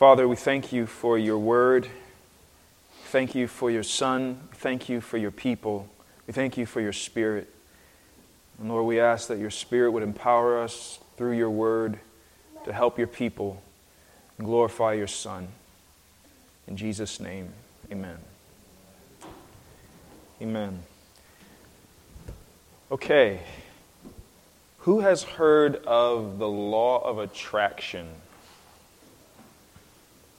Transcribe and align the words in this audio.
Father, 0.00 0.26
we 0.26 0.34
thank 0.34 0.72
you 0.72 0.86
for 0.86 1.18
your 1.18 1.36
word. 1.36 1.86
Thank 3.08 3.34
you 3.34 3.46
for 3.46 3.70
your 3.70 3.82
Son. 3.82 4.40
Thank 4.54 4.88
you 4.88 5.02
for 5.02 5.18
your 5.18 5.30
people. 5.30 5.90
We 6.26 6.32
thank 6.32 6.56
you 6.56 6.64
for 6.64 6.80
your 6.80 6.94
Spirit. 6.94 7.52
And 8.58 8.70
Lord, 8.70 8.86
we 8.86 8.98
ask 8.98 9.28
that 9.28 9.36
your 9.38 9.50
Spirit 9.50 9.90
would 9.90 10.02
empower 10.02 10.58
us 10.58 11.00
through 11.18 11.36
your 11.36 11.50
word 11.50 11.98
to 12.64 12.72
help 12.72 12.96
your 12.96 13.08
people 13.08 13.62
and 14.38 14.46
glorify 14.46 14.94
your 14.94 15.06
Son. 15.06 15.48
In 16.66 16.78
Jesus' 16.78 17.20
name, 17.20 17.50
amen. 17.92 18.16
Amen. 20.40 20.82
Okay. 22.90 23.40
Who 24.78 25.00
has 25.00 25.24
heard 25.24 25.76
of 25.84 26.38
the 26.38 26.48
law 26.48 27.00
of 27.04 27.18
attraction? 27.18 28.08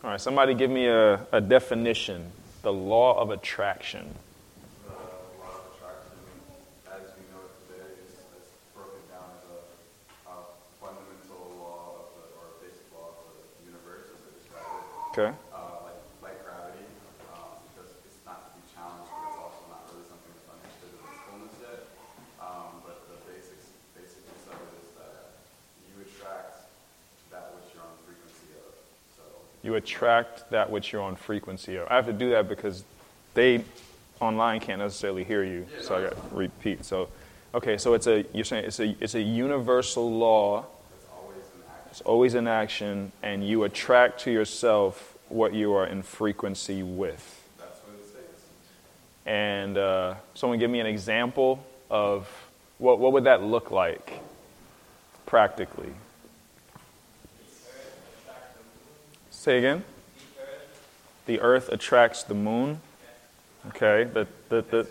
All 0.04 0.10
right, 0.10 0.20
somebody 0.20 0.56
give 0.56 0.72
me 0.72 0.88
a, 0.88 1.22
a 1.32 1.40
definition. 1.40 2.32
The 2.64 2.74
law 2.74 3.22
of 3.22 3.30
attraction. 3.30 4.10
The 4.82 4.98
law 4.98 4.98
of 4.98 5.78
attraction, 5.78 6.18
as 6.90 7.06
we 7.14 7.22
know 7.30 7.46
it 7.46 7.54
today, 7.70 7.86
is, 8.02 8.18
is 8.18 8.50
broken 8.74 8.98
down 9.14 9.30
as 9.38 9.46
a, 9.46 9.62
a 10.26 10.36
fundamental 10.82 11.54
law 11.54 12.02
of 12.02 12.18
the, 12.18 12.34
or 12.34 12.50
a 12.50 12.66
basic 12.66 12.90
law 12.98 13.14
of 13.14 13.30
the 13.30 13.46
universe, 13.62 14.10
as 14.10 14.26
it 14.26 14.42
describes 14.42 14.74
it. 14.74 15.14
Okay. 15.14 15.30
Uh, 15.54 15.86
like, 15.86 16.02
like 16.26 16.38
gravity, 16.50 16.82
um, 17.38 17.62
because 17.70 17.94
it's 18.02 18.26
not 18.26 18.42
to 18.50 18.58
be 18.58 18.66
challenged, 18.74 19.06
but 19.06 19.22
it's 19.30 19.38
also 19.38 19.62
not 19.70 19.86
really 19.94 20.10
something 20.10 20.34
that's 20.34 20.50
understood 20.50 20.98
in 20.98 21.06
its 21.14 21.22
fullness 21.30 21.54
yet. 21.62 21.82
Um, 22.42 22.82
but 22.82 23.06
the 23.06 23.22
basics, 23.30 23.70
basicness 23.94 24.50
of 24.50 24.58
it 24.66 24.82
is 24.82 24.98
that 24.98 25.46
you 25.94 26.02
attract 26.10 26.74
that 27.30 27.54
which 27.54 27.70
you're 27.78 27.86
on 27.86 27.94
frequency 28.02 28.50
of. 28.66 28.74
So 29.14 29.46
You 29.64 29.76
attract 29.76 30.50
that 30.52 30.70
which 30.70 30.92
you're 30.92 31.02
on 31.02 31.16
frequency 31.16 31.76
of. 31.78 31.88
I 31.90 31.96
have 31.96 32.08
to 32.08 32.14
do 32.14 32.32
that 32.32 32.50
because 32.50 32.84
they 33.34 33.64
online 34.20 34.60
can't 34.60 34.80
necessarily 34.80 35.24
hear 35.24 35.44
you, 35.44 35.68
so 35.82 35.96
I 35.96 36.02
got 36.04 36.12
to 36.12 36.36
repeat. 36.36 36.86
So, 36.86 37.10
okay, 37.54 37.78
so 37.78 37.94
it's 37.94 38.08
a 38.08 38.26
you're 38.34 38.46
saying 38.46 38.66
it's 38.66 38.80
a 38.80 38.96
it's 39.00 39.16
a 39.16 39.22
universal 39.22 40.12
law. 40.12 40.66
it's 40.96 41.06
always 41.12 41.36
an 41.36 41.62
action. 41.68 41.92
It's 41.92 42.02
always 42.02 42.36
in 42.36 42.48
action, 42.48 43.12
and 43.22 43.48
you 43.48 43.64
attract 43.64 44.22
to 44.22 44.32
yourself 44.32 45.18
what 45.30 45.54
you 45.54 45.74
are 45.74 45.86
in 45.86 46.04
frequency 46.04 46.84
with. 46.84 47.44
That's 47.58 47.80
what 47.80 47.96
it 48.00 48.08
states. 48.08 48.44
And 49.26 49.78
uh, 49.78 50.16
someone 50.34 50.60
give 50.60 50.72
me 50.72 50.80
an 50.80 50.88
example 50.88 51.64
of 51.90 52.28
what 52.78 53.00
what 53.00 53.14
would 53.14 53.26
that 53.26 53.44
look 53.44 53.70
like 53.72 54.20
practically? 55.26 55.94
Say 59.42 59.58
again. 59.58 59.84
The 61.26 61.40
earth 61.40 61.70
attracts 61.70 62.22
the 62.22 62.36
moon. 62.36 62.80
Okay, 63.70 64.04
the 64.04 64.28
the, 64.50 64.62
the 64.62 64.88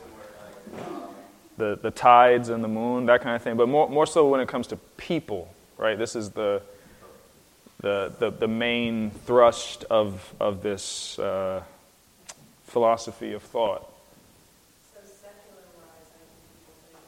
the 1.56 1.78
the 1.80 1.90
tides 1.92 2.48
and 2.48 2.64
the 2.64 2.66
moon, 2.66 3.06
that 3.06 3.20
kind 3.20 3.36
of 3.36 3.42
thing. 3.42 3.56
But 3.56 3.68
more 3.68 3.88
more 3.88 4.06
so 4.06 4.28
when 4.28 4.40
it 4.40 4.48
comes 4.48 4.66
to 4.66 4.76
people, 4.96 5.54
right? 5.78 5.96
This 5.96 6.16
is 6.16 6.30
the 6.30 6.62
the 7.80 8.12
the, 8.18 8.30
the 8.30 8.48
main 8.48 9.12
thrust 9.24 9.84
of 9.84 10.34
of 10.40 10.64
this 10.64 11.16
uh, 11.20 11.62
philosophy 12.64 13.32
of 13.34 13.44
thought. 13.44 13.88
So 14.92 14.98
secular 15.06 15.62
wise, 15.78 16.10
I 16.10 16.26
think 16.26 16.42
people 16.58 16.74
think, 16.90 16.98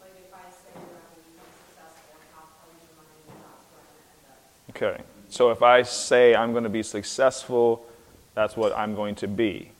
like 0.00 0.14
if 0.14 0.32
I 0.32 0.46
say 0.54 0.78
that 0.78 0.94
I'm 0.94 1.10
going 1.10 1.26
to 1.26 1.42
be 1.42 1.50
successful, 1.58 2.14
how 2.30 2.46
come 2.46 2.70
your 2.78 2.94
money 2.94 3.34
and 3.34 3.42
that's 3.42 3.66
where 3.66 3.82
I'm 3.82 3.90
going 3.90 4.06
to 4.06 4.14
end 4.14 4.94
up? 4.94 5.02
Okay. 5.02 5.15
So 5.28 5.50
if 5.50 5.62
I 5.62 5.82
say 5.82 6.34
I'm 6.34 6.52
going 6.52 6.64
to 6.64 6.70
be 6.70 6.82
successful, 6.82 7.84
that's 8.34 8.56
what 8.56 8.76
I'm 8.76 8.94
going 8.94 9.14
to 9.16 9.28
be. 9.28 9.70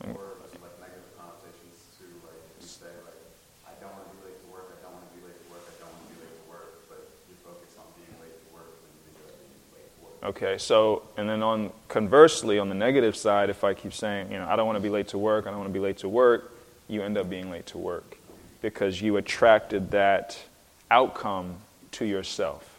Or 0.00 0.08
like, 0.08 0.16
like 0.60 0.80
negative 0.80 1.04
connotations 1.16 1.80
to 1.98 2.04
like 2.26 2.40
you 2.60 2.66
say 2.66 2.86
like 3.04 3.20
I 3.64 3.72
don't 3.80 3.92
want 3.92 4.10
to 4.10 4.16
be 4.16 4.26
late 4.26 4.40
to 4.42 4.48
work, 4.52 4.68
I 4.72 4.82
don't 4.82 4.92
want 4.92 5.06
to 5.08 5.16
be 5.16 5.26
late 5.26 5.38
to 5.44 5.50
work, 5.52 5.64
I 5.68 5.80
don't 5.80 5.92
want 5.92 6.04
to 6.04 6.14
be 6.14 6.20
late 6.20 6.36
to 6.36 6.50
work, 6.50 6.88
but 6.88 7.08
you 7.28 7.36
focus 7.44 7.76
on 7.78 7.86
being 7.96 8.12
late 8.20 8.36
to 8.36 8.54
work 8.54 8.74
and 8.80 8.92
you 8.92 9.00
think 9.06 9.16
about 9.22 9.38
being 9.38 9.64
late 9.72 9.88
to 9.88 10.00
work. 10.04 10.36
Okay. 10.36 10.58
So 10.58 11.02
and 11.16 11.28
then 11.28 11.42
on 11.42 11.72
conversely, 11.88 12.58
on 12.58 12.68
the 12.68 12.74
negative 12.74 13.16
side, 13.16 13.50
if 13.50 13.64
I 13.64 13.72
keep 13.72 13.94
saying, 13.94 14.32
you 14.32 14.38
know, 14.38 14.46
I 14.46 14.56
don't 14.56 14.66
want 14.66 14.76
to 14.76 14.84
be 14.84 14.90
late 14.90 15.08
to 15.08 15.18
work, 15.18 15.46
I 15.46 15.50
don't 15.50 15.60
want 15.60 15.70
to 15.70 15.78
be 15.78 15.84
late 15.84 15.98
to 15.98 16.08
work, 16.08 16.52
you 16.88 17.02
end 17.02 17.16
up 17.16 17.30
being 17.30 17.50
late 17.50 17.66
to 17.66 17.78
work 17.78 18.18
because 18.62 19.00
you 19.00 19.16
attracted 19.16 19.90
that 19.92 20.38
outcome 20.90 21.56
to 21.92 22.04
yourself. 22.04 22.75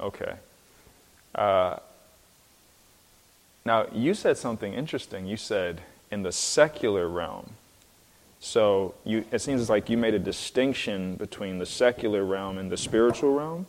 Okay. 0.00 0.34
Uh, 1.34 1.78
now, 3.64 3.86
you 3.92 4.14
said 4.14 4.36
something 4.36 4.74
interesting. 4.74 5.26
You 5.26 5.36
said 5.36 5.82
in 6.10 6.22
the 6.22 6.32
secular 6.32 7.08
realm. 7.08 7.50
So 8.40 8.94
you, 9.04 9.24
it 9.32 9.40
seems 9.40 9.70
like 9.70 9.88
you 9.88 9.96
made 9.96 10.12
a 10.12 10.18
distinction 10.18 11.16
between 11.16 11.58
the 11.58 11.66
secular 11.66 12.24
realm 12.24 12.58
and 12.58 12.70
the 12.70 12.76
spiritual 12.76 13.34
realm. 13.34 13.66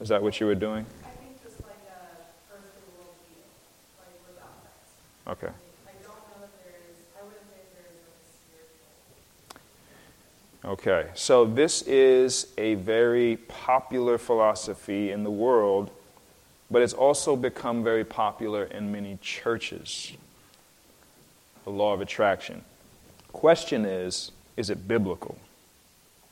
Is 0.00 0.08
that 0.08 0.22
what 0.22 0.40
you 0.40 0.46
were 0.46 0.54
doing? 0.54 0.86
I 1.04 1.10
think 1.20 1.42
just 1.44 1.60
like 1.60 1.76
a 1.86 2.56
earthly 2.56 2.88
worldview, 2.96 3.44
like 4.00 4.16
without 4.26 4.56
Okay. 5.28 5.52
I 5.52 5.92
don't 6.02 6.08
know 6.08 6.48
if 6.48 6.56
there 6.64 6.80
is, 6.88 6.96
I 7.14 7.22
wouldn't 7.22 7.46
say 7.52 7.60
there 7.76 7.84
is 7.92 8.00
like 8.00 8.16
a 8.16 8.32
spiritual. 8.32 8.90
Okay. 10.64 11.08
So 11.14 11.44
this 11.44 11.82
is 11.82 12.46
a 12.56 12.74
very 12.74 13.36
popular 13.48 14.16
philosophy 14.16 15.10
in 15.10 15.24
the 15.24 15.30
world, 15.30 15.90
but 16.70 16.82
it's 16.82 16.92
also 16.92 17.34
become 17.34 17.82
very 17.82 18.04
popular 18.04 18.64
in 18.64 18.92
many 18.92 19.18
churches. 19.20 20.12
The 21.64 21.70
law 21.70 21.94
of 21.94 22.00
attraction. 22.00 22.64
Question 23.32 23.84
is, 23.84 24.30
is 24.56 24.70
it 24.70 24.86
biblical? 24.86 25.36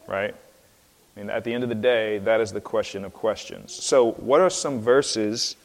Right? 0.07 0.35
I 0.35 1.21
mean, 1.21 1.31
at 1.31 1.43
the 1.43 1.53
end 1.53 1.65
of 1.65 1.69
the 1.69 1.75
day, 1.75 2.19
that 2.19 2.41
is 2.41 2.53
the 2.53 2.61
question 2.61 3.05
of 3.05 3.13
questions. 3.13 3.73
So, 3.73 4.13
what 4.13 4.41
are 4.41 4.51
some 4.51 4.81
verses 4.81 5.57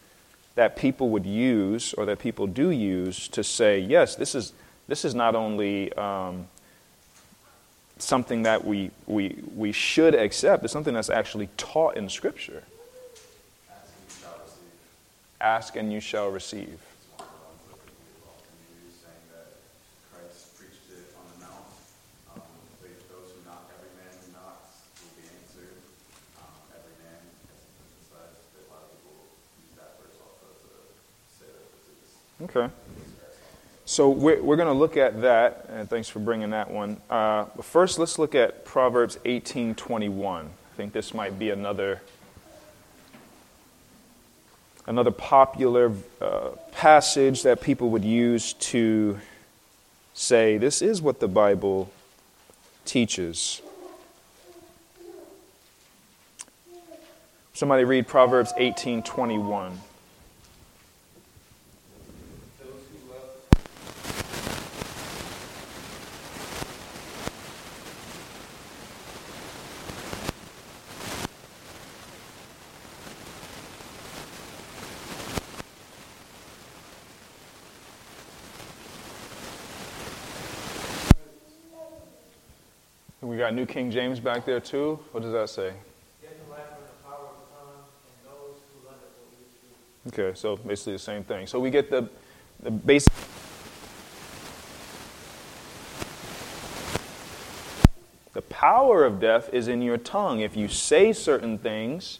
that 0.55 0.75
people 0.75 1.09
would 1.09 1.25
use 1.25 1.93
or 1.93 2.05
that 2.05 2.19
people 2.19 2.47
do 2.47 2.71
use 2.71 3.27
to 3.29 3.43
say, 3.43 3.79
yes, 3.79 4.15
this 4.15 4.33
is, 4.33 4.53
this 4.87 5.05
is 5.05 5.13
not 5.13 5.35
only 5.35 5.93
um, 5.93 6.47
something 7.97 8.43
that 8.43 8.65
we, 8.65 8.91
we, 9.07 9.41
we 9.55 9.71
should 9.71 10.15
accept, 10.15 10.63
it's 10.63 10.73
something 10.73 10.93
that's 10.93 11.09
actually 11.09 11.49
taught 11.57 11.97
in 11.97 12.09
Scripture. 12.09 12.63
Ask 15.39 15.75
and 15.75 15.91
you 15.91 15.99
shall 15.99 16.29
receive. 16.29 16.79
Okay. 32.55 32.69
So 33.95 34.09
we're, 34.09 34.43
we're 34.43 34.57
going 34.57 34.67
to 34.67 34.73
look 34.73 34.97
at 34.97 35.21
that, 35.21 35.67
and 35.69 35.89
thanks 35.89 36.09
for 36.09 36.19
bringing 36.19 36.49
that 36.49 36.69
one. 36.69 36.97
Uh, 37.09 37.45
but 37.55 37.63
first, 37.63 37.97
let's 37.97 38.19
look 38.19 38.35
at 38.35 38.65
Proverbs 38.65 39.17
18:21. 39.23 40.43
I 40.43 40.49
think 40.75 40.91
this 40.91 41.13
might 41.13 41.39
be 41.39 41.49
another 41.49 42.01
another 44.85 45.11
popular 45.11 45.93
uh, 46.19 46.49
passage 46.73 47.43
that 47.43 47.61
people 47.61 47.89
would 47.91 48.03
use 48.03 48.51
to 48.51 49.17
say 50.13 50.57
this 50.57 50.81
is 50.81 51.01
what 51.01 51.21
the 51.21 51.29
Bible 51.29 51.89
teaches. 52.83 53.61
Somebody 57.53 57.85
read 57.85 58.09
Proverbs 58.09 58.51
18:21. 58.59 59.77
We 83.35 83.39
got 83.39 83.53
New 83.53 83.65
King 83.65 83.91
James 83.91 84.21
back 84.21 84.45
there 84.45 84.61
too. 84.61 84.97
What 85.11 85.21
does 85.21 85.33
that 85.33 85.49
say? 85.49 85.73
Okay, 90.07 90.31
so 90.33 90.55
basically 90.55 90.93
the 90.93 90.99
same 90.99 91.21
thing. 91.25 91.45
So 91.45 91.59
we 91.59 91.69
get 91.69 91.91
the 91.91 92.07
the 92.63 92.71
basic. 92.71 93.11
The 98.31 98.41
power 98.43 99.03
of 99.03 99.19
death 99.19 99.49
is 99.53 99.67
in 99.67 99.81
your 99.81 99.97
tongue. 99.97 100.39
If 100.39 100.55
you 100.55 100.69
say 100.69 101.11
certain 101.11 101.57
things, 101.57 102.19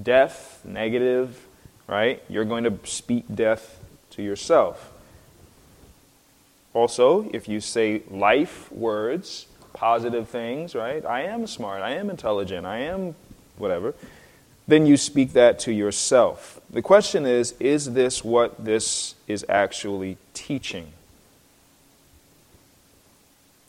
death, 0.00 0.62
negative, 0.64 1.48
right? 1.88 2.22
You're 2.28 2.44
going 2.44 2.62
to 2.62 2.78
speak 2.84 3.24
death 3.34 3.80
to 4.10 4.22
yourself. 4.22 4.92
Also, 6.74 7.28
if 7.32 7.48
you 7.48 7.58
say 7.58 8.04
life 8.08 8.70
words, 8.70 9.46
positive 9.84 10.26
things, 10.26 10.74
right? 10.74 11.04
I 11.04 11.24
am 11.24 11.46
smart, 11.46 11.82
I 11.82 11.90
am 11.96 12.08
intelligent, 12.08 12.64
I 12.64 12.78
am 12.78 13.14
whatever, 13.58 13.92
then 14.66 14.86
you 14.86 14.96
speak 14.96 15.34
that 15.34 15.58
to 15.58 15.72
yourself. 15.74 16.58
The 16.70 16.80
question 16.80 17.26
is 17.26 17.52
is 17.60 17.92
this 17.92 18.24
what 18.24 18.64
this 18.64 19.14
is 19.28 19.44
actually 19.46 20.16
teaching? 20.32 20.90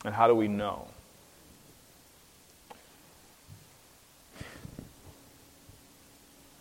And 0.06 0.14
how 0.14 0.26
do 0.26 0.34
we 0.34 0.48
know? 0.48 0.88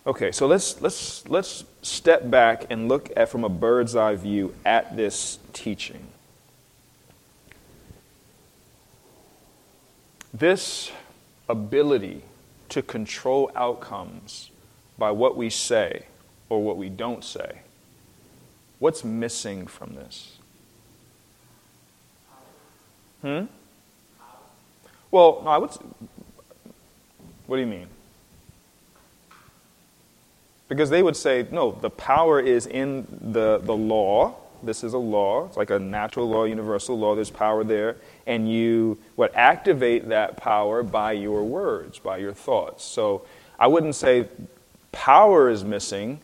Okay, 0.06 0.34
so 0.34 0.48
let's, 0.48 0.82
let's, 0.82 1.26
let's 1.30 1.64
step 1.82 2.30
back 2.30 2.66
and 2.70 2.90
look 2.90 3.10
at 3.16 3.30
from 3.30 3.46
a 3.46 3.50
bird's 3.50 3.96
eye 3.96 4.16
view 4.16 4.54
at 4.66 4.98
this 4.98 5.40
teaching. 5.54 6.08
This 10.38 10.92
ability 11.48 12.22
to 12.68 12.82
control 12.82 13.50
outcomes 13.56 14.52
by 14.98 15.12
what 15.12 15.38
we 15.38 15.50
say 15.50 16.08
or 16.50 16.62
what 16.62 16.76
we 16.76 16.90
don't 16.90 17.24
say, 17.24 17.60
what's 18.80 19.06
missing 19.06 19.66
from 19.66 19.96
this? 19.96 20.38
Hmm? 23.22 23.46
Well, 25.10 25.42
no, 25.46 25.52
I 25.52 25.58
would. 25.58 25.70
What 27.48 27.56
do 27.56 27.62
you 27.62 27.68
mean? 27.68 27.88
Because 30.68 30.90
they 30.90 31.02
would 31.02 31.16
say, 31.16 31.48
no, 31.50 31.72
the 31.72 31.90
power 31.90 32.42
is 32.42 32.68
in 32.68 33.08
the, 33.22 33.62
the 33.64 33.76
law. 33.76 34.36
This 34.66 34.84
is 34.84 34.94
a 34.94 34.98
law. 34.98 35.46
It's 35.46 35.58
like 35.58 35.70
a 35.70 35.80
natural 35.80 36.28
law, 36.28 36.46
universal 36.46 36.98
law. 36.98 37.16
There's 37.16 37.30
power 37.30 37.64
there. 37.64 37.98
And 38.26 38.52
you 38.52 38.98
what 39.16 39.36
activate 39.36 40.10
that 40.10 40.38
power 40.38 40.84
by 40.84 41.14
your 41.14 41.44
words, 41.44 42.00
by 42.00 42.18
your 42.18 42.34
thoughts. 42.34 42.84
So 42.84 43.26
I 43.60 43.68
wouldn't 43.68 43.96
say 43.96 44.28
power 44.92 45.50
is 45.50 45.64
missing. 45.64 46.20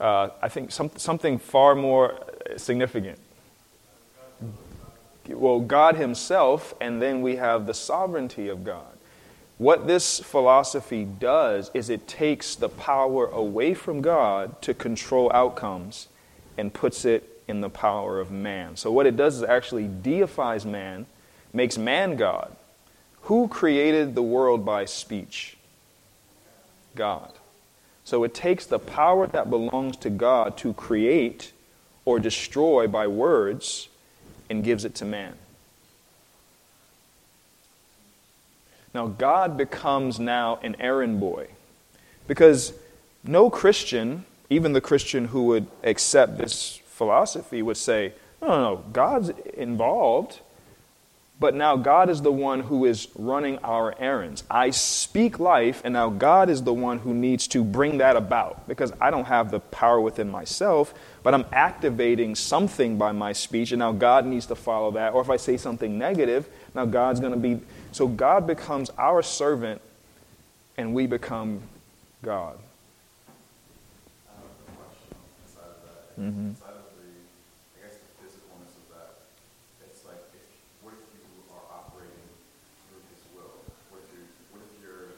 Uh, 0.00 0.30
I 0.42 0.48
think 0.48 0.72
some, 0.72 0.90
something 0.96 1.38
far 1.38 1.74
more 1.74 2.18
significant. 2.56 3.18
Well, 5.28 5.60
God 5.60 5.96
Himself, 5.96 6.74
and 6.80 7.00
then 7.00 7.22
we 7.22 7.36
have 7.36 7.66
the 7.66 7.74
sovereignty 7.74 8.48
of 8.48 8.64
God. 8.64 8.84
What 9.58 9.86
this 9.86 10.18
philosophy 10.20 11.04
does 11.04 11.70
is 11.74 11.90
it 11.90 12.08
takes 12.08 12.54
the 12.54 12.70
power 12.70 13.26
away 13.26 13.74
from 13.74 14.00
God 14.00 14.60
to 14.62 14.72
control 14.72 15.30
outcomes 15.34 16.08
and 16.56 16.72
puts 16.72 17.04
it 17.04 17.29
in 17.50 17.60
the 17.60 17.68
power 17.68 18.18
of 18.18 18.30
man. 18.30 18.76
So, 18.76 18.90
what 18.90 19.06
it 19.06 19.16
does 19.16 19.36
is 19.36 19.42
actually 19.42 19.86
deifies 19.88 20.64
man, 20.64 21.04
makes 21.52 21.76
man 21.76 22.16
God. 22.16 22.56
Who 23.22 23.48
created 23.48 24.14
the 24.14 24.22
world 24.22 24.64
by 24.64 24.86
speech? 24.86 25.58
God. 26.94 27.32
So, 28.04 28.24
it 28.24 28.32
takes 28.32 28.64
the 28.64 28.78
power 28.78 29.26
that 29.26 29.50
belongs 29.50 29.96
to 29.98 30.10
God 30.10 30.56
to 30.58 30.72
create 30.72 31.52
or 32.06 32.18
destroy 32.18 32.86
by 32.86 33.06
words 33.06 33.88
and 34.48 34.64
gives 34.64 34.84
it 34.84 34.94
to 34.96 35.04
man. 35.04 35.34
Now, 38.94 39.06
God 39.06 39.56
becomes 39.56 40.18
now 40.18 40.58
an 40.62 40.76
errand 40.80 41.20
boy. 41.20 41.48
Because 42.26 42.72
no 43.24 43.50
Christian, 43.50 44.24
even 44.48 44.72
the 44.72 44.80
Christian 44.80 45.26
who 45.26 45.44
would 45.44 45.66
accept 45.84 46.38
this 46.38 46.79
philosophy, 47.00 47.62
would 47.62 47.78
say, 47.78 48.12
no, 48.42 48.48
no, 48.48 48.58
no, 48.60 48.84
God's 48.92 49.30
involved. 49.54 50.40
But 51.40 51.54
now 51.54 51.74
God 51.76 52.10
is 52.10 52.20
the 52.20 52.30
one 52.30 52.60
who 52.60 52.84
is 52.84 53.08
running 53.14 53.56
our 53.64 53.94
errands. 53.98 54.44
I 54.50 54.68
speak 54.68 55.38
life, 55.38 55.80
and 55.82 55.94
now 55.94 56.10
God 56.10 56.50
is 56.50 56.62
the 56.62 56.74
one 56.74 56.98
who 56.98 57.14
needs 57.14 57.48
to 57.48 57.64
bring 57.64 57.96
that 57.98 58.16
about 58.16 58.68
because 58.68 58.92
I 59.00 59.10
don't 59.10 59.24
have 59.24 59.50
the 59.50 59.60
power 59.60 59.98
within 59.98 60.28
myself, 60.30 60.92
but 61.22 61.32
I'm 61.32 61.46
activating 61.52 62.34
something 62.34 62.98
by 62.98 63.12
my 63.12 63.32
speech, 63.32 63.72
and 63.72 63.78
now 63.78 63.92
God 63.92 64.26
needs 64.26 64.44
to 64.46 64.54
follow 64.54 64.90
that. 64.90 65.14
Or 65.14 65.22
if 65.22 65.30
I 65.30 65.38
say 65.38 65.56
something 65.56 65.96
negative, 65.96 66.46
now 66.74 66.84
God's 66.84 67.20
going 67.20 67.32
to 67.32 67.38
be. 67.38 67.60
So 67.92 68.06
God 68.06 68.46
becomes 68.46 68.90
our 68.98 69.22
servant, 69.22 69.80
and 70.76 70.92
we 70.92 71.06
become 71.06 71.62
God. 72.22 72.58
Mm-hmm. 76.20 76.52
I 76.52 77.80
guess 77.80 77.96
the 77.96 78.12
physicalness 78.20 78.76
of 78.76 78.84
that, 78.92 79.24
it's 79.88 80.04
like, 80.04 80.20
if, 80.36 80.44
what 80.84 80.92
if 80.92 81.00
you 81.16 81.24
are 81.48 81.64
operating 81.72 82.28
through 82.84 83.00
His 83.08 83.24
will? 83.32 83.56
What 83.88 84.04
if 84.04 84.12
you, 84.12 84.28
what 84.52 84.60
if 84.60 84.72
you're, 84.84 85.16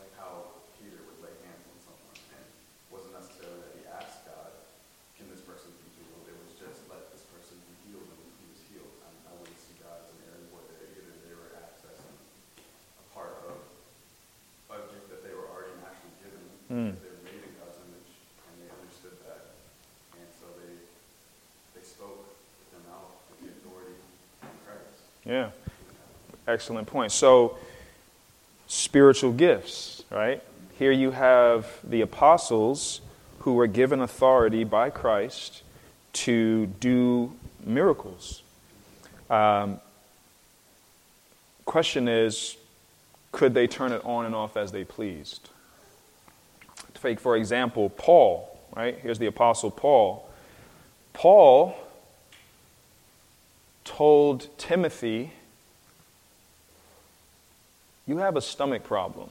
like 0.00 0.08
how 0.16 0.56
Peter 0.80 1.04
would 1.04 1.20
lay 1.20 1.36
hands 1.44 1.64
on 1.68 1.76
someone, 1.84 2.16
and 2.32 2.40
it 2.40 2.88
wasn't 2.88 3.12
necessarily 3.12 3.60
that 3.60 3.74
he 3.76 3.84
asked 3.92 4.24
God, 4.24 4.56
can 5.20 5.28
this 5.28 5.44
person 5.44 5.68
be 5.84 5.88
healed? 6.00 6.24
It 6.32 6.36
was 6.48 6.56
just 6.56 6.80
let 6.88 7.04
this 7.12 7.28
person 7.36 7.60
be 7.68 7.92
healed, 7.92 8.08
and 8.08 8.20
he 8.40 8.46
was 8.56 8.60
healed. 8.72 8.92
I, 9.04 9.12
I 9.28 9.32
wouldn't 9.36 9.60
see 9.60 9.76
God 9.84 10.00
as 10.00 10.08
an 10.16 10.32
area 10.32 10.48
where 10.48 10.64
they, 10.80 10.96
either 10.96 11.12
they 11.28 11.36
were 11.36 11.52
accessing 11.60 12.16
a 12.16 13.04
part 13.12 13.36
of 13.44 13.60
a 14.72 14.80
gift 14.88 15.12
that 15.12 15.20
they 15.20 15.36
were 15.36 15.44
already 15.52 15.76
naturally 15.84 16.16
given. 16.24 16.40
Mm. 16.72 16.96
They 17.04 17.12
were 17.12 17.24
made 17.28 17.42
in 17.44 17.52
God's 17.60 17.76
image, 17.84 18.16
and 18.48 18.54
they 18.64 18.72
understood 18.72 19.20
that. 19.28 19.44
And 20.14 20.30
so 20.38 20.46
they, 20.62 20.78
they 21.74 21.82
spoke 21.82 22.22
with 22.22 22.68
their 22.70 22.84
mouth 22.86 23.10
with 23.34 23.38
the 23.42 23.48
authority 23.56 23.98
of 24.46 24.54
Christ. 24.62 25.02
Yeah. 25.30 25.50
Excellent 26.48 26.88
point. 26.88 27.12
So, 27.12 27.56
spiritual 28.66 29.30
gifts, 29.32 30.02
right? 30.10 30.42
Here 30.76 30.90
you 30.90 31.12
have 31.12 31.78
the 31.84 32.00
apostles 32.00 33.00
who 33.40 33.54
were 33.54 33.68
given 33.68 34.00
authority 34.00 34.64
by 34.64 34.90
Christ 34.90 35.62
to 36.14 36.66
do 36.66 37.32
miracles. 37.64 38.42
Um, 39.30 39.78
question 41.64 42.08
is, 42.08 42.56
could 43.30 43.54
they 43.54 43.68
turn 43.68 43.92
it 43.92 44.04
on 44.04 44.26
and 44.26 44.34
off 44.34 44.56
as 44.56 44.72
they 44.72 44.82
pleased? 44.82 45.48
Take, 47.00 47.20
for 47.20 47.36
example, 47.36 47.88
Paul, 47.88 48.58
right? 48.74 48.98
Here's 48.98 49.20
the 49.20 49.26
apostle 49.26 49.70
Paul. 49.70 50.28
Paul 51.12 51.76
told 53.96 54.46
Timothy, 54.56 55.32
You 58.06 58.18
have 58.18 58.36
a 58.36 58.40
stomach 58.40 58.84
problem. 58.84 59.30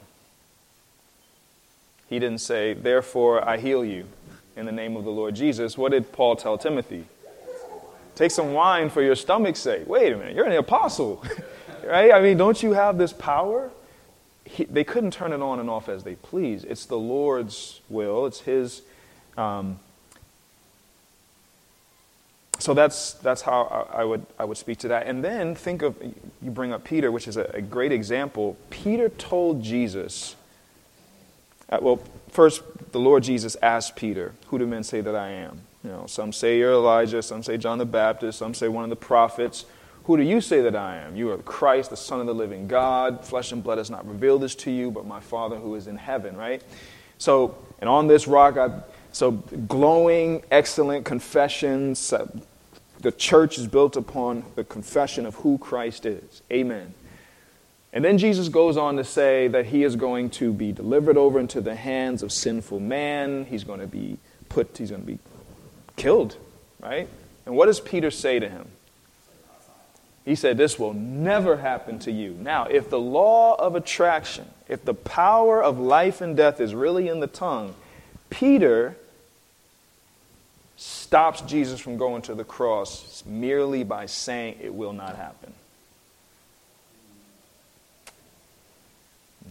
He 2.09 2.19
didn't 2.19 2.41
say, 2.41 2.73
Therefore 2.73 3.47
I 3.47 3.57
heal 3.57 3.85
you 3.85 4.05
in 4.57 4.65
the 4.65 4.71
name 4.71 4.97
of 4.97 5.05
the 5.05 5.11
Lord 5.11 5.35
Jesus. 5.35 5.77
What 5.77 5.91
did 5.91 6.11
Paul 6.11 6.35
tell 6.35 6.57
Timothy? 6.57 7.05
Take 8.15 8.31
some 8.31 8.51
wine 8.51 8.89
for 8.89 9.01
your 9.01 9.15
stomach's 9.15 9.59
sake. 9.59 9.87
Wait 9.87 10.11
a 10.11 10.17
minute, 10.17 10.35
you're 10.35 10.45
an 10.45 10.51
apostle, 10.51 11.23
right? 11.85 12.11
I 12.11 12.21
mean, 12.21 12.35
don't 12.35 12.61
you 12.61 12.73
have 12.73 12.97
this 12.97 13.13
power? 13.13 13.71
He, 14.43 14.65
they 14.65 14.83
couldn't 14.83 15.11
turn 15.11 15.31
it 15.31 15.41
on 15.41 15.59
and 15.59 15.69
off 15.69 15.87
as 15.87 16.03
they 16.03 16.15
please. 16.15 16.65
It's 16.65 16.85
the 16.85 16.97
Lord's 16.97 17.79
will, 17.89 18.25
it's 18.25 18.41
His. 18.41 18.81
Um, 19.37 19.79
so 22.59 22.73
that's, 22.73 23.13
that's 23.13 23.41
how 23.41 23.87
I, 23.93 24.01
I, 24.01 24.03
would, 24.03 24.25
I 24.37 24.45
would 24.45 24.57
speak 24.57 24.77
to 24.79 24.89
that. 24.89 25.07
And 25.07 25.23
then 25.23 25.55
think 25.55 25.81
of, 25.81 25.95
you 26.03 26.51
bring 26.51 26.73
up 26.73 26.83
Peter, 26.83 27.11
which 27.11 27.27
is 27.27 27.37
a, 27.37 27.43
a 27.53 27.61
great 27.61 27.91
example. 27.91 28.57
Peter 28.69 29.09
told 29.09 29.63
Jesus, 29.63 30.35
uh, 31.69 31.79
well, 31.81 32.01
first, 32.29 32.61
the 32.91 32.99
Lord 32.99 33.23
Jesus 33.23 33.55
asked 33.61 33.95
Peter, 33.95 34.33
Who 34.47 34.59
do 34.59 34.67
men 34.67 34.83
say 34.83 35.01
that 35.01 35.15
I 35.15 35.29
am? 35.29 35.61
You 35.83 35.91
know, 35.91 36.05
some 36.07 36.33
say 36.33 36.57
you're 36.57 36.73
Elijah, 36.73 37.21
some 37.21 37.41
say 37.41 37.57
John 37.57 37.77
the 37.77 37.85
Baptist, 37.85 38.39
some 38.39 38.53
say 38.53 38.67
one 38.67 38.83
of 38.83 38.89
the 38.89 38.95
prophets. 38.97 39.65
Who 40.03 40.17
do 40.17 40.23
you 40.23 40.41
say 40.41 40.61
that 40.61 40.75
I 40.75 40.97
am? 40.97 41.15
You 41.15 41.31
are 41.31 41.37
Christ, 41.37 41.91
the 41.91 41.97
Son 41.97 42.19
of 42.19 42.25
the 42.25 42.33
living 42.33 42.67
God. 42.67 43.23
Flesh 43.23 43.51
and 43.51 43.63
blood 43.63 43.77
has 43.77 43.89
not 43.89 44.05
revealed 44.07 44.41
this 44.41 44.55
to 44.55 44.71
you, 44.71 44.91
but 44.91 45.05
my 45.05 45.19
Father 45.19 45.55
who 45.55 45.75
is 45.75 45.87
in 45.87 45.95
heaven, 45.95 46.35
right? 46.35 46.61
So, 47.19 47.55
and 47.79 47.89
on 47.89 48.07
this 48.07 48.27
rock, 48.27 48.57
I, 48.57 48.81
so 49.11 49.31
glowing, 49.31 50.43
excellent 50.51 51.05
confessions. 51.05 52.13
Uh, 52.13 52.27
the 52.99 53.11
church 53.11 53.57
is 53.57 53.67
built 53.67 53.95
upon 53.95 54.43
the 54.55 54.63
confession 54.63 55.25
of 55.25 55.35
who 55.35 55.57
Christ 55.57 56.05
is. 56.05 56.41
Amen. 56.51 56.93
And 57.91 58.05
then 58.05 58.17
Jesus 58.17 58.49
goes 58.49 58.77
on 58.77 58.97
to 58.97 59.03
say 59.03 59.47
that 59.47 59.67
he 59.67 59.83
is 59.83 59.95
going 59.95 60.29
to 60.31 60.53
be 60.53 60.71
delivered 60.71 61.17
over 61.17 61.39
into 61.39 61.59
the 61.59 61.75
hands 61.75 62.21
of 62.21 62.31
sinful 62.31 62.79
man. 62.79 63.45
He's 63.45 63.63
going 63.63 63.79
to 63.79 63.87
be 63.87 64.17
put, 64.47 64.77
he's 64.77 64.91
going 64.91 65.01
to 65.01 65.07
be 65.07 65.19
killed, 65.95 66.37
right? 66.79 67.07
And 67.45 67.55
what 67.55 67.65
does 67.65 67.79
Peter 67.79 68.11
say 68.11 68.37
to 68.39 68.47
him? 68.47 68.67
He 70.23 70.35
said, 70.35 70.57
This 70.57 70.77
will 70.77 70.93
never 70.93 71.57
happen 71.57 71.97
to 71.99 72.11
you. 72.11 72.37
Now, 72.39 72.65
if 72.65 72.89
the 72.91 72.99
law 72.99 73.55
of 73.55 73.75
attraction, 73.75 74.45
if 74.67 74.85
the 74.85 74.93
power 74.93 75.63
of 75.63 75.79
life 75.79 76.21
and 76.21 76.37
death 76.37 76.61
is 76.61 76.75
really 76.75 77.07
in 77.07 77.19
the 77.19 77.27
tongue, 77.27 77.73
Peter 78.29 78.95
stops 80.77 81.41
Jesus 81.41 81.79
from 81.79 81.97
going 81.97 82.21
to 82.23 82.33
the 82.33 82.43
cross 82.43 83.23
merely 83.25 83.83
by 83.83 84.05
saying 84.05 84.57
it 84.61 84.73
will 84.73 84.93
not 84.93 85.15
happen. 85.15 85.53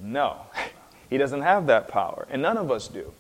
No, 0.03 0.39
he 1.11 1.19
doesn't 1.19 1.43
have 1.43 1.67
that 1.67 1.89
power, 1.89 2.27
and 2.31 2.41
none 2.41 2.57
of 2.57 2.71
us 2.71 2.89
do. 2.89 3.13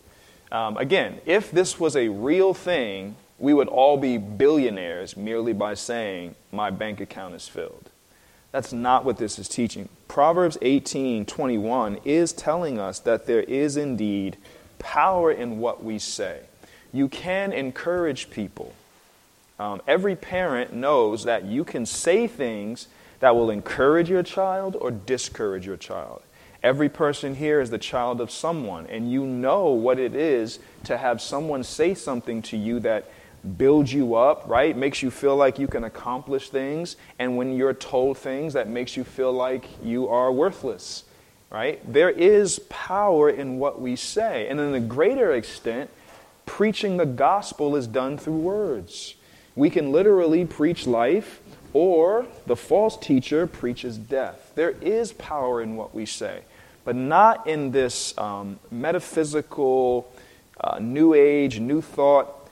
Um, 0.51 0.77
again, 0.79 1.21
if 1.27 1.51
this 1.51 1.79
was 1.79 1.97
a 1.97 2.09
real 2.09 2.55
thing, 2.55 3.17
we 3.39 3.53
would 3.53 3.69
all 3.69 3.97
be 3.97 4.17
billionaires 4.17 5.17
merely 5.17 5.53
by 5.53 5.75
saying, 5.75 6.35
My 6.51 6.71
bank 6.71 7.01
account 7.01 7.35
is 7.35 7.47
filled. 7.47 7.91
That's 8.51 8.73
not 8.73 9.05
what 9.05 9.19
this 9.19 9.39
is 9.39 9.49
teaching. 9.49 9.89
Proverbs 10.09 10.57
18 10.63 11.27
21 11.27 11.99
is 12.05 12.33
telling 12.33 12.79
us 12.79 12.99
that 13.01 13.27
there 13.27 13.43
is 13.43 13.77
indeed 13.77 14.39
power 14.79 15.33
in 15.33 15.59
what 15.59 15.83
we 15.83 15.99
say. 15.99 16.41
You 16.93 17.09
can 17.09 17.53
encourage 17.53 18.31
people. 18.31 18.75
Um, 19.59 19.83
every 19.87 20.17
parent 20.17 20.73
knows 20.73 21.25
that 21.25 21.45
you 21.45 21.65
can 21.65 21.85
say 21.85 22.27
things 22.27 22.89
that 23.21 23.35
will 23.35 23.51
encourage 23.51 24.09
your 24.09 24.23
child 24.23 24.77
or 24.81 24.91
discourage 24.91 25.67
your 25.67 25.77
child. 25.77 26.23
Every 26.63 26.89
person 26.89 27.37
here 27.37 27.61
is 27.61 27.71
the 27.71 27.79
child 27.79 28.21
of 28.21 28.31
someone, 28.31 28.87
and 28.87 29.11
you 29.11 29.25
know 29.25 29.69
what 29.69 29.99
it 29.99 30.15
is 30.15 30.59
to 30.85 30.97
have 30.97 31.21
someone 31.21 31.63
say 31.63 31.95
something 31.95 32.43
to 32.43 32.57
you 32.57 32.81
that 32.81 33.11
builds 33.57 33.93
you 33.93 34.17
up, 34.17 34.49
right? 34.49 34.77
Makes 34.77 35.03
you 35.03 35.11
feel 35.11 35.37
like 35.37 35.59
you 35.59 35.69
can 35.69 35.85
accomplish 35.85 36.51
things, 36.51 36.97
and 37.19 37.37
when 37.37 37.57
you're 37.57 37.75
told 37.75 38.19
things 38.19 38.55
that 38.55 38.69
makes 38.69 38.97
you 38.97 39.05
feel 39.05 39.33
like 39.33 39.67
you 39.83 40.09
are 40.09 40.33
worthless, 40.33 41.05
right? 41.51 41.81
There 41.91 42.11
is 42.11 42.61
power 42.69 43.31
in 43.31 43.59
what 43.59 43.81
we 43.81 43.97
say, 43.97 44.49
and 44.49 44.61
in 44.61 44.75
a 44.75 44.81
greater 44.81 45.33
extent, 45.33 45.91
preaching 46.47 46.97
the 46.97 47.07
gospel 47.07 47.77
is 47.77 47.87
done 47.87 48.19
through 48.19 48.39
words. 48.39 49.15
We 49.55 49.71
can 49.71 49.93
literally 49.93 50.45
preach 50.45 50.87
life, 50.87 51.41
or 51.73 52.27
the 52.47 52.57
false 52.57 52.97
teacher 52.97 53.47
preaches 53.47 53.99
death. 53.99 54.53
There 54.55 54.71
is 54.81 55.13
power 55.13 55.61
in 55.63 55.77
what 55.77 55.95
we 55.95 56.07
say 56.07 56.43
but 56.89 56.97
not 56.97 57.47
in 57.47 57.71
this 57.71 58.17
um, 58.17 58.59
metaphysical, 58.71 60.11
uh, 60.59 60.79
new 60.81 61.13
age, 61.13 61.61
new 61.61 61.83
thought 61.83 62.49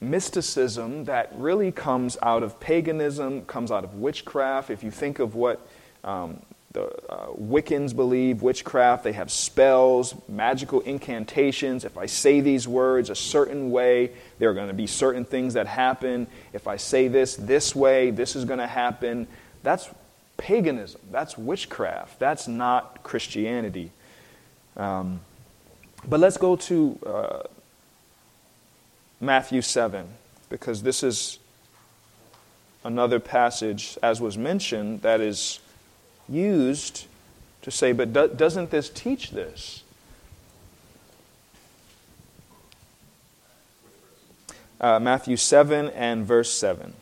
mysticism 0.00 1.04
that 1.06 1.32
really 1.34 1.72
comes 1.72 2.16
out 2.22 2.44
of 2.44 2.60
paganism, 2.60 3.44
comes 3.46 3.72
out 3.72 3.82
of 3.82 3.94
witchcraft. 3.94 4.70
If 4.70 4.84
you 4.84 4.92
think 4.92 5.18
of 5.18 5.34
what 5.34 5.66
um, 6.04 6.40
the 6.74 6.86
uh, 7.08 7.28
Wiccans 7.40 7.94
believe, 7.94 8.42
witchcraft, 8.42 9.04
they 9.04 9.12
have 9.12 9.30
spells, 9.30 10.14
magical 10.28 10.80
incantations. 10.80 11.84
If 11.84 11.96
I 11.96 12.06
say 12.06 12.40
these 12.40 12.68
words 12.68 13.10
a 13.10 13.14
certain 13.14 13.70
way, 13.70 14.10
there 14.40 14.50
are 14.50 14.54
going 14.54 14.68
to 14.68 14.74
be 14.74 14.88
certain 14.88 15.24
things 15.24 15.54
that 15.54 15.68
happen. 15.68 16.26
If 16.52 16.66
I 16.66 16.76
say 16.76 17.06
this 17.08 17.36
this 17.36 17.76
way, 17.76 18.10
this 18.10 18.34
is 18.34 18.44
going 18.44 18.58
to 18.58 18.66
happen. 18.66 19.28
That's 19.62 19.88
paganism. 20.36 21.00
That's 21.12 21.38
witchcraft. 21.38 22.18
That's 22.18 22.48
not 22.48 23.04
Christianity. 23.04 23.92
Um, 24.76 25.20
but 26.08 26.18
let's 26.18 26.36
go 26.36 26.56
to 26.56 26.98
uh, 27.06 27.42
Matthew 29.20 29.62
7, 29.62 30.08
because 30.50 30.82
this 30.82 31.04
is 31.04 31.38
another 32.82 33.20
passage, 33.20 33.96
as 34.02 34.20
was 34.20 34.36
mentioned, 34.36 35.02
that 35.02 35.20
is 35.20 35.60
used 36.28 37.06
to 37.62 37.70
say, 37.70 37.92
but 37.92 38.12
do- 38.12 38.28
doesn't 38.28 38.70
this 38.70 38.88
teach 38.90 39.30
this? 39.30 39.82
Uh, 44.80 44.98
Matthew 44.98 45.36
7 45.36 45.88
and 45.90 46.26
verse 46.26 46.52
7. 46.52 46.92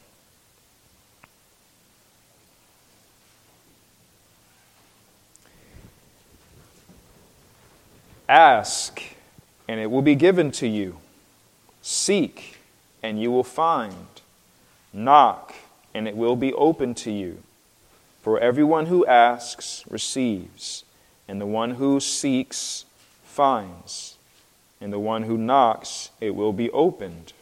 Ask, 8.29 9.03
and 9.69 9.81
it 9.81 9.91
will 9.91 10.01
be 10.01 10.15
given 10.15 10.53
to 10.53 10.67
you. 10.67 10.99
Seek, 11.83 12.59
and 13.03 13.21
you 13.21 13.31
will 13.31 13.45
find. 13.45 14.07
Knock, 14.93 15.55
and 15.93 16.07
it 16.07 16.17
will 16.17 16.37
be 16.37 16.53
open 16.55 16.95
to 16.95 17.11
you. 17.11 17.43
For 18.23 18.39
everyone 18.39 18.87
who 18.87 19.05
asks 19.05 19.85
receives, 19.91 20.85
and 21.29 21.41
the 21.41 21.47
one 21.47 21.73
who 21.73 21.99
seeks 21.99 22.85
finds, 23.25 24.17
and 24.81 24.93
the 24.93 24.99
one 24.99 25.25
who 25.25 25.37
knocks 25.37 26.11
it 26.21 26.35
will 26.35 26.53
be 26.53 26.71
opened. 26.71 27.33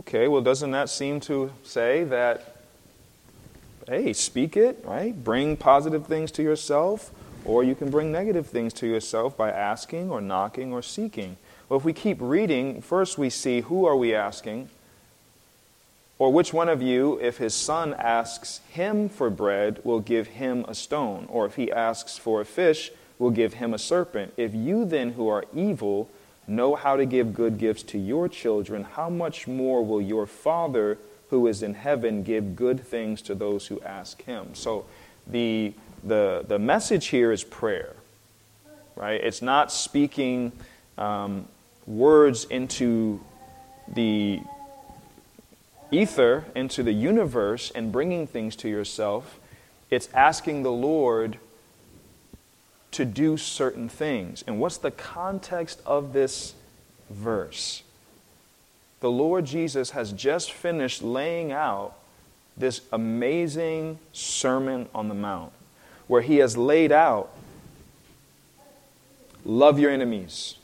Okay, 0.00 0.28
well, 0.28 0.40
doesn't 0.40 0.70
that 0.70 0.88
seem 0.88 1.20
to 1.20 1.52
say 1.62 2.04
that 2.04 2.54
hey, 3.86 4.12
speak 4.12 4.56
it, 4.56 4.82
right? 4.84 5.24
Bring 5.24 5.56
positive 5.56 6.06
things 6.06 6.30
to 6.32 6.42
yourself, 6.42 7.10
or 7.44 7.64
you 7.64 7.74
can 7.74 7.90
bring 7.90 8.12
negative 8.12 8.46
things 8.46 8.72
to 8.74 8.86
yourself 8.86 9.36
by 9.36 9.50
asking 9.50 10.10
or 10.10 10.20
knocking 10.20 10.72
or 10.72 10.82
seeking. 10.82 11.36
Well, 11.68 11.78
if 11.78 11.84
we 11.84 11.92
keep 11.92 12.18
reading, 12.20 12.82
first 12.82 13.18
we 13.18 13.30
see 13.30 13.62
who 13.62 13.86
are 13.86 13.96
we 13.96 14.14
asking? 14.14 14.68
Or 16.18 16.32
which 16.32 16.52
one 16.52 16.68
of 16.68 16.82
you, 16.82 17.18
if 17.20 17.38
his 17.38 17.54
son 17.54 17.94
asks 17.94 18.60
him 18.70 19.08
for 19.08 19.30
bread, 19.30 19.80
will 19.84 20.00
give 20.00 20.28
him 20.28 20.64
a 20.66 20.74
stone? 20.74 21.26
Or 21.30 21.46
if 21.46 21.54
he 21.54 21.70
asks 21.70 22.18
for 22.18 22.40
a 22.40 22.44
fish, 22.44 22.90
will 23.18 23.30
give 23.30 23.54
him 23.54 23.72
a 23.72 23.78
serpent? 23.78 24.32
If 24.36 24.54
you 24.54 24.84
then, 24.84 25.12
who 25.12 25.28
are 25.28 25.44
evil, 25.54 26.08
know 26.48 26.74
how 26.74 26.96
to 26.96 27.06
give 27.06 27.34
good 27.34 27.58
gifts 27.58 27.82
to 27.84 27.98
your 27.98 28.28
children, 28.28 28.84
how 28.84 29.08
much 29.08 29.46
more 29.46 29.84
will 29.84 30.00
your 30.00 30.26
Father 30.26 30.98
who 31.30 31.46
is 31.46 31.62
in 31.62 31.74
heaven 31.74 32.22
give 32.22 32.56
good 32.56 32.80
things 32.80 33.22
to 33.22 33.34
those 33.34 33.66
who 33.66 33.80
ask 33.82 34.22
him. 34.22 34.54
So 34.54 34.86
the, 35.26 35.74
the, 36.02 36.44
the 36.46 36.58
message 36.58 37.08
here 37.08 37.32
is 37.32 37.44
prayer, 37.44 37.94
right? 38.96 39.20
It's 39.22 39.42
not 39.42 39.70
speaking 39.70 40.52
um, 40.96 41.46
words 41.86 42.44
into 42.46 43.20
the 43.94 44.40
ether, 45.90 46.44
into 46.54 46.82
the 46.82 46.92
universe, 46.92 47.70
and 47.74 47.92
bringing 47.92 48.26
things 48.26 48.56
to 48.56 48.68
yourself. 48.68 49.40
It's 49.90 50.08
asking 50.12 50.62
the 50.62 50.72
Lord 50.72 51.38
to 52.92 53.04
do 53.04 53.36
certain 53.36 53.88
things. 53.88 54.44
And 54.46 54.60
what's 54.60 54.78
the 54.78 54.90
context 54.90 55.80
of 55.86 56.12
this 56.12 56.54
verse? 57.10 57.82
the 59.00 59.10
Lord 59.10 59.44
Jesus 59.44 59.90
has 59.90 60.12
just 60.12 60.52
finished 60.52 61.02
laying 61.02 61.52
out 61.52 61.94
this 62.56 62.80
amazing 62.92 63.98
Sermon 64.12 64.88
on 64.94 65.08
the 65.08 65.14
Mount, 65.14 65.52
where 66.08 66.22
he 66.22 66.38
has 66.38 66.56
laid 66.56 66.90
out 66.90 67.30
love 69.44 69.78
your 69.78 69.90
enemies. 69.90 70.56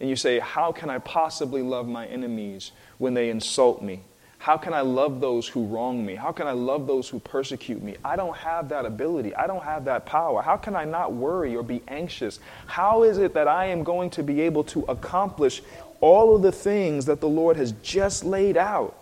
And 0.00 0.08
you 0.08 0.16
say, 0.16 0.38
How 0.38 0.72
can 0.72 0.90
I 0.90 0.98
possibly 0.98 1.62
love 1.62 1.86
my 1.86 2.06
enemies 2.06 2.72
when 2.98 3.14
they 3.14 3.30
insult 3.30 3.82
me? 3.82 4.00
How 4.38 4.58
can 4.58 4.74
I 4.74 4.82
love 4.82 5.22
those 5.22 5.48
who 5.48 5.64
wrong 5.64 6.04
me? 6.04 6.16
How 6.16 6.30
can 6.30 6.46
I 6.46 6.52
love 6.52 6.86
those 6.86 7.08
who 7.08 7.18
persecute 7.18 7.82
me? 7.82 7.96
I 8.04 8.14
don't 8.14 8.36
have 8.36 8.68
that 8.68 8.84
ability. 8.84 9.34
I 9.34 9.46
don't 9.46 9.62
have 9.62 9.86
that 9.86 10.04
power. 10.04 10.42
How 10.42 10.58
can 10.58 10.76
I 10.76 10.84
not 10.84 11.14
worry 11.14 11.56
or 11.56 11.62
be 11.62 11.80
anxious? 11.88 12.40
How 12.66 13.04
is 13.04 13.16
it 13.16 13.32
that 13.32 13.48
I 13.48 13.66
am 13.66 13.84
going 13.84 14.10
to 14.10 14.22
be 14.22 14.42
able 14.42 14.64
to 14.64 14.80
accomplish 14.82 15.62
all 16.04 16.36
of 16.36 16.42
the 16.42 16.52
things 16.52 17.06
that 17.06 17.20
the 17.20 17.28
Lord 17.28 17.56
has 17.56 17.72
just 17.82 18.24
laid 18.24 18.58
out. 18.58 18.94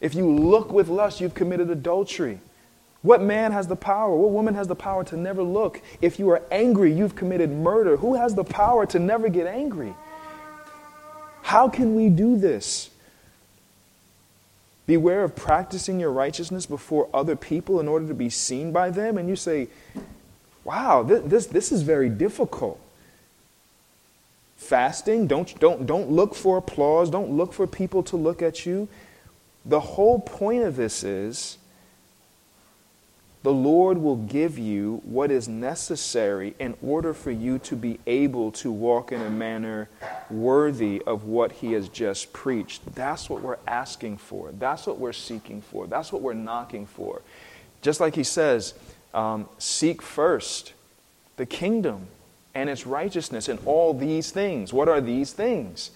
If 0.00 0.14
you 0.14 0.30
look 0.30 0.72
with 0.72 0.86
lust, 0.86 1.20
you've 1.20 1.34
committed 1.34 1.70
adultery. 1.70 2.38
What 3.02 3.20
man 3.20 3.52
has 3.52 3.66
the 3.66 3.76
power? 3.76 4.14
What 4.16 4.30
woman 4.30 4.54
has 4.54 4.68
the 4.68 4.76
power 4.76 5.04
to 5.04 5.16
never 5.16 5.42
look? 5.42 5.82
If 6.00 6.18
you 6.18 6.30
are 6.30 6.42
angry, 6.50 6.92
you've 6.92 7.16
committed 7.16 7.50
murder. 7.50 7.96
Who 7.96 8.14
has 8.14 8.34
the 8.34 8.44
power 8.44 8.86
to 8.86 8.98
never 8.98 9.28
get 9.28 9.46
angry? 9.46 9.94
How 11.42 11.68
can 11.68 11.96
we 11.96 12.08
do 12.08 12.36
this? 12.36 12.90
Beware 14.86 15.24
of 15.24 15.34
practicing 15.34 15.98
your 15.98 16.12
righteousness 16.12 16.66
before 16.66 17.08
other 17.12 17.34
people 17.34 17.80
in 17.80 17.88
order 17.88 18.06
to 18.06 18.14
be 18.14 18.30
seen 18.30 18.72
by 18.72 18.90
them. 18.90 19.18
And 19.18 19.28
you 19.28 19.36
say, 19.36 19.68
wow, 20.64 21.02
this, 21.02 21.22
this, 21.24 21.46
this 21.46 21.72
is 21.72 21.82
very 21.82 22.08
difficult 22.08 22.80
fasting 24.62 25.26
don't, 25.26 25.58
don't, 25.58 25.86
don't 25.86 26.08
look 26.08 26.34
for 26.34 26.56
applause 26.56 27.10
don't 27.10 27.32
look 27.32 27.52
for 27.52 27.66
people 27.66 28.00
to 28.02 28.16
look 28.16 28.40
at 28.40 28.64
you 28.64 28.88
the 29.64 29.80
whole 29.80 30.20
point 30.20 30.62
of 30.62 30.76
this 30.76 31.02
is 31.02 31.58
the 33.42 33.52
lord 33.52 33.98
will 33.98 34.16
give 34.16 34.58
you 34.58 35.00
what 35.04 35.30
is 35.30 35.48
necessary 35.48 36.54
in 36.58 36.74
order 36.82 37.12
for 37.12 37.30
you 37.30 37.58
to 37.58 37.74
be 37.74 37.98
able 38.06 38.52
to 38.52 38.70
walk 38.70 39.12
in 39.12 39.20
a 39.20 39.30
manner 39.30 39.88
worthy 40.30 41.02
of 41.06 41.24
what 41.24 41.52
he 41.52 41.72
has 41.72 41.88
just 41.88 42.32
preached 42.32 42.82
that's 42.94 43.28
what 43.28 43.42
we're 43.42 43.58
asking 43.66 44.16
for 44.16 44.52
that's 44.52 44.86
what 44.86 44.98
we're 44.98 45.12
seeking 45.12 45.60
for 45.60 45.86
that's 45.86 46.12
what 46.12 46.22
we're 46.22 46.34
knocking 46.34 46.86
for 46.86 47.22
just 47.80 48.00
like 48.00 48.14
he 48.14 48.24
says 48.24 48.74
um, 49.14 49.48
seek 49.58 50.00
first 50.00 50.72
the 51.36 51.46
kingdom 51.46 52.06
and 52.54 52.68
its 52.68 52.86
righteousness 52.86 53.48
and 53.48 53.58
all 53.64 53.94
these 53.94 54.30
things. 54.30 54.72
What 54.72 54.88
are 54.88 55.00
these 55.00 55.32
things? 55.32 55.90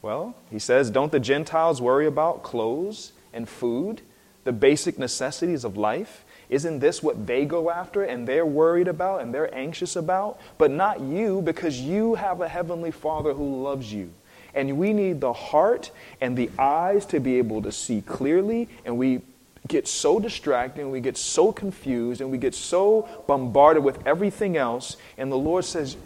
Well, 0.00 0.34
he 0.50 0.58
says, 0.58 0.90
don't 0.90 1.12
the 1.12 1.20
Gentiles 1.20 1.80
worry 1.80 2.06
about 2.06 2.42
clothes 2.42 3.12
and 3.32 3.48
food, 3.48 4.00
the 4.44 4.52
basic 4.52 4.98
necessities 4.98 5.64
of 5.64 5.76
life? 5.76 6.24
Isn't 6.52 6.80
this 6.80 7.02
what 7.02 7.26
they 7.26 7.46
go 7.46 7.70
after 7.70 8.02
and 8.02 8.28
they're 8.28 8.44
worried 8.44 8.86
about 8.86 9.22
and 9.22 9.32
they're 9.32 9.52
anxious 9.54 9.96
about? 9.96 10.38
But 10.58 10.70
not 10.70 11.00
you, 11.00 11.40
because 11.40 11.80
you 11.80 12.14
have 12.14 12.42
a 12.42 12.48
heavenly 12.48 12.90
Father 12.90 13.32
who 13.32 13.62
loves 13.62 13.90
you. 13.90 14.12
And 14.54 14.76
we 14.76 14.92
need 14.92 15.22
the 15.22 15.32
heart 15.32 15.90
and 16.20 16.36
the 16.36 16.50
eyes 16.58 17.06
to 17.06 17.20
be 17.20 17.38
able 17.38 17.62
to 17.62 17.72
see 17.72 18.02
clearly, 18.02 18.68
and 18.84 18.98
we 18.98 19.22
get 19.66 19.88
so 19.88 20.20
distracted 20.20 20.82
and 20.82 20.92
we 20.92 21.00
get 21.00 21.16
so 21.16 21.52
confused 21.52 22.20
and 22.20 22.30
we 22.30 22.36
get 22.36 22.54
so 22.54 23.08
bombarded 23.26 23.82
with 23.82 24.06
everything 24.06 24.58
else. 24.58 24.98
And 25.16 25.32
the 25.32 25.38
Lord 25.38 25.64
says, 25.64 25.96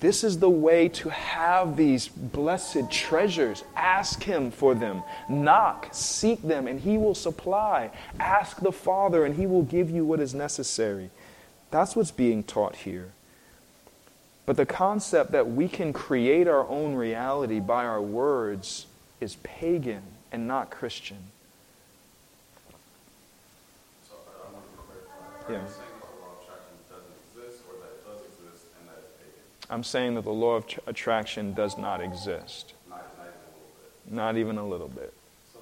this 0.00 0.24
is 0.24 0.38
the 0.38 0.50
way 0.50 0.88
to 0.88 1.10
have 1.10 1.76
these 1.76 2.08
blessed 2.08 2.90
treasures. 2.90 3.62
Ask 3.76 4.22
Him 4.22 4.50
for 4.50 4.74
them. 4.74 5.02
Knock, 5.28 5.88
seek 5.92 6.42
them, 6.42 6.66
and 6.66 6.80
He 6.80 6.96
will 6.96 7.14
supply. 7.14 7.90
Ask 8.18 8.60
the 8.60 8.72
Father, 8.72 9.24
and 9.24 9.36
He 9.36 9.46
will 9.46 9.62
give 9.62 9.90
you 9.90 10.04
what 10.04 10.20
is 10.20 10.34
necessary. 10.34 11.10
That's 11.70 11.94
what's 11.94 12.10
being 12.10 12.42
taught 12.42 12.76
here. 12.76 13.12
But 14.46 14.56
the 14.56 14.66
concept 14.66 15.30
that 15.32 15.48
we 15.50 15.68
can 15.68 15.92
create 15.92 16.48
our 16.48 16.66
own 16.68 16.94
reality 16.94 17.60
by 17.60 17.84
our 17.84 18.02
words 18.02 18.86
is 19.20 19.36
pagan 19.44 20.02
and 20.32 20.48
not 20.48 20.70
Christian. 20.70 21.18
So 24.08 24.14
I 24.16 24.50
want 24.50 24.64
to 24.64 24.72
clarify. 24.82 25.46
Are 25.46 25.52
Yeah. 25.52 25.62
you 25.62 25.70
saying 25.70 25.86
that 25.92 26.08
the 26.08 26.16
law 26.18 26.32
of 26.34 26.42
attraction 26.42 26.74
doesn't 26.88 27.14
exist 27.30 27.62
or 27.68 27.78
that 27.84 27.92
it 27.94 28.02
does 28.02 28.20
exist 28.26 28.64
and 28.80 28.88
that 28.88 28.98
it's 28.98 29.14
pagan? 29.22 29.46
I'm 29.70 29.84
saying 29.84 30.16
that 30.16 30.24
the 30.24 30.32
law 30.32 30.56
of 30.56 30.66
tr- 30.66 30.80
attraction 30.88 31.54
does 31.54 31.78
not 31.78 32.00
exist. 32.00 32.74
Not, 32.88 33.06
not 33.14 33.22
even 33.22 33.28
a 33.28 33.46
little 33.54 33.68
bit. 33.78 34.12
Not 34.12 34.36
even 34.36 34.58
a 34.58 34.66
little 34.66 34.88
bit. 34.88 35.14
So, 35.54 35.60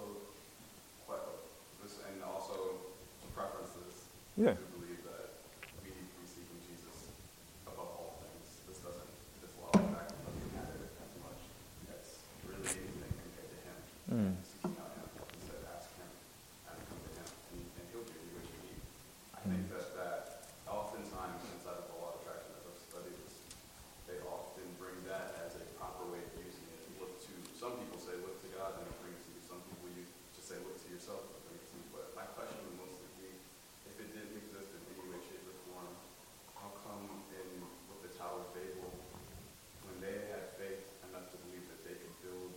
this, 1.83 2.01
and 2.09 2.25
also 2.25 2.81
some 3.21 3.31
preferences. 3.37 4.09
Yeah. 4.41 4.57
To 4.57 4.65
believe 4.81 5.05
that 5.05 5.29
we 5.85 5.93
need 5.93 6.09
to 6.09 6.17
be 6.17 6.25
seeking 6.25 6.57
Jesus 6.65 7.13
above 7.69 7.85
all 7.85 8.17
things. 8.25 8.49
This 8.65 8.81
doesn't, 8.81 9.13
this 9.45 9.53
law 9.61 9.77
of 9.77 9.85
attraction 9.93 10.17
doesn't 10.25 10.57
matter 10.57 10.89
as 10.89 11.13
much. 11.21 11.41
Really 12.49 12.65
anything 12.65 13.13
compared 13.13 13.53
to 13.53 13.59
Him. 13.61 13.77
Mm. 14.09 14.33
Seeking 14.41 14.73
out 14.81 14.97
Him. 14.97 15.05
He 15.37 15.45
said, 15.45 15.61
ask 15.69 15.93
Him 16.01 16.09
and 16.65 16.81
come 16.81 16.97
to 16.97 17.13
Him, 17.13 17.29
and, 17.29 17.61
and 17.77 17.85
He'll 17.93 18.09
give 18.09 18.25
you 18.25 18.33
what 18.41 18.49
you 18.49 18.73
need. 18.73 18.81
I 19.37 19.45
think 19.45 19.69
that 19.69 19.93
that 20.01 20.49
oftentimes 20.65 21.45
inside 21.53 21.77
of 21.77 21.93
the 21.93 22.01
law 22.01 22.17
of 22.17 22.25
attraction, 22.25 22.57
as 22.57 22.65
I've 22.65 22.81
studied 22.89 23.17
this, 23.21 23.37
they 24.09 24.17
often 24.25 24.65
bring 24.81 24.97
that 25.13 25.37
as 25.45 25.61
a 25.61 25.65
proper 25.77 26.09
way 26.09 26.25
of 26.25 26.33
using 26.41 26.65
it. 26.73 26.81
Look 26.97 27.13
to 27.21 27.33
some 27.59 27.77
people 27.77 28.01
say 28.01 28.17
look 28.25 28.41
to 28.41 28.49
God 28.57 28.81
and 28.81 28.89
it 28.89 28.97
brings 29.05 29.21
to 29.29 29.31
you. 29.37 29.41
Some 29.45 29.61
people 29.69 29.89
use 29.93 30.09
to 30.09 30.41
say 30.41 30.57
look 30.65 30.81
to 30.81 30.88
yourself 30.99 31.31
and 31.31 31.55
it 31.55 31.63
brings. 31.63 31.87
But 31.95 32.11
my 32.19 32.27
question 32.35 32.59
would 32.67 32.83
mostly 32.83 33.07
be, 33.23 33.31
if 33.87 33.95
it 34.03 34.11
didn't 34.11 34.35
exist 34.35 34.75
in 34.75 34.83
any 34.99 35.07
way, 35.15 35.23
shape, 35.31 35.47
or 35.47 35.55
form, 35.71 35.95
how 36.59 36.75
come 36.83 37.23
in 37.39 37.63
with 37.87 38.03
the 38.03 38.11
Tower 38.19 38.43
of 38.43 38.51
Babel, 38.51 38.91
when 39.87 40.03
they 40.03 40.27
had 40.35 40.59
faith 40.59 40.83
enough 41.07 41.31
to 41.31 41.39
believe 41.47 41.71
that 41.71 41.87
they 41.87 41.95
could 42.03 42.15
build 42.19 42.51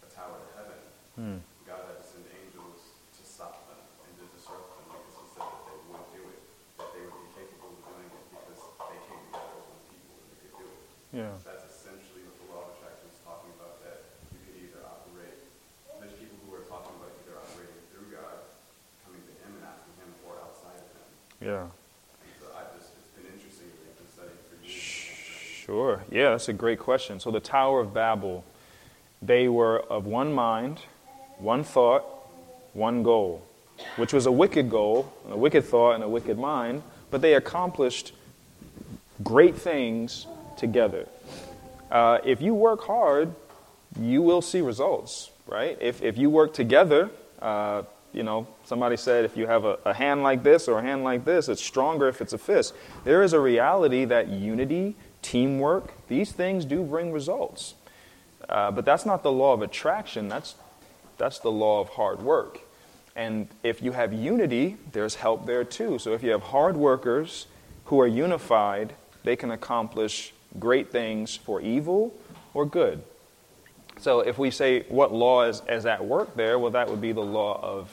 a 0.00 0.08
tower 0.08 0.40
to 0.40 0.50
heaven, 0.56 0.80
Hmm. 1.12 1.44
God 1.68 1.84
had 1.92 2.00
to 2.00 2.06
send 2.08 2.24
angels 2.32 2.96
to 3.20 3.22
stop 3.28 3.68
them 3.68 3.76
and 4.08 4.12
to 4.16 4.24
disrupt 4.32 4.72
them 4.80 4.88
because 4.96 5.12
He 5.20 5.28
said 5.36 5.44
that 5.44 5.62
they 5.68 5.76
wouldn't 5.84 6.08
do 6.16 6.24
it, 6.32 6.40
that 6.80 6.88
they 6.96 7.04
would 7.04 7.20
be 7.28 7.30
capable 7.36 7.76
of 7.76 7.80
doing 7.84 8.08
it 8.08 8.24
because 8.32 8.60
they 8.88 8.98
came 9.04 9.20
together 9.28 9.60
as 9.60 9.68
one 9.68 9.84
people 9.92 10.16
and 10.16 10.26
they 10.32 10.38
could 10.40 10.56
do 10.56 10.66
it. 10.72 10.80
Yeah 11.12 11.36
essentially 11.68 12.24
what 12.24 12.36
the 12.40 12.46
law 12.48 12.60
of 12.64 12.72
attraction 12.72 13.12
is 13.12 13.20
talking 13.20 13.52
about, 13.60 13.76
that 13.84 14.16
you 14.32 14.40
could 14.40 14.56
either 14.56 14.80
operate, 14.88 15.44
there's 16.00 16.16
people 16.16 16.40
who 16.48 16.56
are 16.56 16.64
talking 16.64 16.96
about 16.96 17.12
either 17.20 17.36
operating 17.36 17.84
through 17.92 18.08
God, 18.08 18.48
coming 19.04 19.20
to 19.20 19.32
Him 19.44 19.50
and 19.60 19.64
asking 19.68 19.92
Him, 20.00 20.08
or 20.24 20.40
outside 20.40 20.80
of 20.80 20.88
Him. 20.96 21.08
Yeah. 21.31 21.31
And 21.31 21.31
so 21.31 21.31
I 21.31 21.31
just, 21.31 21.31
it's 21.31 21.31
been 21.31 21.31
interesting 21.31 21.31
that 21.31 21.31
we've 21.31 21.31
been 21.31 21.31
studying 21.31 21.31
for 21.31 21.31
years. 21.42 21.68
Sure. 25.64 26.02
Yeah, 26.10 26.30
that's 26.30 26.48
a 26.48 26.52
great 26.52 26.78
question. 26.78 27.20
So 27.20 27.30
the 27.30 27.40
Tower 27.40 27.80
of 27.80 27.94
Babel, 27.94 28.44
they 29.22 29.48
were 29.48 29.80
of 29.80 30.06
one 30.06 30.32
mind, 30.32 30.80
one 31.38 31.62
thought, 31.62 32.04
one 32.72 33.02
goal, 33.02 33.46
which 33.96 34.12
was 34.12 34.26
a 34.26 34.32
wicked 34.32 34.68
goal, 34.68 35.12
a 35.30 35.36
wicked 35.36 35.64
thought, 35.64 35.92
and 35.94 36.04
a 36.04 36.08
wicked 36.08 36.38
mind, 36.38 36.82
but 37.10 37.20
they 37.20 37.34
accomplished 37.34 38.12
great 39.22 39.56
things 39.56 40.26
together. 40.56 41.06
Uh, 41.90 42.18
if 42.24 42.40
you 42.40 42.54
work 42.54 42.84
hard, 42.84 43.34
you 44.00 44.22
will 44.22 44.42
see 44.42 44.60
results, 44.60 45.30
right? 45.46 45.78
If, 45.80 46.02
if 46.02 46.18
you 46.18 46.28
work 46.30 46.54
together, 46.54 47.10
uh, 47.40 47.82
you 48.12 48.22
know, 48.22 48.46
somebody 48.64 48.96
said 48.96 49.24
if 49.24 49.36
you 49.36 49.46
have 49.46 49.64
a, 49.64 49.78
a 49.84 49.94
hand 49.94 50.22
like 50.22 50.42
this 50.42 50.68
or 50.68 50.78
a 50.78 50.82
hand 50.82 51.04
like 51.04 51.24
this, 51.24 51.48
it's 51.48 51.62
stronger 51.62 52.08
if 52.08 52.20
it's 52.20 52.32
a 52.32 52.38
fist. 52.38 52.74
There 53.04 53.22
is 53.22 53.32
a 53.32 53.40
reality 53.40 54.04
that 54.04 54.28
unity, 54.28 54.96
teamwork, 55.22 55.94
these 56.08 56.32
things 56.32 56.64
do 56.64 56.82
bring 56.82 57.12
results. 57.12 57.74
Uh, 58.48 58.70
but 58.70 58.84
that's 58.84 59.06
not 59.06 59.22
the 59.22 59.32
law 59.32 59.52
of 59.52 59.62
attraction, 59.62 60.28
that's, 60.28 60.56
that's 61.16 61.38
the 61.38 61.50
law 61.50 61.80
of 61.80 61.90
hard 61.90 62.20
work. 62.20 62.60
And 63.14 63.48
if 63.62 63.82
you 63.82 63.92
have 63.92 64.12
unity, 64.12 64.76
there's 64.92 65.14
help 65.14 65.46
there 65.46 65.64
too. 65.64 65.98
So 65.98 66.12
if 66.12 66.22
you 66.22 66.30
have 66.30 66.42
hard 66.42 66.76
workers 66.76 67.46
who 67.86 68.00
are 68.00 68.06
unified, 68.06 68.94
they 69.22 69.36
can 69.36 69.50
accomplish 69.50 70.32
great 70.58 70.90
things 70.90 71.36
for 71.36 71.60
evil 71.60 72.14
or 72.54 72.66
good. 72.66 73.02
So 73.98 74.20
if 74.20 74.38
we 74.38 74.50
say 74.50 74.84
what 74.88 75.12
law 75.12 75.44
is, 75.44 75.62
is 75.68 75.86
at 75.86 76.04
work 76.04 76.34
there, 76.34 76.58
well, 76.58 76.70
that 76.72 76.88
would 76.88 77.00
be 77.00 77.12
the 77.12 77.20
law 77.20 77.60
of, 77.62 77.90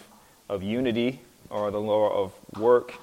of 0.49 0.63
unity 0.63 1.21
or 1.49 1.71
the 1.71 1.79
law 1.79 2.09
of 2.09 2.33
work. 2.59 2.95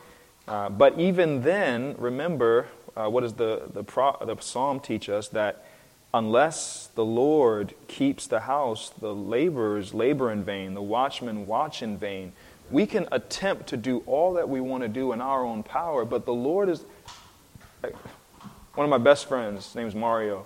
Uh, 0.48 0.68
but 0.68 0.98
even 0.98 1.42
then, 1.42 1.94
remember, 1.98 2.66
uh, 2.96 3.08
what 3.08 3.22
does 3.22 3.34
the, 3.34 3.62
the, 3.72 3.82
pro, 3.82 4.16
the 4.24 4.36
psalm 4.40 4.80
teach 4.80 5.08
us? 5.08 5.28
That 5.28 5.64
unless 6.14 6.88
the 6.94 7.04
Lord 7.04 7.74
keeps 7.88 8.26
the 8.26 8.40
house, 8.40 8.90
the 8.90 9.14
laborers 9.14 9.92
labor 9.92 10.30
in 10.30 10.44
vain, 10.44 10.74
the 10.74 10.82
watchmen 10.82 11.46
watch 11.46 11.82
in 11.82 11.96
vain. 11.96 12.32
We 12.70 12.86
can 12.86 13.06
attempt 13.12 13.68
to 13.68 13.76
do 13.76 14.02
all 14.06 14.34
that 14.34 14.48
we 14.48 14.60
want 14.60 14.82
to 14.82 14.88
do 14.88 15.12
in 15.12 15.20
our 15.20 15.44
own 15.44 15.62
power, 15.62 16.04
but 16.04 16.24
the 16.24 16.34
Lord 16.34 16.68
is. 16.68 16.84
One 18.74 18.84
of 18.84 18.90
my 18.90 18.98
best 18.98 19.28
friends, 19.28 19.66
his 19.66 19.74
name's 19.74 19.94
Mario. 19.94 20.44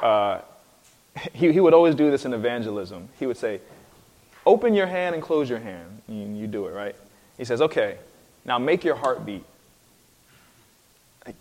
Uh, 0.00 0.40
he, 1.32 1.52
he 1.52 1.60
would 1.60 1.74
always 1.74 1.94
do 1.94 2.10
this 2.10 2.24
in 2.24 2.32
evangelism. 2.32 3.08
He 3.18 3.26
would 3.26 3.36
say, 3.36 3.60
Open 4.44 4.74
your 4.74 4.86
hand 4.86 5.14
and 5.14 5.22
close 5.22 5.48
your 5.48 5.60
hand. 5.60 6.02
You, 6.08 6.26
you 6.26 6.46
do 6.46 6.66
it, 6.66 6.72
right? 6.72 6.96
He 7.38 7.44
says, 7.44 7.60
Okay, 7.60 7.98
now 8.44 8.58
make 8.58 8.84
your 8.84 8.96
heart 8.96 9.24
beat. 9.24 9.44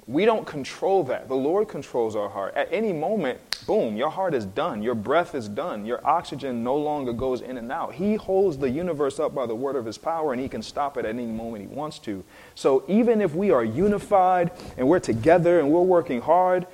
We 0.06 0.26
don't 0.26 0.46
control 0.46 1.04
that. 1.06 1.28
The 1.28 1.36
Lord 1.36 1.68
controls 1.68 2.16
our 2.16 2.30
heart. 2.30 2.54
At 2.56 2.68
any 2.72 2.94
moment, 2.94 3.40
boom, 3.66 3.96
your 3.98 4.12
heart 4.12 4.36
is 4.36 4.46
done. 4.46 4.84
Your 4.84 4.94
breath 4.94 5.34
is 5.34 5.48
done. 5.48 5.88
Your 5.88 6.06
oxygen 6.06 6.64
no 6.64 6.76
longer 6.76 7.14
goes 7.14 7.42
in 7.42 7.58
and 7.58 7.72
out. 7.72 7.96
He 7.96 8.14
holds 8.14 8.60
the 8.60 8.70
universe 8.70 9.20
up 9.20 9.34
by 9.34 9.48
the 9.48 9.56
word 9.56 9.76
of 9.76 9.86
his 9.86 9.98
power, 9.98 10.34
and 10.34 10.42
he 10.42 10.48
can 10.48 10.62
stop 10.62 10.98
it 10.98 11.06
at 11.06 11.10
any 11.10 11.26
moment 11.26 11.68
he 11.68 11.76
wants 11.76 11.98
to. 12.00 12.24
So 12.54 12.84
even 12.88 13.22
if 13.22 13.34
we 13.34 13.50
are 13.50 13.64
unified 13.64 14.52
and 14.78 14.88
we're 14.88 15.00
together 15.00 15.60
and 15.60 15.72
we're 15.72 15.82
working 15.82 16.22
hard, 16.22 16.68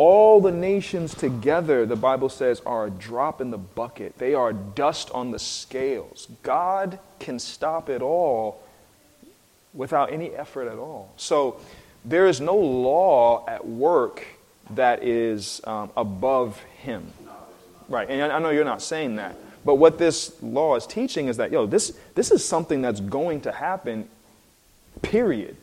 all 0.00 0.40
the 0.40 0.50
nations 0.50 1.14
together, 1.14 1.84
the 1.84 1.94
Bible 1.94 2.30
says, 2.30 2.62
are 2.64 2.86
a 2.86 2.90
drop 2.90 3.42
in 3.42 3.50
the 3.50 3.58
bucket. 3.58 4.16
They 4.16 4.32
are 4.32 4.50
dust 4.50 5.10
on 5.10 5.30
the 5.30 5.38
scales. 5.38 6.26
God 6.42 6.98
can 7.18 7.38
stop 7.38 7.90
it 7.90 8.00
all 8.00 8.62
without 9.74 10.10
any 10.10 10.30
effort 10.30 10.68
at 10.68 10.78
all. 10.78 11.12
So 11.18 11.60
there 12.02 12.26
is 12.26 12.40
no 12.40 12.56
law 12.56 13.44
at 13.46 13.66
work 13.66 14.24
that 14.70 15.04
is 15.04 15.60
um, 15.64 15.90
above 15.98 16.58
Him. 16.78 17.12
Right, 17.86 18.08
and 18.08 18.32
I 18.32 18.38
know 18.38 18.48
you're 18.48 18.64
not 18.64 18.80
saying 18.80 19.16
that. 19.16 19.36
But 19.66 19.74
what 19.74 19.98
this 19.98 20.34
law 20.42 20.76
is 20.76 20.86
teaching 20.86 21.26
is 21.28 21.36
that, 21.36 21.52
yo, 21.52 21.66
this, 21.66 21.92
this 22.14 22.30
is 22.30 22.42
something 22.42 22.80
that's 22.80 23.00
going 23.00 23.42
to 23.42 23.52
happen, 23.52 24.08
period. 25.02 25.58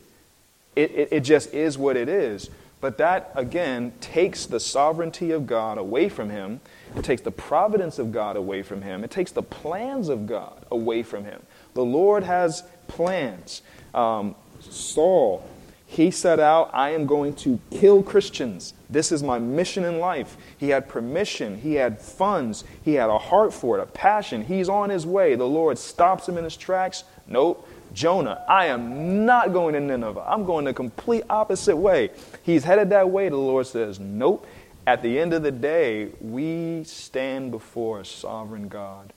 It, 0.76 0.92
it, 0.92 1.08
it 1.10 1.20
just 1.22 1.52
is 1.52 1.76
what 1.76 1.96
it 1.96 2.08
is. 2.08 2.50
But 2.80 2.98
that, 2.98 3.32
again, 3.34 3.92
takes 4.00 4.46
the 4.46 4.60
sovereignty 4.60 5.32
of 5.32 5.46
God 5.46 5.78
away 5.78 6.08
from 6.08 6.30
him. 6.30 6.60
It 6.96 7.04
takes 7.04 7.22
the 7.22 7.32
providence 7.32 7.98
of 7.98 8.12
God 8.12 8.36
away 8.36 8.62
from 8.62 8.82
him. 8.82 9.02
It 9.02 9.10
takes 9.10 9.32
the 9.32 9.42
plans 9.42 10.08
of 10.08 10.26
God 10.26 10.64
away 10.70 11.02
from 11.02 11.24
him. 11.24 11.42
The 11.74 11.84
Lord 11.84 12.22
has 12.22 12.62
plans. 12.86 13.62
Um, 13.94 14.34
Saul, 14.60 15.44
he 15.86 16.10
set 16.10 16.38
out, 16.38 16.70
I 16.72 16.90
am 16.90 17.06
going 17.06 17.34
to 17.36 17.58
kill 17.70 18.02
Christians. 18.02 18.74
This 18.90 19.10
is 19.10 19.22
my 19.22 19.38
mission 19.38 19.84
in 19.84 19.98
life. 19.98 20.36
He 20.56 20.68
had 20.68 20.88
permission, 20.88 21.58
he 21.58 21.74
had 21.74 22.00
funds, 22.00 22.64
he 22.82 22.94
had 22.94 23.10
a 23.10 23.18
heart 23.18 23.52
for 23.52 23.78
it, 23.78 23.82
a 23.82 23.86
passion. 23.86 24.44
He's 24.44 24.68
on 24.68 24.90
his 24.90 25.06
way. 25.06 25.34
The 25.34 25.44
Lord 25.44 25.78
stops 25.78 26.28
him 26.28 26.38
in 26.38 26.44
his 26.44 26.56
tracks. 26.56 27.04
Nope, 27.26 27.67
Jonah, 27.92 28.44
I 28.48 28.66
am 28.66 29.24
not 29.24 29.52
going 29.52 29.74
to 29.74 29.80
Nineveh. 29.80 30.24
I'm 30.26 30.44
going 30.44 30.64
the 30.64 30.74
complete 30.74 31.24
opposite 31.30 31.76
way. 31.76 32.10
He's 32.42 32.64
headed 32.64 32.90
that 32.90 33.10
way. 33.10 33.28
The 33.28 33.36
Lord 33.36 33.66
says, 33.66 33.98
Nope. 33.98 34.46
At 34.86 35.02
the 35.02 35.18
end 35.18 35.34
of 35.34 35.42
the 35.42 35.50
day, 35.50 36.08
we 36.18 36.82
stand 36.84 37.50
before 37.50 38.00
a 38.00 38.04
sovereign 38.06 38.68
God, 38.68 39.12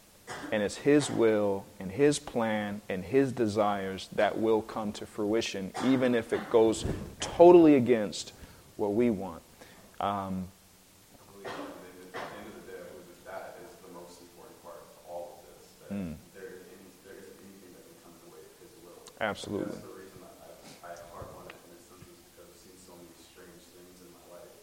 and 0.51 0.61
it's 0.61 0.75
His 0.75 1.09
will 1.09 1.63
and 1.79 1.89
His 1.89 2.19
plan 2.19 2.81
and 2.89 3.05
His 3.05 3.31
desires 3.31 4.09
that 4.13 4.37
will 4.37 4.61
come 4.61 4.91
to 4.93 5.05
fruition, 5.05 5.71
even 5.85 6.13
if 6.13 6.33
it 6.33 6.49
goes 6.49 6.83
totally 7.21 7.75
against 7.75 8.33
what 8.75 8.93
we 8.93 9.11
want. 9.11 9.41
Um, 10.01 10.47
I 15.89 16.30
absolutely. 19.21 19.69
That's 19.77 19.85
the 19.85 19.93
reason 20.01 20.19
that 20.25 20.33
I, 20.83 20.89
I 20.89 20.91
harp 21.13 21.29
on 21.37 21.45
it, 21.47 21.55
and 21.55 21.69
it's 21.77 21.85
something 21.87 22.09
because 22.33 22.49
I've 22.49 22.57
seen 22.57 22.77
so 22.81 22.93
many 22.97 23.13
strange 23.21 23.61
things 23.71 24.01
in 24.01 24.09
my 24.11 24.25
life 24.33 24.53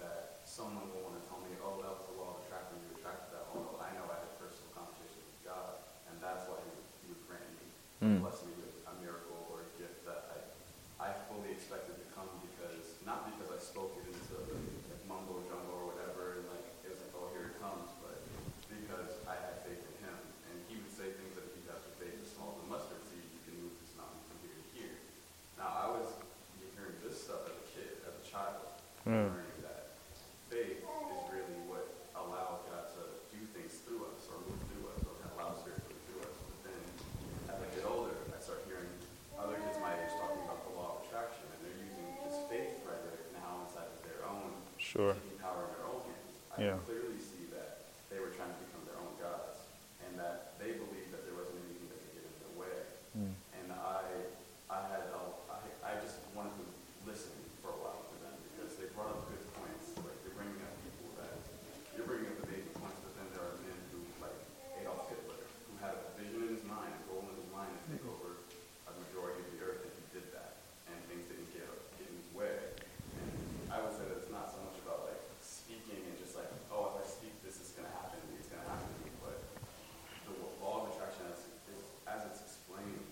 that 0.00 0.42
someone 0.48 0.88
will 0.90 1.04
want 1.04 1.20
to 1.20 1.24
tell 1.28 1.40
me, 1.44 1.52
oh, 1.60 1.76
that 1.84 1.92
was 1.92 2.04
the 2.08 2.16
law 2.16 2.40
of 2.40 2.44
attraction, 2.48 2.80
you 2.88 2.96
attracted 2.96 3.28
that. 3.36 3.44
Oh, 3.52 3.60
no, 3.68 3.76
I 3.84 3.92
know 3.96 4.08
I 4.08 4.16
had 4.24 4.28
a 4.32 4.36
personal 4.40 4.72
conversation 4.72 5.20
with 5.28 5.40
God, 5.44 5.76
and 6.08 6.16
that's 6.24 6.48
why 6.48 6.56
He 6.64 6.68
would, 6.72 6.88
he 7.04 7.06
would 7.12 7.22
grant 7.28 7.48
me, 7.60 7.66
Mm. 7.98 8.22
bless 8.22 8.38
me 8.46 8.54
with 8.62 8.78
a 8.86 8.94
miracle 9.02 9.42
or 9.50 9.66
a 9.66 9.70
gift 9.74 10.06
that 10.06 10.30
I, 10.30 10.38
I 11.02 11.08
fully 11.26 11.50
expected 11.50 11.98
to 11.98 12.06
come 12.14 12.30
because, 12.46 12.94
not 13.02 13.26
because 13.34 13.50
I 13.50 13.58
spoke 13.58 13.98
it 13.98 14.06
into 14.06 14.38
like, 14.38 15.02
mumbo 15.10 15.42
jumbo 15.50 15.72
or 15.82 15.86
whatever, 15.90 16.38
and 16.38 16.46
like, 16.46 16.62
it 16.86 16.94
was 16.94 17.00
like, 17.02 17.10
oh, 17.18 17.26
here 17.34 17.50
it 17.50 17.58
comes, 17.58 17.90
but 17.98 18.22
because 18.70 19.18
I 19.26 19.34
had 19.42 19.66
faith 19.66 19.82
in 19.82 19.94
Him. 20.06 20.14
And 20.46 20.54
He 20.70 20.78
would 20.78 20.94
say 20.94 21.10
things 21.18 21.34
that 21.34 21.50
if 21.50 21.58
you 21.58 21.66
have 21.74 21.82
faith 21.98 22.14
as 22.22 22.30
small 22.38 22.54
as 22.54 22.62
a 22.62 22.66
mustard 22.70 23.02
seed, 23.10 23.26
you 23.34 23.40
can 23.50 23.54
move 23.66 23.74
this 23.82 23.90
mountain 23.98 24.22
from 24.30 24.38
here 24.46 24.54
to 24.54 24.66
here. 24.78 24.96
Now, 25.58 25.74
I 25.74 25.86
was 25.98 26.06
hearing 26.78 26.94
this 27.02 27.18
stuff 27.18 27.50
as 27.50 27.58
a 27.58 27.66
kid, 27.74 27.98
as 28.06 28.14
a 28.14 28.24
child, 28.30 28.62
Mm. 29.08 29.32
that 29.64 29.96
faith 30.52 30.84
is 30.84 31.22
really 31.32 31.58
what 31.64 31.88
allows 32.12 32.60
God 32.68 32.92
to 33.00 33.02
do 33.32 33.40
things 33.56 33.80
through 33.88 34.04
us 34.12 34.28
or 34.28 34.36
move 34.44 34.60
through 34.68 34.84
us 34.92 35.00
or 35.08 35.16
allow 35.32 35.56
Spirit 35.56 35.80
through 36.04 36.28
us. 36.28 36.36
But 36.44 36.60
then, 36.68 36.80
as 37.48 37.56
I 37.56 37.66
get 37.72 37.88
older, 37.88 38.12
I 38.28 38.38
start 38.44 38.68
hearing 38.68 38.92
other 39.40 39.56
kids 39.64 39.80
my 39.80 39.96
age 39.96 40.12
talking 40.20 40.44
about 40.44 40.60
the 40.68 40.72
law 40.76 41.00
of 41.00 41.08
attraction, 41.08 41.40
and 41.56 41.58
they're 41.64 41.80
using 41.80 42.04
this 42.20 42.36
faith 42.52 42.84
rhetoric 42.84 43.32
now 43.32 43.64
inside 43.64 43.88
of 43.88 44.00
their 44.04 44.20
own 44.28 44.52
Sure. 44.76 45.16
taking 45.16 45.40
power 45.40 45.64
in 45.68 45.70
their 45.72 45.86
own 45.88 46.04
hands. 46.04 46.32
I 46.52 46.56
Yeah. 46.68 46.76
clearly 46.84 47.16
see 47.16 47.48
that 47.56 47.88
they 48.12 48.20
were 48.20 48.32
trying 48.36 48.52
to 48.52 48.60
become 48.60 48.84
their 48.84 49.00
own 49.00 49.16
gods, 49.16 49.56
and 50.04 50.20
that 50.20 50.60
they 50.60 50.76
believed 50.76 51.16
that 51.16 51.24
there 51.24 51.32
wasn't 51.32 51.64
anything 51.64 51.88
that 51.88 51.96
could 52.04 52.12
get 52.12 52.24
in 52.28 52.34
their 52.44 52.54
way. 52.60 52.76
Mm. 53.16 53.32
And 53.56 53.66
I, 53.72 54.04
I 54.68 54.78
had, 54.92 55.08
a, 55.16 55.20
I, 55.48 55.64
I 55.80 55.92
just 56.04 56.20
wanted 56.36 56.52
to 56.60 56.64
listen 57.08 57.32
for 57.64 57.72
a 57.72 57.78
while 57.80 58.04
to 58.04 58.16
them 58.20 58.36
because 58.52 58.76
they 58.76 58.86
brought 58.92 59.08
up 59.16 59.24
good 59.32 59.40
points. 59.56 59.96
Like 60.02 60.18
they're 60.24 60.36
bringing 60.36 60.60
up 60.60 60.74
people 60.84 61.08
that 61.24 61.32
you're 61.96 62.04
bringing 62.04 62.28
up 62.32 62.38
amazing 62.44 62.74
points, 62.76 62.98
but 63.00 63.12
then 63.16 63.26
there 63.32 63.44
are 63.48 63.56
men 63.64 63.78
who, 63.92 64.00
like 64.20 64.36
Adolf 64.82 65.08
Hitler, 65.08 65.40
who 65.40 65.72
had 65.80 65.96
a 65.96 66.02
vision 66.20 66.42
in 66.44 66.50
his 66.52 66.64
mind, 66.68 66.92
a 66.92 67.00
goal 67.08 67.24
in 67.28 67.34
his 67.40 67.48
mind 67.48 67.72
to 67.72 67.82
take 67.96 68.04
over 68.08 68.44
a 68.88 68.92
majority 69.08 69.40
of 69.40 69.48
the 69.56 69.58
earth, 69.64 69.80
and 69.88 69.92
he 69.98 70.04
did 70.12 70.26
that, 70.36 70.60
and 70.92 70.96
things 71.08 71.24
didn't 71.32 71.48
get 71.56 71.64
get 71.96 72.06
in 72.12 72.16
his 72.20 72.28
way. 72.36 72.76
And 73.18 73.28
I 73.72 73.80
would 73.82 73.94
say 73.96 74.04
that 74.04 74.20
it's 74.20 74.30
not 74.32 74.52
so 74.52 74.60
much 74.68 74.76
about 74.84 75.08
like 75.08 75.22
speaking 75.40 76.04
and 76.04 76.14
just 76.20 76.36
like, 76.36 76.52
oh, 76.70 76.92
if 76.92 76.94
I 77.00 77.04
speak 77.08 77.32
this, 77.40 77.56
it's 77.56 77.72
going 77.72 77.88
to 77.88 77.94
happen, 77.96 78.20
it's 78.36 78.52
going 78.52 78.60
to 78.62 78.68
happen, 78.68 78.92
but 79.24 79.40
the 80.28 80.34
law 80.60 80.84
of 80.84 80.92
attraction 80.92 81.24
as, 81.32 81.40
is, 81.72 81.80
as 82.04 82.20
it's 82.28 82.44
explained 82.44 83.08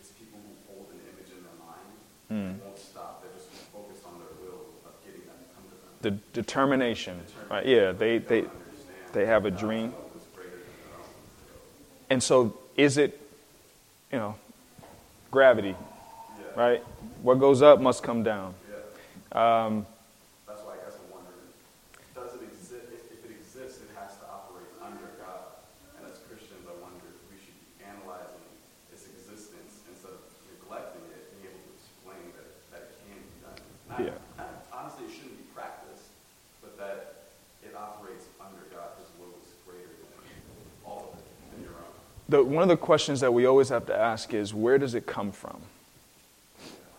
is 0.00 0.14
people 0.14 0.38
who 0.40 0.52
hold 0.70 0.86
an 0.94 1.02
image 1.10 1.34
in 1.34 1.42
their 1.42 1.58
mind 1.58 1.90
Mm. 2.32 2.56
won't 2.64 2.78
stop. 2.80 3.20
They're 3.20 3.34
just 3.36 3.52
focused 3.68 4.06
on 4.08 4.16
their 4.16 4.32
will 4.40 4.72
of 4.88 4.96
getting 5.04 5.20
that 5.28 5.36
to 5.36 5.46
come 5.52 5.68
to 5.68 5.76
them. 5.84 5.91
The 6.02 6.10
determination, 6.32 7.20
right? 7.48 7.64
Yeah, 7.64 7.92
they, 7.92 8.18
they, 8.18 8.44
they 9.12 9.24
have 9.26 9.46
a 9.46 9.50
dream. 9.50 9.94
And 12.10 12.20
so, 12.22 12.58
is 12.76 12.98
it, 12.98 13.18
you 14.10 14.18
know, 14.18 14.34
gravity, 15.30 15.76
right? 16.56 16.82
What 17.22 17.38
goes 17.38 17.62
up 17.62 17.80
must 17.80 18.02
come 18.02 18.22
down. 18.22 18.54
Um, 19.32 19.86
That's 20.44 20.60
why 20.60 20.74
I 20.76 20.84
guess 20.84 20.98
I'm 21.00 21.08
wondering, 21.08 21.48
does 22.12 22.34
it 22.36 22.44
exist? 22.52 22.92
If, 22.92 23.16
if 23.16 23.22
it 23.24 23.32
exists, 23.32 23.80
it 23.80 23.88
has 23.96 24.18
to 24.20 24.26
operate 24.28 24.68
under 24.82 25.08
God. 25.22 25.56
And 25.96 26.04
as 26.04 26.20
Christians, 26.28 26.66
I 26.68 26.74
wonder 26.84 27.00
if 27.08 27.16
we 27.32 27.40
should 27.40 27.56
be 27.56 27.80
analyzing 27.80 28.44
its 28.92 29.06
existence 29.08 29.80
instead 29.88 30.18
of 30.18 30.20
neglecting 30.52 31.00
it, 31.16 31.32
being 31.32 31.48
able 31.48 31.64
to 31.64 31.72
explain 31.80 32.24
that, 32.36 32.48
that 32.76 32.82
it 32.92 32.96
can 33.08 33.16
be 33.24 33.38
done. 33.40 33.56
Not, 33.88 33.98
Yeah. 34.04 34.18
not- 34.36 34.52
honestly, 34.68 35.08
it 35.08 35.14
shouldn't 35.16 35.40
be 35.40 35.48
practiced, 35.56 36.12
but 36.60 36.71
that 36.82 37.14
it 37.64 37.74
operates 37.76 38.26
under 38.40 38.62
God. 38.74 38.88
His 38.98 39.08
will 39.18 39.32
is 39.42 39.48
greater 39.66 39.88
than 39.88 40.26
all 40.84 41.12
of 41.12 41.18
it, 41.18 41.54
than 41.54 41.62
your 41.64 41.72
own. 41.72 41.84
the, 42.28 42.44
one 42.44 42.62
of 42.62 42.68
the 42.68 42.76
questions 42.76 43.20
that 43.20 43.32
we 43.32 43.46
always 43.46 43.68
have 43.68 43.86
to 43.86 43.96
ask 43.96 44.34
is 44.34 44.52
where 44.52 44.78
does 44.78 44.94
it 44.94 45.06
come 45.06 45.32
from? 45.32 45.60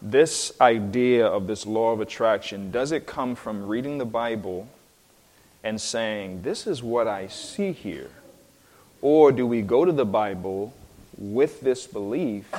This 0.01 0.53
idea 0.59 1.25
of 1.25 1.47
this 1.47 1.65
law 1.65 1.91
of 1.91 2.01
attraction, 2.01 2.71
does 2.71 2.91
it 2.91 3.05
come 3.05 3.35
from 3.35 3.67
reading 3.67 3.97
the 3.97 4.05
Bible 4.05 4.67
and 5.63 5.79
saying, 5.79 6.41
This 6.41 6.67
is 6.67 6.83
what 6.83 7.07
I 7.07 7.27
see 7.27 7.71
here? 7.71 8.09
Or 9.01 9.31
do 9.31 9.45
we 9.47 9.61
go 9.61 9.85
to 9.85 9.91
the 9.91 10.05
Bible 10.05 10.73
with 11.17 11.61
this 11.61 11.87
belief 11.87 12.49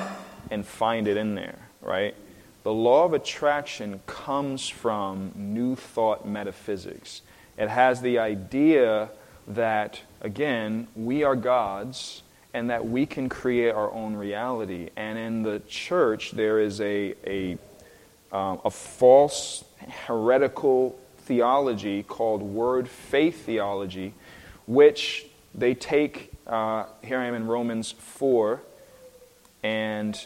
and 0.51 0.65
find 0.65 1.09
it 1.09 1.17
in 1.17 1.35
there, 1.35 1.59
right? 1.81 2.15
The 2.65 2.73
law 2.73 3.05
of 3.05 3.13
attraction 3.13 4.01
comes 4.07 4.71
from 4.71 5.33
New 5.37 5.77
Thought 5.77 6.27
metaphysics. 6.27 7.21
It 7.59 7.69
has 7.69 8.01
the 8.01 8.19
idea 8.19 9.11
that, 9.47 10.01
again, 10.23 10.89
we 10.97 11.25
are 11.25 11.37
gods 11.37 12.23
and 12.55 12.71
that 12.71 12.89
we 12.89 13.05
can 13.05 13.29
create 13.29 13.75
our 13.75 13.93
own 13.93 14.17
reality. 14.17 14.89
And 14.97 15.19
in 15.19 15.43
the 15.43 15.61
church, 15.69 16.31
there 16.31 16.59
is 16.59 16.81
a, 16.81 17.15
a, 17.27 17.59
um, 18.33 18.63
a 18.65 18.71
false, 18.71 19.63
heretical 20.07 20.99
theology 21.19 22.03
called 22.03 22.41
word 22.41 22.89
faith 22.89 23.45
theology, 23.45 24.15
which 24.67 25.27
they 25.55 25.75
take. 25.75 26.33
Uh, 26.47 26.87
here 27.03 27.19
I 27.19 27.27
am 27.27 27.35
in 27.35 27.47
Romans 27.47 27.93
4, 27.93 28.63
and 29.63 30.19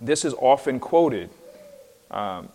this 0.00 0.24
is 0.24 0.34
often 0.34 0.80
quoted. 0.80 1.30
Um, 2.10 2.48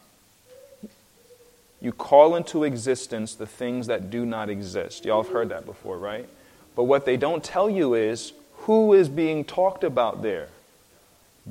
you 1.81 1.91
call 1.91 2.35
into 2.35 2.63
existence 2.63 3.33
the 3.33 3.47
things 3.47 3.87
that 3.87 4.09
do 4.09 4.25
not 4.25 4.49
exist. 4.49 5.05
Y'all 5.05 5.23
have 5.23 5.31
heard 5.31 5.49
that 5.49 5.65
before, 5.65 5.97
right? 5.97 6.29
But 6.75 6.83
what 6.83 7.05
they 7.05 7.17
don't 7.17 7.43
tell 7.43 7.69
you 7.69 7.95
is 7.95 8.33
who 8.53 8.93
is 8.93 9.09
being 9.09 9.43
talked 9.43 9.83
about 9.83 10.21
there. 10.21 10.49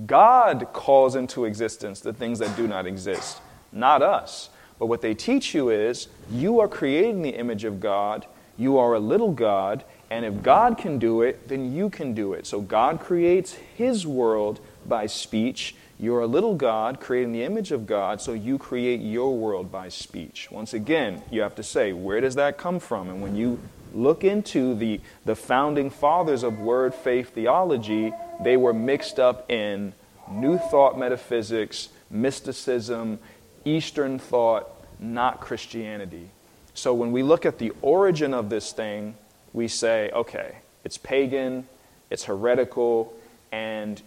God 0.07 0.69
calls 0.73 1.17
into 1.17 1.45
existence 1.45 2.01
the 2.01 2.13
things 2.13 2.39
that 2.39 2.57
do 2.57 2.69
not 2.69 2.87
exist, 2.87 3.41
not 3.73 4.03
us. 4.03 4.51
But 4.79 4.87
what 4.87 5.03
they 5.03 5.15
teach 5.15 5.53
you 5.53 5.69
is 5.69 6.09
you 6.31 6.61
are 6.61 6.69
creating 6.69 7.23
the 7.23 7.31
image 7.31 7.65
of 7.65 7.81
God, 7.81 8.27
you 8.57 8.79
are 8.79 8.95
a 8.95 9.01
little 9.01 9.33
God, 9.33 9.85
and 10.11 10.25
if 10.25 10.43
God 10.43 10.79
can 10.79 10.99
do 10.99 11.23
it, 11.23 11.49
then 11.49 11.73
you 11.73 11.91
can 11.91 12.15
do 12.15 12.33
it. 12.33 12.47
So 12.47 12.61
God 12.61 13.01
creates 13.01 13.55
His 13.55 14.07
world 14.07 14.61
by 14.87 15.07
speech. 15.07 15.75
You're 16.01 16.21
a 16.21 16.27
little 16.27 16.55
God 16.55 16.99
creating 16.99 17.33
the 17.33 17.43
image 17.43 17.73
of 17.73 17.87
God, 17.87 18.23
so 18.23 18.33
you 18.33 18.57
create 18.57 19.01
your 19.01 19.37
world 19.37 19.71
by 19.71 19.91
speech. 19.91 20.51
Once 20.51 20.73
again, 20.73 21.23
you 21.31 21.43
have 21.43 21.55
to 21.57 21.63
say, 21.63 21.93
where 21.93 22.23
does 22.23 22.37
that 22.37 22.57
come 22.57 22.81
from? 22.81 23.11
And 23.11 23.21
when 23.21 23.37
you 23.37 23.59
look 23.93 24.25
into 24.25 24.75
the, 24.75 25.03
the 25.27 25.37
founding 25.37 25.91
fathers 25.91 26.43
of 26.43 26.59
word 26.59 26.95
faith 26.95 27.35
theology, 27.35 28.15
they 28.43 28.57
were 28.57 28.73
mixed 28.73 29.21
up 29.21 29.51
in 29.51 29.93
New 30.31 30.57
Thought 30.57 30.99
metaphysics, 30.99 31.91
mysticism, 32.09 33.19
Eastern 33.67 34.19
thought, 34.19 34.71
not 35.01 35.41
Christianity. 35.41 36.31
So 36.73 36.95
when 36.95 37.13
we 37.13 37.23
look 37.23 37.45
at 37.45 37.59
the 37.59 37.73
origin 37.83 38.33
of 38.33 38.49
this 38.49 38.73
thing, 38.73 39.17
we 39.53 39.69
say, 39.69 40.11
okay, 40.13 40.57
it's 40.83 40.97
pagan, 40.97 41.69
it's 42.09 42.25
heretical, 42.25 43.13
and 43.53 44.01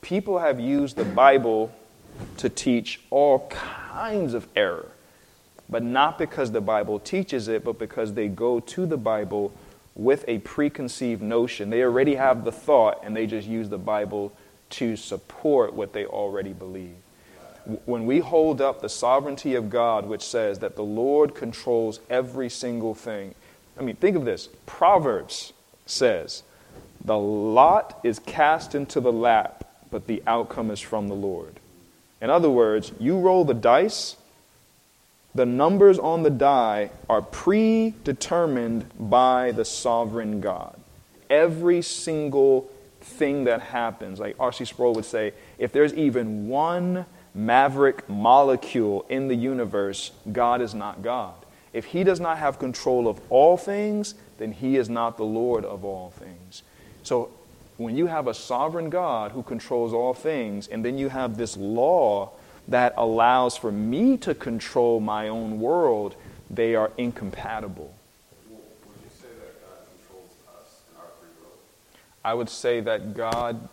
people 0.00 0.38
have 0.38 0.60
used 0.60 0.96
the 0.96 1.04
Bible 1.04 1.72
to 2.38 2.48
teach 2.48 3.00
all 3.10 3.48
kinds 3.48 4.34
of 4.34 4.46
error. 4.56 4.88
But 5.68 5.82
not 5.82 6.18
because 6.18 6.52
the 6.52 6.60
Bible 6.60 6.98
teaches 6.98 7.48
it, 7.48 7.64
but 7.64 7.78
because 7.78 8.14
they 8.14 8.28
go 8.28 8.60
to 8.60 8.86
the 8.86 8.96
Bible 8.96 9.52
with 9.94 10.24
a 10.28 10.38
preconceived 10.38 11.20
notion. 11.20 11.70
They 11.70 11.82
already 11.82 12.14
have 12.14 12.44
the 12.44 12.52
thought, 12.52 13.00
and 13.04 13.14
they 13.14 13.26
just 13.26 13.46
use 13.46 13.68
the 13.68 13.78
Bible 13.78 14.32
to 14.70 14.96
support 14.96 15.74
what 15.74 15.92
they 15.92 16.06
already 16.06 16.52
believe. 16.52 16.94
When 17.84 18.06
we 18.06 18.20
hold 18.20 18.62
up 18.62 18.80
the 18.80 18.88
sovereignty 18.88 19.54
of 19.54 19.68
God, 19.68 20.06
which 20.06 20.22
says 20.22 20.60
that 20.60 20.76
the 20.76 20.84
Lord 20.84 21.34
controls 21.34 22.00
every 22.08 22.48
single 22.48 22.94
thing, 22.94 23.34
I 23.78 23.82
mean, 23.82 23.96
think 23.96 24.16
of 24.16 24.24
this 24.24 24.48
Proverbs 24.66 25.52
says 25.84 26.42
The 27.04 27.18
lot 27.18 28.00
is 28.02 28.18
cast 28.20 28.74
into 28.74 29.00
the 29.00 29.12
lap, 29.12 29.64
but 29.90 30.06
the 30.06 30.22
outcome 30.26 30.70
is 30.70 30.80
from 30.80 31.08
the 31.08 31.14
Lord. 31.14 31.60
In 32.20 32.30
other 32.30 32.50
words, 32.50 32.92
you 32.98 33.18
roll 33.18 33.44
the 33.44 33.54
dice, 33.54 34.16
the 35.34 35.46
numbers 35.46 35.98
on 35.98 36.22
the 36.22 36.30
die 36.30 36.90
are 37.08 37.22
predetermined 37.22 38.86
by 38.98 39.52
the 39.52 39.64
sovereign 39.64 40.40
God. 40.40 40.78
Every 41.30 41.82
single 41.82 42.68
thing 43.00 43.44
that 43.44 43.60
happens, 43.60 44.18
like 44.18 44.36
R.C. 44.40 44.64
Sproul 44.64 44.94
would 44.94 45.04
say, 45.04 45.32
if 45.58 45.72
there's 45.72 45.94
even 45.94 46.48
one 46.48 47.06
maverick 47.34 48.08
molecule 48.08 49.06
in 49.08 49.28
the 49.28 49.34
universe, 49.34 50.10
God 50.32 50.60
is 50.60 50.74
not 50.74 51.02
God. 51.02 51.34
If 51.72 51.84
He 51.86 52.02
does 52.02 52.18
not 52.18 52.38
have 52.38 52.58
control 52.58 53.06
of 53.06 53.20
all 53.30 53.56
things, 53.56 54.14
then 54.38 54.52
He 54.52 54.76
is 54.76 54.88
not 54.88 55.16
the 55.16 55.24
Lord 55.24 55.64
of 55.64 55.84
all 55.84 56.10
things. 56.10 56.62
So 57.02 57.30
when 57.78 57.96
you 57.96 58.06
have 58.06 58.26
a 58.26 58.34
sovereign 58.34 58.90
God 58.90 59.32
who 59.32 59.42
controls 59.42 59.94
all 59.94 60.12
things, 60.12 60.68
and 60.68 60.84
then 60.84 60.98
you 60.98 61.08
have 61.08 61.36
this 61.36 61.56
law 61.56 62.30
that 62.68 62.92
allows 62.96 63.56
for 63.56 63.72
me 63.72 64.18
to 64.18 64.34
control 64.34 65.00
my 65.00 65.28
own 65.28 65.58
world, 65.58 66.14
they 66.50 66.74
are 66.74 66.92
incompatible. 66.98 67.94
Would 68.50 68.60
you 69.02 69.10
say 69.18 69.28
that 69.38 69.60
God 69.60 69.78
controls 69.96 70.30
us 70.54 70.82
and 70.90 70.98
our 70.98 71.10
free 71.18 71.28
will? 71.40 71.56
I 72.24 72.34
would 72.34 72.50
say 72.50 72.80
that 72.80 73.14
God 73.14 73.68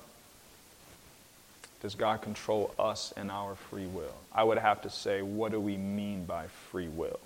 does 1.86 1.94
God 1.94 2.24
control 2.24 2.74
us 2.80 3.14
and 3.16 3.30
our 3.30 3.54
free 3.54 3.86
will? 3.86 4.16
I 4.34 4.44
would 4.44 4.58
have 4.58 4.82
to 4.82 4.90
say, 4.90 5.22
what 5.22 5.52
do 5.52 5.60
we 5.60 5.78
mean 5.78 6.26
by 6.26 6.48
free 6.72 6.88
will? 6.88 7.20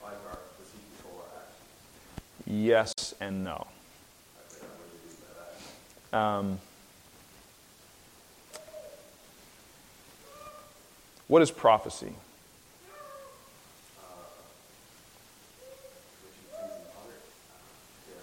Like 0.00 0.12
our, 0.30 0.38
does 0.58 0.70
he 0.72 1.02
control 1.02 1.24
our 1.24 1.40
actions? 1.40 2.64
Yes 2.64 3.14
and 3.20 3.42
no. 3.42 3.66
I 4.38 4.48
think 4.48 4.62
I 4.62 4.66
would 4.80 5.10
use 5.10 5.16
that. 5.16 5.56
Um, 6.16 6.58
what 11.28 11.42
is 11.42 11.50
prophecy? 11.50 12.14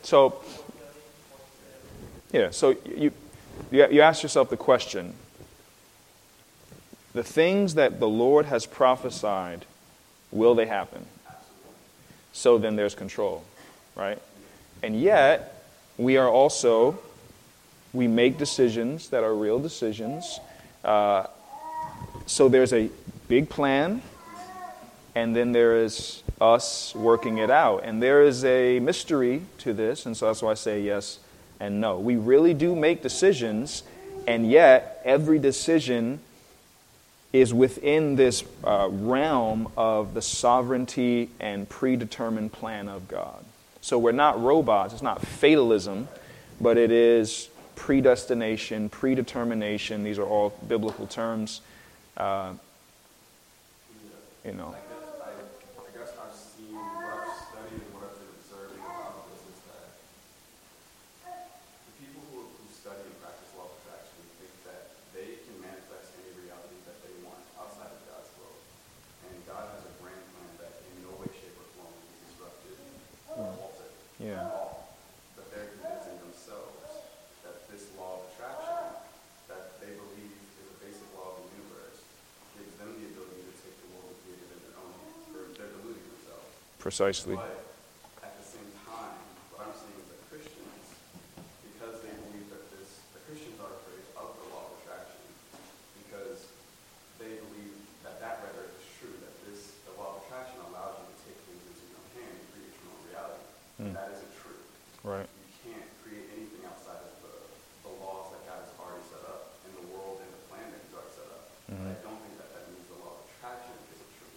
So, 0.02 0.42
yeah, 2.32 2.50
so 2.50 2.76
you, 2.86 3.12
you, 3.72 3.88
you 3.90 4.02
ask 4.02 4.24
yourself 4.24 4.50
the 4.50 4.58
question 4.58 5.14
the 7.14 7.24
things 7.24 7.76
that 7.76 8.00
the 8.00 8.08
Lord 8.08 8.48
has 8.48 8.66
prophesied, 8.66 9.66
will 10.32 10.56
they 10.56 10.66
happen? 10.66 11.06
So 12.32 12.58
then 12.58 12.76
there's 12.76 12.96
control, 12.96 13.44
right? 13.96 14.20
And 14.82 15.00
yet, 15.00 15.64
we 16.00 16.18
are 16.18 16.28
also, 16.28 16.98
we 17.94 18.08
make 18.08 18.38
decisions 18.38 19.10
that 19.10 19.24
are 19.24 19.34
real 19.36 19.60
decisions. 19.60 20.40
Uh, 20.84 21.28
so 22.26 22.50
there's 22.50 22.74
a 22.74 22.90
big 23.28 23.50
plan, 23.50 24.02
and 25.16 25.36
then 25.36 25.52
there 25.52 25.78
is 25.78 26.24
us 26.42 26.94
working 26.96 27.38
it 27.38 27.52
out. 27.52 27.84
And 27.84 28.02
there 28.02 28.24
is 28.24 28.44
a 28.44 28.80
mystery 28.80 29.44
to 29.60 29.74
this, 29.74 30.06
and 30.06 30.18
so 30.18 30.28
that's 30.28 30.42
why 30.42 30.52
I 30.52 30.56
say 30.56 30.82
yes 30.82 31.20
and 31.60 31.80
no. 31.80 32.00
We 32.00 32.16
really 32.16 32.54
do 32.54 32.76
make 32.76 33.02
decisions, 33.02 33.84
and 34.28 34.50
yet 34.50 35.02
every 35.06 35.40
decision 35.40 36.20
is 37.32 37.54
within 37.54 38.16
this 38.16 38.44
uh, 38.64 38.88
realm 38.92 39.68
of 39.76 40.14
the 40.14 40.22
sovereignty 40.22 41.30
and 41.40 41.68
predetermined 41.68 42.52
plan 42.52 42.88
of 42.88 43.08
God. 43.08 43.44
So 43.82 43.98
we're 43.98 44.12
not 44.12 44.42
robots, 44.42 44.94
it's 44.94 45.02
not 45.02 45.22
fatalism, 45.26 46.08
but 46.62 46.78
it 46.78 46.92
is 46.92 47.50
predestination, 47.76 48.90
predetermination. 48.90 50.04
These 50.04 50.20
are 50.20 50.26
all 50.26 50.54
biblical 50.68 51.08
terms. 51.08 51.62
Uh, 52.18 52.54
you 54.46 54.52
know. 54.54 54.76
I 54.76 54.82
guess, 54.92 55.08
I, 55.24 55.32
I 55.32 55.90
guess 55.98 56.12
I've 56.20 56.36
seen, 56.36 56.76
what 56.76 57.16
I've 57.16 57.32
studied 57.48 57.80
and 57.80 57.92
what 57.96 58.04
I've 58.12 58.20
been 58.20 58.34
observing 58.44 58.84
about 58.84 59.24
this 59.32 59.40
is 59.48 59.60
that 59.72 59.88
the 61.88 61.94
people 62.04 62.22
who, 62.36 62.44
who 62.44 62.66
study 62.70 63.02
and 63.08 63.18
practice 63.24 63.50
law 63.56 63.72
of 63.72 63.76
attraction 63.82 64.20
think 64.44 64.52
that 64.68 65.00
they 65.16 65.40
can 65.48 65.56
manifest 65.64 66.12
any 66.20 66.36
reality 66.44 66.76
that 66.84 67.00
they 67.08 67.16
want 67.24 67.40
outside 67.56 67.88
of 67.88 68.04
God's 68.04 68.30
will. 68.36 68.60
And 69.32 69.36
God 69.48 69.72
has 69.80 69.88
a 69.88 69.94
grand 70.04 70.20
plan 70.36 70.52
that 70.60 70.76
in 70.92 71.08
no 71.08 71.16
way, 71.24 71.32
shape, 71.40 71.56
or 71.56 71.68
form 71.80 71.96
can 71.96 72.04
be 72.12 72.20
disrupted 72.28 72.76
or 73.40 73.48
altered 73.64 73.96
Yeah. 74.20 74.44
at 74.44 74.52
all. 74.52 74.92
But 75.40 75.48
they're 75.56 75.72
convincing 75.80 76.20
themselves 76.20 77.08
that 77.48 77.64
this 77.72 77.88
law 77.96 78.20
of 78.20 78.28
attraction 78.28 78.92
that 79.48 79.80
they 79.80 79.96
believe 79.96 80.36
is 80.36 80.68
a 80.68 80.78
basic 80.84 81.08
law 81.16 81.32
of 81.32 81.48
the 81.48 81.64
universe 81.64 82.04
gives 82.60 82.76
them 82.80 82.92
the 83.00 83.08
ability 83.12 83.42
to 83.50 83.56
take 83.64 83.76
the 83.84 83.90
world 83.96 84.12
and 84.14 84.20
create 84.24 84.40
it 84.44 84.52
in 84.54 84.60
their 84.68 84.78
own 84.80 84.92
hands. 84.94 85.24
They're, 85.34 85.50
they're 85.58 85.74
deluding 85.74 86.06
themselves. 86.06 86.52
Precisely. 86.84 87.40
But 87.40 87.64
at 88.20 88.36
the 88.36 88.44
same 88.44 88.68
time, 88.84 89.16
what 89.56 89.64
I'm 89.64 89.72
seeing 89.72 89.96
is 90.04 90.08
that 90.12 90.20
Christians, 90.28 90.84
because 91.64 92.04
they 92.04 92.12
believe 92.12 92.52
that 92.52 92.68
this, 92.76 93.00
the 93.16 93.24
Christians 93.24 93.56
are 93.64 93.72
afraid 93.72 94.04
of 94.20 94.36
the 94.36 94.46
law 94.52 94.68
of 94.68 94.84
attraction 94.84 95.24
because 96.04 96.52
they 97.24 97.40
believe 97.40 97.80
that 98.04 98.20
that 98.20 98.44
rhetoric 98.44 98.76
is 98.84 98.88
true, 99.00 99.16
that 99.24 99.32
this, 99.48 99.80
the 99.88 99.96
law 99.96 100.20
of 100.20 100.28
attraction 100.28 100.60
allows 100.68 101.00
you 101.00 101.08
to 101.08 101.18
take 101.24 101.40
things 101.48 101.64
into 101.72 101.88
your 101.88 102.04
own 102.04 102.10
hand 102.20 102.36
and 102.36 102.46
create 102.52 102.76
your 102.76 102.92
own 102.92 103.02
reality. 103.08 103.48
Mm. 103.80 103.94
That 103.96 104.08
isn't 104.20 104.34
true. 104.44 104.60
Right. 105.08 105.30
You 105.32 105.56
can't 105.64 105.88
create 106.04 106.36
anything 106.36 106.68
outside 106.68 107.00
of 107.00 107.16
the, 107.24 107.36
the 107.88 107.94
laws 108.04 108.36
that 108.36 108.44
God 108.44 108.60
has 108.60 108.76
already 108.76 109.08
set 109.08 109.24
up 109.24 109.56
in 109.64 109.72
the 109.72 109.88
world 109.88 110.20
and 110.20 110.28
the 110.36 110.44
plan 110.52 110.68
that 110.68 110.84
He's 110.84 110.92
already 110.92 111.16
set 111.16 111.32
up. 111.32 111.48
But 111.64 111.96
I 111.96 111.96
don't 112.04 112.20
think 112.28 112.36
that 112.44 112.52
that 112.60 112.68
means 112.76 112.84
the 112.92 113.00
law 113.00 113.24
of 113.24 113.24
attraction 113.24 113.72
isn't 113.88 114.12
true. 114.20 114.36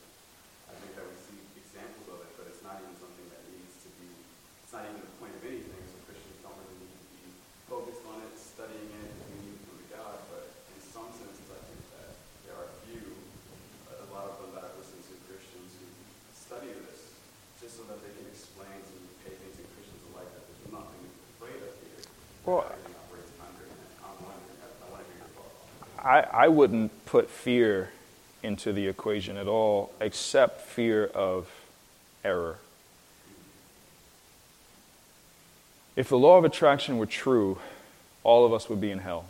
I 0.70 0.78
think 0.78 0.94
that 0.94 1.10
we 1.10 1.14
see 1.26 1.42
examples 1.58 2.06
of 2.08 2.18
it, 2.24 2.30
but 2.40 2.48
it's 2.48 2.64
not 2.64 2.80
even 2.80 2.96
something 2.96 3.26
that 3.28 3.42
needs 3.52 3.76
to 3.84 3.90
be, 4.00 4.08
it's 4.64 4.72
not 4.72 4.88
even 4.88 4.98
the 5.04 5.14
point 5.20 5.34
of 5.36 5.42
anything, 5.44 5.82
so 5.92 5.96
Christians 6.08 6.40
don't 6.40 6.56
really 6.56 6.88
need 6.88 6.96
to 6.96 7.08
be 7.12 7.24
focused 7.68 8.02
on 8.08 8.24
it, 8.24 8.32
studying 8.40 8.88
it, 8.96 9.10
we 9.28 9.36
need 9.44 9.60
to 9.60 9.62
come 9.68 9.76
to 9.76 9.88
God, 9.92 10.16
but 10.32 10.44
in 10.72 10.80
some 10.80 11.10
senses, 11.12 11.46
I 11.52 11.60
think 11.68 11.82
that 12.00 12.10
there 12.48 12.56
are 12.56 12.68
few, 12.88 13.04
a 13.92 14.08
lot 14.10 14.32
of 14.32 14.40
them 14.40 14.50
that 14.56 14.64
I've 14.72 14.78
listened 14.80 15.04
to 15.06 15.14
Christians 15.28 15.70
who 15.76 15.86
study 16.32 16.72
this, 16.88 17.12
just 17.60 17.76
so 17.76 17.84
that 17.92 18.00
they 18.00 18.10
can 18.16 18.26
explain 18.32 18.72
to 18.80 18.96
pagans 19.22 19.60
and 19.60 19.68
Christians 19.76 20.02
alike 20.14 20.30
that 20.32 20.44
there's 20.48 20.72
nothing 20.72 21.04
afraid 21.36 21.60
of 21.60 21.72
here. 21.84 22.00
Well. 22.46 22.64
I, 25.98 26.20
I 26.20 26.48
wouldn't 26.48 27.04
put 27.04 27.28
fear 27.28 27.90
into 28.44 28.72
the 28.72 28.86
equation 28.86 29.36
at 29.36 29.48
all, 29.48 29.92
except 30.00 30.60
fear 30.60 31.06
of 31.06 31.50
error. 32.24 32.58
If 35.96 36.08
the 36.08 36.18
law 36.18 36.38
of 36.38 36.44
attraction 36.44 36.98
were 36.98 37.06
true, 37.06 37.58
all 38.22 38.46
of 38.46 38.52
us 38.52 38.68
would 38.68 38.80
be 38.80 38.92
in 38.92 38.98
hell. 38.98 39.24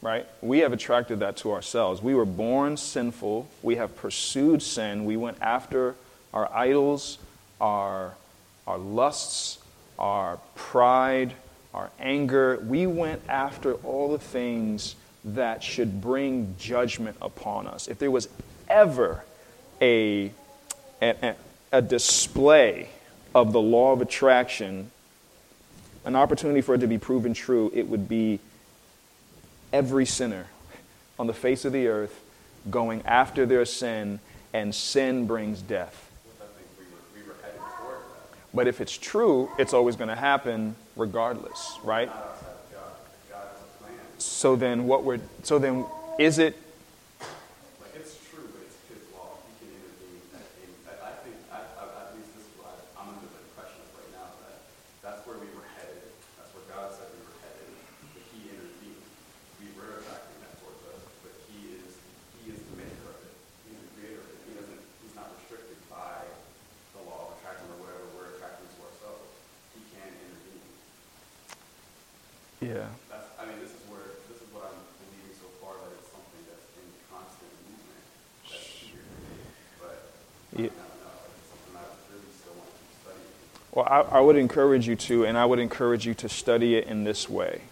Right? 0.00 0.26
We 0.40 0.60
have 0.60 0.72
attracted 0.72 1.20
that 1.20 1.36
to 1.38 1.52
ourselves. 1.52 2.02
We 2.02 2.14
were 2.16 2.24
born 2.24 2.76
sinful. 2.76 3.46
We 3.62 3.76
have 3.76 3.94
pursued 3.94 4.60
sin. 4.60 5.04
We 5.04 5.16
went 5.16 5.36
after 5.40 5.94
our 6.34 6.52
idols, 6.52 7.18
our, 7.60 8.14
our 8.66 8.78
lusts, 8.78 9.61
our 9.98 10.38
pride, 10.54 11.34
our 11.74 11.90
anger. 12.00 12.58
We 12.66 12.86
went 12.86 13.22
after 13.28 13.74
all 13.74 14.12
the 14.12 14.18
things 14.18 14.96
that 15.24 15.62
should 15.62 16.00
bring 16.00 16.56
judgment 16.58 17.16
upon 17.22 17.66
us. 17.66 17.88
If 17.88 17.98
there 17.98 18.10
was 18.10 18.28
ever 18.68 19.24
a, 19.80 20.32
a, 21.00 21.34
a 21.70 21.82
display 21.82 22.88
of 23.34 23.52
the 23.52 23.60
law 23.60 23.92
of 23.92 24.00
attraction, 24.00 24.90
an 26.04 26.16
opportunity 26.16 26.60
for 26.60 26.74
it 26.74 26.78
to 26.78 26.86
be 26.86 26.98
proven 26.98 27.34
true, 27.34 27.70
it 27.74 27.88
would 27.88 28.08
be 28.08 28.40
every 29.72 30.06
sinner 30.06 30.46
on 31.18 31.26
the 31.26 31.32
face 31.32 31.64
of 31.64 31.72
the 31.72 31.86
earth 31.86 32.20
going 32.70 33.02
after 33.02 33.46
their 33.46 33.64
sin, 33.64 34.20
and 34.52 34.74
sin 34.74 35.26
brings 35.26 35.62
death. 35.62 36.10
I 36.40 36.44
think 36.44 36.68
we 36.78 36.84
were, 36.84 37.24
we 37.24 37.28
were 37.28 37.36
headed 37.42 37.60
toward 37.60 37.96
that. 37.96 38.38
But 38.54 38.68
if 38.68 38.80
it's 38.80 38.96
true, 38.98 39.48
it's 39.58 39.72
always 39.72 39.96
going 39.96 40.08
to 40.10 40.16
happen 40.16 40.76
regardless, 40.96 41.78
right? 41.82 42.08
Not 42.08 42.16
outside 42.16 42.52
of 42.52 42.72
God. 42.72 42.92
God 43.30 43.46
has 43.48 43.60
a 43.64 43.82
plan. 43.82 43.96
So 44.18 44.56
then 44.56 44.86
what 44.86 45.04
we're 45.04 45.20
so 45.42 45.58
then 45.58 45.86
is 46.18 46.38
it 46.38 46.52
Like 47.80 47.96
it's 47.96 48.20
true, 48.28 48.44
but 48.52 48.60
it's 48.68 48.76
His 48.92 49.00
law. 49.16 49.40
He 49.48 49.52
can 49.64 49.72
intervene. 49.72 50.20
At 50.36 50.44
any, 50.60 50.76
I, 50.84 50.92
I 51.00 51.12
think, 51.24 51.36
I, 51.48 51.64
I, 51.80 51.84
at 52.04 52.12
least 52.12 52.36
this 52.36 52.44
is 52.44 52.52
what 52.60 52.76
I, 52.76 53.00
I'm 53.00 53.08
under 53.16 53.24
the 53.24 53.40
impression 53.40 53.80
of 53.80 53.88
right 53.96 54.12
now 54.12 54.28
that 54.44 54.60
that's 55.00 55.24
where 55.24 55.40
we 55.40 55.48
were 55.56 55.64
headed. 55.80 56.12
That's 56.36 56.52
where 56.52 56.68
God 56.68 56.92
said 56.92 57.08
we 57.08 57.24
were 57.24 57.40
headed. 57.40 57.72
But 58.12 58.20
He 58.36 58.52
intervened. 58.52 59.00
We 59.64 59.72
were 59.80 59.96
attracting 60.04 60.44
that 60.44 60.60
towards 60.60 60.84
us, 60.92 61.00
but 61.24 61.32
He 61.48 61.72
is 61.72 61.96
He 62.44 62.52
is 62.52 62.60
the 62.68 62.76
maker 62.76 63.16
of 63.16 63.16
it. 63.24 63.32
He's 63.64 63.80
the 63.80 63.88
creator 63.96 64.20
of 64.20 64.28
it. 64.28 64.36
He 64.44 64.52
doesn't. 64.60 64.82
He's 65.00 65.16
not 65.16 65.32
restricted 65.40 65.80
by 65.88 66.20
the 66.92 67.00
law 67.08 67.32
of 67.32 67.40
attraction 67.40 67.64
or 67.72 67.80
whatever 67.80 68.04
we're 68.12 68.36
attracting 68.36 68.68
to 68.68 68.78
ourselves. 68.84 69.24
He 69.72 69.80
can 69.96 70.12
intervene. 70.12 70.68
Yeah. 72.60 72.86
That's, 73.10 73.26
I 73.40 73.48
mean, 73.48 73.58
this 73.58 73.72
is 73.74 73.82
where, 73.90 74.20
this 74.30 74.38
is 74.38 74.46
what 74.54 74.68
I'm 74.70 74.78
believing 75.02 75.34
so 75.34 75.48
far, 75.58 75.74
that 75.82 75.90
it's 75.98 76.12
something 76.14 76.42
that's 76.46 76.68
in 76.78 76.86
constant 77.10 77.50
movement, 77.66 78.04
that's 78.46 78.70
here. 78.86 79.02
But 79.82 79.98
I 80.54 80.68
Yeah. 80.68 80.70
don't 80.70 81.00
know, 81.02 81.16
it's 81.32 81.48
something 81.50 81.74
I 81.74 81.84
really 82.12 82.30
still 82.38 82.54
want 82.54 82.70
to 82.70 82.76
keep 82.78 82.92
studying. 83.02 83.34
Well, 83.72 83.86
I, 83.88 84.18
I 84.18 84.20
would 84.20 84.36
encourage 84.36 84.86
you 84.86 84.96
to, 84.96 85.24
and 85.24 85.36
I 85.36 85.44
would 85.44 85.58
encourage 85.58 86.06
you 86.06 86.14
to 86.14 86.28
study 86.28 86.76
it 86.76 86.86
in 86.86 87.04
this 87.04 87.28
way 87.28 87.62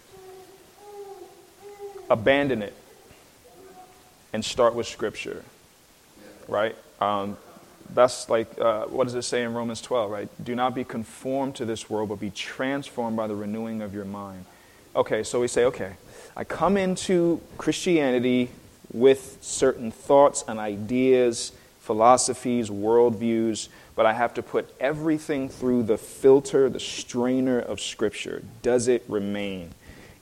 abandon 2.11 2.61
it 2.61 2.75
and 4.33 4.45
start 4.45 4.75
with 4.75 4.87
Scripture, 4.87 5.45
right? 6.49 6.75
Um, 7.01 7.37
that's 7.95 8.29
like, 8.29 8.59
uh, 8.59 8.87
what 8.87 9.05
does 9.05 9.15
it 9.15 9.23
say 9.23 9.43
in 9.43 9.55
Romans 9.55 9.81
12, 9.81 10.11
right? 10.11 10.29
Do 10.45 10.55
not 10.55 10.75
be 10.75 10.85
conformed 10.85 11.55
to 11.57 11.65
this 11.65 11.89
world, 11.89 12.09
but 12.09 12.21
be 12.21 12.31
transformed 12.31 13.17
by 13.17 13.27
the 13.27 13.35
renewing 13.35 13.81
of 13.81 13.95
your 13.95 14.05
mind. 14.05 14.45
Okay, 14.95 15.23
so 15.23 15.41
we 15.41 15.49
say, 15.49 15.65
okay, 15.67 15.95
I 16.37 16.45
come 16.45 16.77
into 16.77 17.41
Christianity 17.59 18.51
with 18.93 19.39
certain 19.41 19.93
thoughts 19.93 20.45
and 20.47 20.59
ideas, 20.59 21.53
philosophies, 21.81 22.71
worldviews, 22.71 23.69
but 24.01 24.07
I 24.07 24.15
have 24.15 24.33
to 24.33 24.43
put 24.43 24.75
everything 24.81 25.51
through 25.51 25.83
the 25.83 25.99
filter, 25.99 26.71
the 26.71 26.81
strainer 26.81 27.59
of 27.59 27.83
Scripture. 27.83 28.43
Does 28.63 28.89
it 28.89 29.05
remain? 29.09 29.75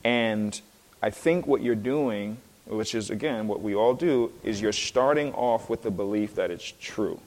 And 0.03 0.61
I 1.01 1.11
think 1.11 1.47
what 1.47 1.63
you're 1.63 1.77
doing, 1.77 2.39
which 2.67 2.93
is 2.93 3.09
again 3.09 3.47
what 3.47 3.63
we 3.63 3.77
all 3.77 3.95
do, 3.95 4.33
is 4.43 4.61
you're 4.61 4.73
starting 4.73 5.33
off 5.33 5.71
with 5.71 5.83
the 5.83 5.93
belief 5.93 6.35
that 6.35 6.51
it's 6.51 6.75
true. 6.81 7.21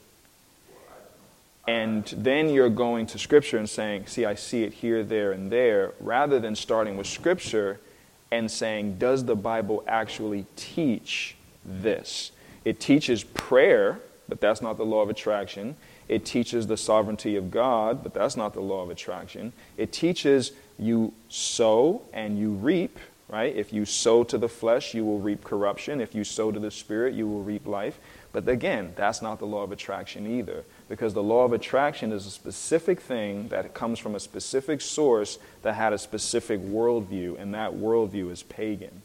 And 1.69 2.03
then 2.17 2.49
you're 2.49 2.69
going 2.69 3.05
to 3.05 3.17
Scripture 3.17 3.57
and 3.57 3.69
saying, 3.69 4.07
see, 4.07 4.25
I 4.25 4.35
see 4.35 4.63
it 4.63 4.73
here, 4.73 5.05
there, 5.05 5.31
and 5.31 5.49
there, 5.49 5.93
rather 6.01 6.37
than 6.37 6.57
starting 6.57 6.97
with 6.97 7.07
Scripture 7.07 7.79
and 8.29 8.51
saying, 8.51 8.97
does 8.97 9.23
the 9.23 9.37
Bible 9.37 9.85
actually 9.87 10.45
teach 10.57 11.37
this? 11.63 12.33
It 12.65 12.81
teaches 12.81 13.23
prayer, 13.23 14.01
but 14.27 14.41
that's 14.41 14.61
not 14.61 14.75
the 14.75 14.85
law 14.85 15.01
of 15.01 15.09
attraction. 15.09 15.77
It 16.11 16.25
teaches 16.25 16.67
the 16.67 16.75
sovereignty 16.75 17.37
of 17.37 17.51
God, 17.51 18.03
but 18.03 18.13
that's 18.13 18.35
not 18.35 18.53
the 18.53 18.59
law 18.59 18.83
of 18.83 18.89
attraction. 18.89 19.53
It 19.77 19.93
teaches 19.93 20.51
you 20.77 21.13
sow 21.29 22.01
and 22.11 22.37
you 22.37 22.51
reap, 22.51 22.99
right? 23.29 23.55
If 23.55 23.71
you 23.71 23.85
sow 23.85 24.25
to 24.25 24.37
the 24.37 24.49
flesh, 24.49 24.93
you 24.93 25.05
will 25.05 25.19
reap 25.19 25.41
corruption. 25.45 26.01
If 26.01 26.13
you 26.13 26.25
sow 26.25 26.51
to 26.51 26.59
the 26.59 26.69
spirit, 26.69 27.13
you 27.13 27.29
will 27.29 27.43
reap 27.43 27.65
life. 27.65 27.97
But 28.33 28.45
again, 28.49 28.91
that's 28.97 29.21
not 29.21 29.39
the 29.39 29.45
law 29.45 29.63
of 29.63 29.71
attraction 29.71 30.27
either, 30.27 30.65
because 30.89 31.13
the 31.13 31.23
law 31.23 31.45
of 31.45 31.53
attraction 31.53 32.11
is 32.11 32.25
a 32.25 32.29
specific 32.29 32.99
thing 32.99 33.47
that 33.47 33.73
comes 33.73 33.97
from 33.97 34.13
a 34.13 34.19
specific 34.19 34.81
source 34.81 35.39
that 35.61 35.75
had 35.75 35.93
a 35.93 35.97
specific 35.97 36.59
worldview, 36.59 37.39
and 37.39 37.53
that 37.53 37.71
worldview 37.71 38.29
is 38.31 38.43
pagan. 38.43 39.01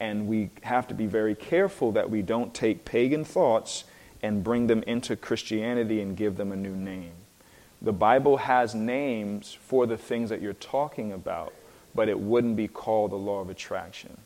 And 0.00 0.26
we 0.26 0.48
have 0.62 0.88
to 0.88 0.94
be 0.94 1.04
very 1.04 1.34
careful 1.34 1.92
that 1.92 2.08
we 2.08 2.22
don't 2.22 2.54
take 2.54 2.86
pagan 2.86 3.26
thoughts 3.26 3.84
and 4.22 4.42
bring 4.42 4.66
them 4.66 4.82
into 4.84 5.16
Christianity 5.16 6.00
and 6.00 6.16
give 6.16 6.36
them 6.36 6.52
a 6.52 6.56
new 6.56 6.74
name. 6.74 7.12
The 7.82 7.92
Bible 7.92 8.38
has 8.38 8.74
names 8.74 9.52
for 9.52 9.86
the 9.86 9.96
things 9.96 10.30
that 10.30 10.40
you're 10.40 10.54
talking 10.54 11.12
about, 11.12 11.52
but 11.94 12.08
it 12.08 12.18
wouldn't 12.18 12.56
be 12.56 12.68
called 12.68 13.12
the 13.12 13.16
law 13.16 13.40
of 13.40 13.50
attraction. 13.50 14.16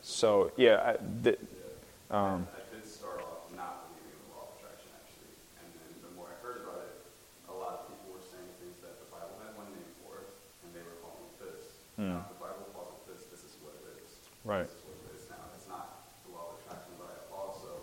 So, 0.00 0.50
yeah, 0.56 0.96
the 1.22 1.38
they 1.38 1.38
start 1.38 1.62
not 2.10 2.10
the 2.10 2.10
law 2.10 2.10
of 2.10 2.10
attraction 2.10 2.10
actually. 2.10 2.10
And 2.10 2.10
then 2.10 2.10
the 2.10 2.12
more 2.18 2.26
I, 2.26 2.34
th- 2.42 2.42
um, 2.42 2.48
I 2.50 2.74
did 2.74 2.84
start 2.90 3.22
off 3.22 3.46
not 3.54 3.86
believing 3.86 4.18
in 4.18 4.26
the 4.26 4.34
law 4.34 4.50
of 4.50 4.58
attraction, 4.58 4.90
actually. 4.98 5.30
And 5.62 5.68
then 5.78 5.90
the 6.02 6.12
more 6.18 6.26
I 6.26 6.36
heard 6.42 6.66
about 6.66 6.90
it, 6.90 6.98
a 7.46 7.54
lot 7.54 7.72
of 7.78 7.80
people 7.86 8.18
were 8.18 8.26
saying 8.26 8.50
things 8.58 8.82
that 8.82 8.98
the 8.98 9.06
Bible 9.14 9.38
had 9.46 9.54
one 9.54 9.70
name 9.70 9.86
for 10.02 10.26
it, 10.26 10.28
and 10.66 10.74
they 10.74 10.82
were 10.82 10.98
calling 10.98 11.22
it 11.22 11.38
this. 11.38 11.70
Hmm. 11.94 12.18
Now, 12.18 12.26
if 12.26 12.34
the 12.34 12.40
Bible 12.42 12.66
calls 12.74 12.98
it 12.98 13.14
this, 13.14 13.30
this 13.30 13.46
is 13.46 13.54
what 13.62 13.78
it 13.78 14.02
is. 14.02 14.10
Right. 14.42 14.66
This 14.66 14.74
is 14.74 14.84
what 14.90 14.98
it 15.06 15.22
is 15.22 15.24
now. 15.30 15.44
It's 15.54 15.70
not 15.70 16.02
the 16.26 16.34
law 16.34 16.50
of 16.50 16.66
attraction, 16.66 16.98
but 16.98 17.14
I 17.14 17.30
also 17.30 17.78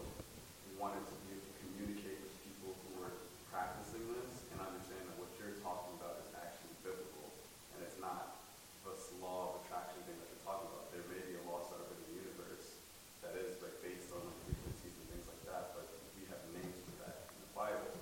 wanted 0.75 1.07
to 1.07 1.15
be 1.23 1.39
able 1.39 1.47
to 1.47 1.55
communicate 1.63 2.19
with 2.19 2.35
people 2.43 2.75
who 2.83 2.99
were 2.99 3.15
practicing 3.47 4.03
this 4.11 4.43
and 4.51 4.59
understand 4.59 5.07
that 5.07 5.15
what 5.15 5.31
you're 5.39 5.55
talking 5.63 5.95
about 5.95 6.19
is 6.19 6.35
actually 6.35 6.75
biblical, 6.83 7.31
and 7.79 7.87
it's 7.87 7.95
not 8.03 8.35
this 8.83 9.15
law 9.23 9.55
of 9.55 9.63
attraction 9.63 9.95
thing 10.03 10.19
that 10.19 10.27
you're 10.27 10.43
talking 10.43 10.67
about. 10.67 10.91
There 10.91 11.07
may 11.07 11.23
be 11.23 11.39
a 11.39 11.43
law 11.47 11.63
set 11.63 11.79
up 11.79 11.87
in 11.87 11.99
the 12.03 12.19
universe 12.19 12.83
that 13.23 13.31
is 13.39 13.55
like 13.63 13.79
based 13.79 14.11
on 14.11 14.19
the 14.27 14.35
frequencies 14.43 14.91
and 14.91 15.07
things 15.07 15.23
like 15.31 15.39
that, 15.47 15.71
but 15.71 15.87
we 16.19 16.27
have 16.27 16.43
names 16.51 16.75
for 16.83 17.07
that 17.07 17.31
in 17.31 17.39
the 17.39 17.51
Bible, 17.55 17.95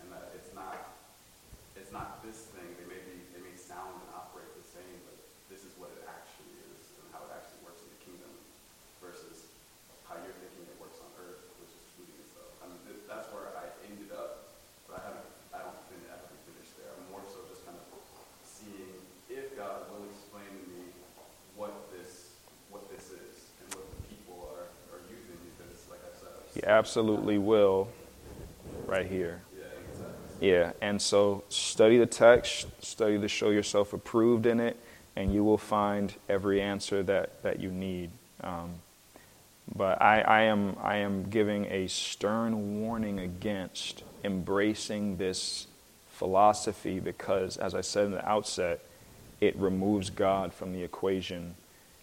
and 0.00 0.08
that 0.08 0.32
it's 0.32 0.56
not 0.56 0.96
not 1.92 2.24
this 2.24 2.48
thing. 2.56 2.64
They 2.80 2.88
may 2.88 3.00
be 3.04 3.20
they 3.36 3.42
may 3.44 3.52
sound 3.54 4.00
and 4.00 4.10
operate 4.16 4.48
the 4.56 4.64
same, 4.64 4.96
but 5.04 5.14
this 5.52 5.62
is 5.62 5.70
what 5.76 5.92
it 5.92 6.02
actually 6.08 6.56
is 6.72 6.80
and 6.98 7.06
how 7.12 7.20
it 7.28 7.32
actually 7.36 7.60
works 7.68 7.84
in 7.84 7.92
the 7.92 8.00
kingdom 8.00 8.32
versus 9.04 9.52
how 10.08 10.16
you're 10.24 10.34
thinking 10.40 10.64
it 10.64 10.76
works 10.80 10.96
on 11.04 11.12
earth, 11.20 11.44
which 11.60 11.72
is 11.76 11.84
and 12.00 12.26
stuff. 12.32 12.48
I 12.64 12.72
mean, 12.72 12.80
th- 12.88 13.04
that's 13.04 13.28
where 13.30 13.52
I 13.52 13.68
ended 13.84 14.08
up, 14.16 14.56
but 14.88 14.98
I 14.98 15.00
haven't 15.04 15.28
I 15.52 15.60
don't 15.60 15.76
fin- 15.92 16.08
I 16.08 16.16
haven't 16.16 16.42
finished 16.48 16.72
there. 16.80 16.88
I'm 16.96 17.04
more 17.12 17.22
so 17.28 17.44
just 17.52 17.62
kind 17.68 17.76
of 17.76 17.84
seeing 18.40 18.96
if 19.28 19.52
God 19.52 19.84
will 19.92 20.08
explain 20.08 20.48
to 20.48 20.64
me 20.72 20.88
what 21.60 21.92
this 21.92 22.32
what 22.72 22.88
this 22.88 23.12
is 23.12 23.52
and 23.60 23.68
what 23.76 23.84
the 23.84 24.00
people 24.08 24.48
are 24.56 24.64
are 24.96 25.02
using 25.12 25.36
because, 25.52 25.76
like 25.92 26.00
I 26.00 26.12
said, 26.16 26.32
I've 26.40 26.56
He 26.56 26.64
absolutely 26.64 27.36
will 27.36 27.92
right 28.88 29.04
here. 29.04 29.44
Yeah, 30.42 30.72
and 30.80 31.00
so 31.00 31.44
study 31.50 31.98
the 31.98 32.06
text, 32.06 32.66
study 32.84 33.16
to 33.16 33.28
show 33.28 33.50
yourself 33.50 33.92
approved 33.92 34.44
in 34.44 34.58
it, 34.58 34.76
and 35.14 35.32
you 35.32 35.44
will 35.44 35.56
find 35.56 36.12
every 36.28 36.60
answer 36.60 37.00
that, 37.04 37.40
that 37.44 37.60
you 37.60 37.70
need. 37.70 38.10
Um, 38.40 38.72
but 39.76 40.02
I, 40.02 40.22
I, 40.22 40.40
am, 40.42 40.76
I 40.82 40.96
am 40.96 41.30
giving 41.30 41.66
a 41.66 41.86
stern 41.86 42.80
warning 42.80 43.20
against 43.20 44.02
embracing 44.24 45.16
this 45.16 45.68
philosophy 46.08 46.98
because, 46.98 47.56
as 47.56 47.76
I 47.76 47.80
said 47.80 48.06
in 48.06 48.10
the 48.10 48.28
outset, 48.28 48.80
it 49.40 49.54
removes 49.54 50.10
God 50.10 50.52
from 50.52 50.72
the 50.72 50.82
equation. 50.82 51.54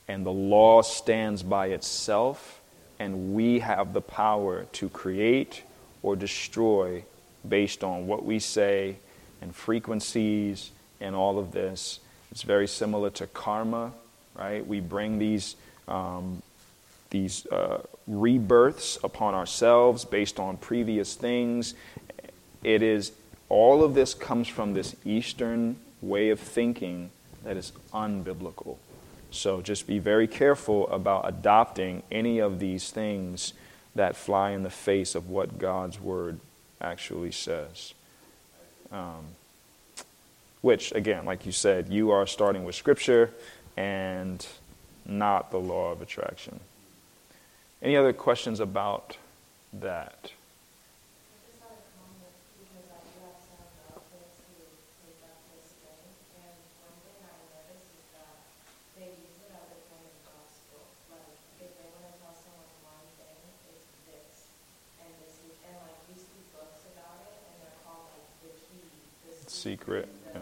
And 0.07 0.25
the 0.25 0.31
law 0.31 0.81
stands 0.81 1.43
by 1.43 1.67
itself, 1.67 2.61
and 2.99 3.33
we 3.33 3.59
have 3.59 3.91
the 3.91 4.01
power 4.01 4.63
to 4.63 4.87
create 4.87 5.63
or 6.01 6.15
destroy 6.15 7.03
based 7.47 7.83
on 7.83 8.07
what 8.07 8.25
we 8.25 8.39
say 8.39 8.97
and 9.41 9.55
frequencies 9.55 10.71
and 10.99 11.15
all 11.15 11.39
of 11.39 11.51
this. 11.51 11.99
It's 12.31 12.43
very 12.43 12.67
similar 12.67 13.09
to 13.11 13.27
karma, 13.27 13.93
right? 14.35 14.65
We 14.65 14.79
bring 14.79 15.19
these, 15.19 15.55
um, 15.87 16.41
these 17.09 17.45
uh, 17.47 17.81
rebirths 18.07 18.97
upon 19.03 19.33
ourselves 19.33 20.05
based 20.05 20.39
on 20.39 20.57
previous 20.57 21.15
things. 21.15 21.73
It 22.63 22.81
is, 22.81 23.11
all 23.47 23.83
of 23.83 23.93
this 23.93 24.13
comes 24.13 24.47
from 24.47 24.73
this 24.73 24.95
Eastern 25.05 25.77
way 26.01 26.29
of 26.29 26.39
thinking 26.39 27.09
that 27.43 27.57
is 27.57 27.71
unbiblical. 27.93 28.77
So 29.31 29.61
just 29.61 29.87
be 29.87 29.99
very 29.99 30.27
careful 30.27 30.87
about 30.89 31.27
adopting 31.27 32.03
any 32.11 32.39
of 32.39 32.59
these 32.59 32.89
things 32.91 33.53
that 33.95 34.15
fly 34.15 34.51
in 34.51 34.63
the 34.63 34.69
face 34.69 35.15
of 35.15 35.29
what 35.29 35.59
God's 35.59 35.99
word 35.99 36.39
actually 36.81 37.31
says. 37.31 37.93
Um, 38.91 39.25
which, 40.61 40.91
again, 40.91 41.25
like 41.25 41.45
you 41.45 41.51
said, 41.51 41.87
you 41.89 42.11
are 42.11 42.27
starting 42.27 42.63
with 42.65 42.75
Scripture 42.75 43.31
and 43.77 44.45
not 45.05 45.51
the 45.51 45.59
law 45.59 45.91
of 45.91 46.01
attraction. 46.01 46.59
Any 47.81 47.95
other 47.95 48.11
questions 48.11 48.59
about 48.59 49.15
that? 49.71 50.19
I 50.19 51.39
just 51.47 51.63
had 51.63 51.71
a 51.71 51.83
comment 51.95 52.33
because 52.59 52.91
I 52.91 52.99
do 53.07 53.15
have 53.23 53.39
some 53.39 53.63
relatives 53.87 54.35
who 54.43 54.67
take 54.99 55.21
up 55.23 55.39
this 55.55 55.71
thing, 55.79 56.03
and 56.43 56.59
one 56.83 56.97
thing 57.07 57.15
I 57.23 57.39
noticed 57.55 57.87
is 57.87 58.07
that 58.19 58.35
they 58.99 59.07
use 59.15 59.39
it 59.47 59.51
as 59.55 59.69
a 59.71 59.79
kind 59.87 60.03
of 60.11 60.17
gospel. 60.27 60.81
Like, 61.07 61.29
if 61.63 61.71
they 61.71 61.87
want 61.95 62.03
to 62.03 62.13
tell 62.19 62.35
someone 62.35 62.67
one 62.83 63.07
thing, 63.15 63.39
it's 63.71 63.87
this, 64.11 64.51
and 64.99 65.07
this, 65.23 65.39
is- 65.39 65.55
and 65.71 65.79
like, 65.87 66.03
you 66.11 66.19
see 66.19 66.43
books 66.51 66.83
about 66.91 67.15
it, 67.23 67.31
and 67.47 67.55
they're 67.63 67.79
called 67.87 68.11
like 68.11 68.27
the 68.43 68.51
key, 68.67 68.83
the 69.23 69.35
Secret. 69.59 70.07
yeah. 70.31 70.39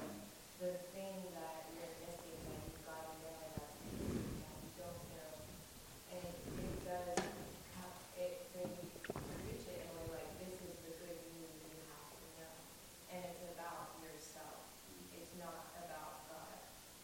the 0.61 0.77
thing 0.93 1.17
that 1.33 1.65
you're 1.73 1.89
missing 2.05 2.37
that 2.37 2.61
you've 2.69 2.85
got 2.85 3.01
to 3.01 3.17
know 3.25 3.33
that 3.57 3.73
you 3.97 4.13
don't 4.77 5.01
know. 5.09 5.33
And 6.13 6.21
it, 6.21 6.37
it 6.37 6.75
does, 6.85 7.25
have, 7.81 7.97
it, 8.13 8.45
they 8.53 8.69
preach 8.69 9.65
it 9.73 9.79
in 9.81 9.89
a 9.89 10.05
way 10.13 10.21
like, 10.21 10.29
this 10.37 10.53
is 10.61 10.77
the 10.85 10.93
good 11.01 11.17
news 11.33 11.49
you 11.65 11.81
have 11.97 12.13
to 12.13 12.25
know. 12.37 12.53
And 13.09 13.25
it's 13.25 13.41
about 13.57 13.97
yourself. 14.05 14.69
It's 15.17 15.33
not 15.41 15.65
about 15.81 16.29
God. 16.29 16.53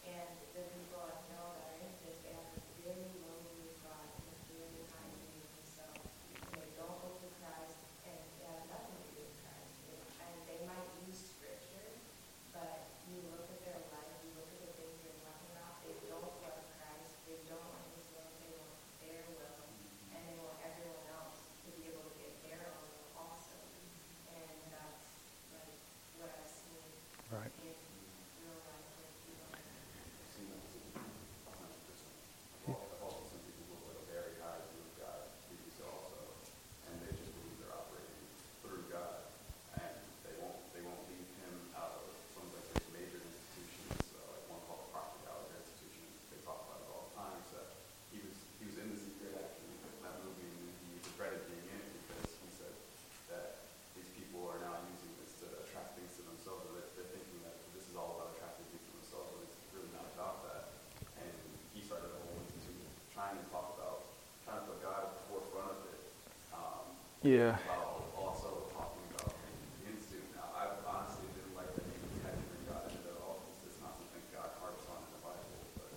And 0.06 0.30
the 0.54 0.70
people 0.70 1.02
I 1.02 1.18
know 1.34 1.50
that 1.58 1.66
are 1.66 1.78
into 1.82 1.98
this, 2.06 2.22
they 2.22 2.30
have 2.30 2.46
a 2.46 2.62
really 2.78 3.10
low 3.26 3.42
view 3.42 3.74
of 3.74 3.90
God 3.90 4.06
and 4.22 4.22
a 4.22 4.38
really 4.54 4.86
high 4.86 5.10
view 5.18 5.42
of 5.42 5.50
themselves. 5.50 6.06
And 6.46 6.62
they 6.62 6.70
don't 6.78 6.94
look 6.94 7.18
to 7.26 7.30
Christ, 7.42 7.74
and 8.06 8.14
it 8.14 8.46
has 8.54 8.62
nothing 8.70 9.02
to 9.02 9.10
do 9.18 9.26
with 9.26 9.34
Christ. 9.42 9.74
It- 9.90 10.06
And 10.22 10.34
they 10.46 10.62
might 10.62 10.86
use 11.10 11.18
scripture, 11.34 11.90
but 12.54 12.94
Yeah. 67.24 67.56
while 67.64 68.04
also 68.20 68.68
talking 68.76 69.00
about 69.16 69.32
instinct. 69.88 70.36
Now, 70.36 70.52
I 70.52 70.76
honestly 70.84 71.32
didn't 71.32 71.56
like 71.56 71.72
that 71.72 71.88
you 71.88 72.20
technically 72.20 72.60
got 72.68 72.84
into 72.84 73.00
it 73.00 73.16
at 73.16 73.24
all, 73.24 73.40
because 73.48 73.64
it's 73.64 73.80
not 73.80 73.96
something 73.96 74.20
God 74.28 74.52
harps 74.60 74.84
on 74.92 75.00
in 75.08 75.10
the 75.16 75.24
Bible, 75.24 75.56
but, 75.80 75.88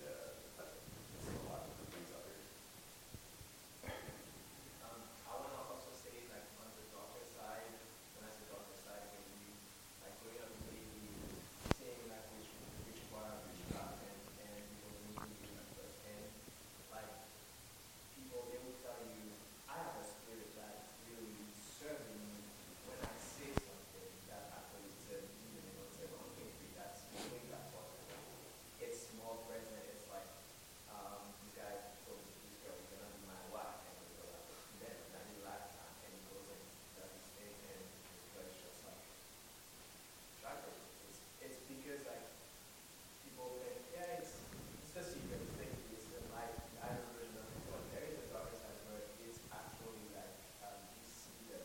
yeah, 0.00 0.40
that's 0.56 0.80
a 1.28 1.44
lot 1.44 1.68
of 1.68 1.76
different 1.76 1.92
things 1.92 2.08
out 2.16 2.24
here. 2.24 2.40
Um, 4.80 5.00
I 5.28 5.32
want 5.44 5.52
to 5.52 5.60
also 5.76 5.92
say, 5.92 6.24
like, 6.32 6.48
on 6.56 6.72
the 6.72 6.88
darker 6.88 7.20
side, 7.36 7.76
when 8.16 8.24
I 8.24 8.32
say 8.32 8.48
darker 8.48 8.80
side, 8.80 9.12
when 9.12 9.20
you, 9.44 9.52
like, 10.00 10.16
growing 10.24 10.40
up 10.40 10.56
in 10.56 10.64
baby, 10.72 11.20
seeing, 11.76 12.08
like, 12.08 12.24
which, 12.32 12.48
which 12.88 13.04
bar, 13.12 13.44
which 13.44 13.60
bar, 13.76 13.92
and, 14.08 14.16
and, 14.40 14.56
you 14.72 14.88
know, 14.88 15.04
when 15.04 15.20
you 15.20 15.36
do 15.36 15.52
that, 15.52 15.68
and, 16.08 16.32
like, 16.96 17.28
people, 18.16 18.48
they 18.48 18.56
will 18.64 18.80
tell 18.80 18.96
you, 19.04 19.36
I 19.68 19.86
have 19.86 20.02
a 20.02 20.04
spirit 20.04 20.50
that's 20.58 20.82
really 21.06 21.46
serving 21.78 22.18
me 22.26 22.42
when 22.90 22.98
I 23.06 23.14
say 23.22 23.54
something 23.54 24.10
that 24.26 24.50
actually 24.50 24.90
said, 24.98 25.22
you 25.30 25.62
know, 25.78 25.86
say, 25.94 26.10
okay, 26.10 26.50
that's 26.74 27.06
doing 27.14 27.46
that 27.54 27.70
part. 27.70 27.86
It's 28.82 29.14
more 29.14 29.38
present, 29.46 29.78
it's 29.94 30.10
like, 30.10 30.26
um, 30.90 31.22
this 31.38 31.54
guy 31.54 31.94
told 32.02 32.18
me, 32.18 32.34
this 32.50 32.58
girl 32.66 32.74
is 32.82 32.90
gonna 32.90 33.14
be 33.14 33.22
my 33.30 33.38
wife, 33.54 33.78
and 33.86 33.94
we 34.02 34.10
go 34.18 34.26
like, 34.26 34.42
then, 34.82 34.96
that 35.14 35.22
is 35.30 35.38
last 35.46 35.70
time, 35.78 35.94
and 36.02 36.10
he 36.18 36.20
goes 36.26 36.50
and 36.50 36.62
does 36.98 37.14
his 37.14 37.28
thing, 37.38 37.54
and 37.70 37.78
this 38.10 38.26
girl 38.34 38.46
is 38.50 38.58
just 38.58 38.80
like, 38.90 39.02
shocker. 40.42 40.74
It's, 41.06 41.22
it's 41.46 41.62
because 41.70 42.02
like, 42.10 42.26
people 43.22 43.54
think, 43.62 43.78
yeah, 43.94 44.18
it's, 44.18 44.34
it's 44.82 44.98
a 44.98 45.04
secret, 45.06 45.46
it's 45.46 45.54
like, 45.62 45.78
it's 45.94 46.10
the 46.10 46.26
light, 46.34 46.58
I 46.82 46.90
don't 46.98 47.06
really 47.14 47.30
know, 47.38 47.46
but 47.70 47.86
there 47.94 48.02
is 48.10 48.18
a 48.18 48.26
darker 48.34 48.58
side 48.58 48.82
where 48.90 49.06
it's 49.22 49.38
actually 49.54 50.10
like, 50.10 50.34
um, 50.66 50.80
you 50.98 51.04
see 51.06 51.38
that, 51.54 51.64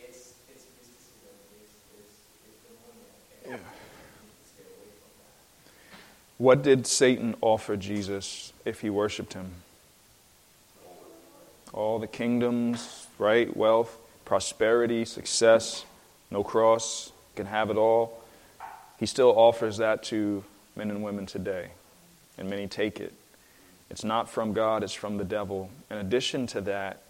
it's, 0.00 0.38
it's 0.48 0.64
mysticism, 0.78 1.36
it's, 1.58 1.74
it's, 1.98 2.14
it's 2.46 2.58
demoniac, 2.64 3.20
and 3.44 3.60
you 3.60 4.22
need 4.24 4.38
to 4.40 4.46
stay 4.48 4.66
away 4.68 4.90
from 4.98 5.12
that. 5.20 5.36
What 6.38 6.62
did 6.62 6.86
Satan 6.86 7.34
offer 7.40 7.76
Jesus 7.76 8.52
if 8.64 8.80
he 8.80 8.90
worshiped 8.90 9.34
him? 9.34 9.50
All 11.72 11.98
the 11.98 12.06
kingdoms, 12.06 13.08
right? 13.18 13.54
Wealth, 13.56 13.98
prosperity, 14.24 15.04
success, 15.04 15.84
no 16.30 16.44
cross, 16.44 17.10
can 17.34 17.46
have 17.46 17.70
it 17.70 17.76
all. 17.76 18.22
He 19.00 19.06
still 19.06 19.36
offers 19.36 19.78
that 19.78 20.04
to 20.04 20.44
men 20.76 20.90
and 20.90 21.02
women 21.02 21.26
today, 21.26 21.70
and 22.38 22.48
many 22.48 22.68
take 22.68 23.00
it. 23.00 23.12
It's 23.90 24.04
not 24.04 24.30
from 24.30 24.52
God, 24.52 24.84
it's 24.84 24.94
from 24.94 25.16
the 25.16 25.24
devil. 25.24 25.70
In 25.90 25.96
addition 25.96 26.46
to 26.48 26.60
that, 26.62 27.02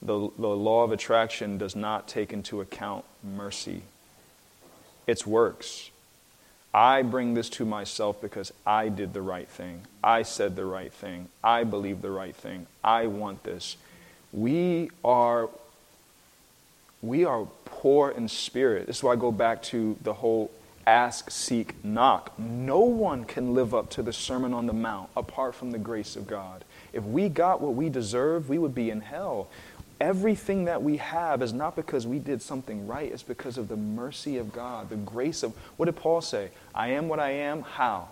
the, 0.00 0.28
the 0.36 0.48
law 0.48 0.82
of 0.82 0.90
attraction 0.90 1.56
does 1.56 1.76
not 1.76 2.08
take 2.08 2.32
into 2.32 2.60
account 2.60 3.04
mercy, 3.22 3.82
it's 5.06 5.24
works. 5.24 5.91
I 6.74 7.02
bring 7.02 7.34
this 7.34 7.48
to 7.50 7.64
myself 7.64 8.20
because 8.20 8.52
I 8.66 8.88
did 8.88 9.12
the 9.12 9.22
right 9.22 9.48
thing. 9.48 9.82
I 10.02 10.22
said 10.22 10.56
the 10.56 10.64
right 10.64 10.92
thing. 10.92 11.28
I 11.44 11.64
believe 11.64 12.00
the 12.00 12.10
right 12.10 12.34
thing. 12.34 12.66
I 12.82 13.06
want 13.06 13.44
this. 13.44 13.76
We 14.32 14.90
are 15.04 15.50
we 17.02 17.24
are 17.24 17.46
poor 17.64 18.10
in 18.10 18.28
spirit. 18.28 18.86
This 18.86 18.98
is 18.98 19.02
why 19.02 19.12
I 19.12 19.16
go 19.16 19.32
back 19.32 19.62
to 19.64 19.96
the 20.02 20.14
whole 20.14 20.50
ask, 20.86 21.30
seek, 21.30 21.84
knock. 21.84 22.32
No 22.38 22.80
one 22.80 23.24
can 23.24 23.54
live 23.54 23.74
up 23.74 23.90
to 23.90 24.02
the 24.02 24.12
Sermon 24.12 24.54
on 24.54 24.66
the 24.66 24.72
Mount 24.72 25.10
apart 25.16 25.54
from 25.54 25.70
the 25.70 25.78
grace 25.78 26.16
of 26.16 26.26
God. 26.26 26.64
If 26.92 27.04
we 27.04 27.28
got 27.28 27.60
what 27.60 27.74
we 27.74 27.88
deserve, 27.88 28.48
we 28.48 28.58
would 28.58 28.74
be 28.74 28.90
in 28.90 29.00
hell. 29.00 29.48
Everything 30.02 30.64
that 30.64 30.82
we 30.82 30.96
have 30.96 31.42
is 31.42 31.52
not 31.52 31.76
because 31.76 32.08
we 32.08 32.18
did 32.18 32.42
something 32.42 32.88
right, 32.88 33.12
it's 33.12 33.22
because 33.22 33.56
of 33.56 33.68
the 33.68 33.76
mercy 33.76 34.36
of 34.36 34.52
God, 34.52 34.90
the 34.90 34.96
grace 34.96 35.44
of. 35.44 35.54
What 35.76 35.86
did 35.86 35.94
Paul 35.94 36.20
say? 36.20 36.48
I 36.74 36.88
am 36.88 37.06
what 37.06 37.20
I 37.20 37.30
am. 37.30 37.62
How? 37.62 38.08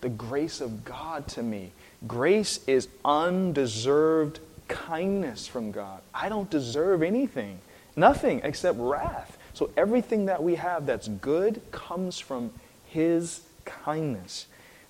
The 0.00 0.08
grace 0.08 0.62
of 0.62 0.86
God 0.86 1.28
to 1.28 1.42
me. 1.42 1.72
Grace 2.06 2.66
is 2.66 2.88
undeserved 3.04 4.40
kindness 4.68 5.46
from 5.46 5.70
God. 5.70 6.00
I 6.14 6.30
don't 6.30 6.48
deserve 6.48 7.02
anything, 7.02 7.58
nothing 7.94 8.40
except 8.42 8.78
wrath. 8.78 9.36
So 9.52 9.70
everything 9.76 10.24
that 10.26 10.42
we 10.42 10.54
have 10.54 10.86
that's 10.86 11.08
good 11.08 11.60
comes 11.72 12.18
from 12.18 12.52
His 12.86 13.42
kindness. 13.66 14.46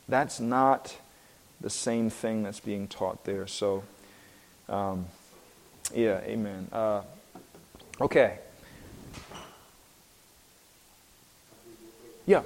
That's 0.08 0.38
not 0.38 0.96
the 1.60 1.70
same 1.70 2.10
thing 2.10 2.44
that's 2.44 2.60
being 2.60 2.86
taught 2.86 3.24
there. 3.24 3.48
So, 3.48 3.82
um, 4.68 5.06
yeah, 5.94 6.20
amen. 6.24 6.68
Uh, 6.72 7.02
okay. 8.00 8.38
Yeah. 12.26 12.42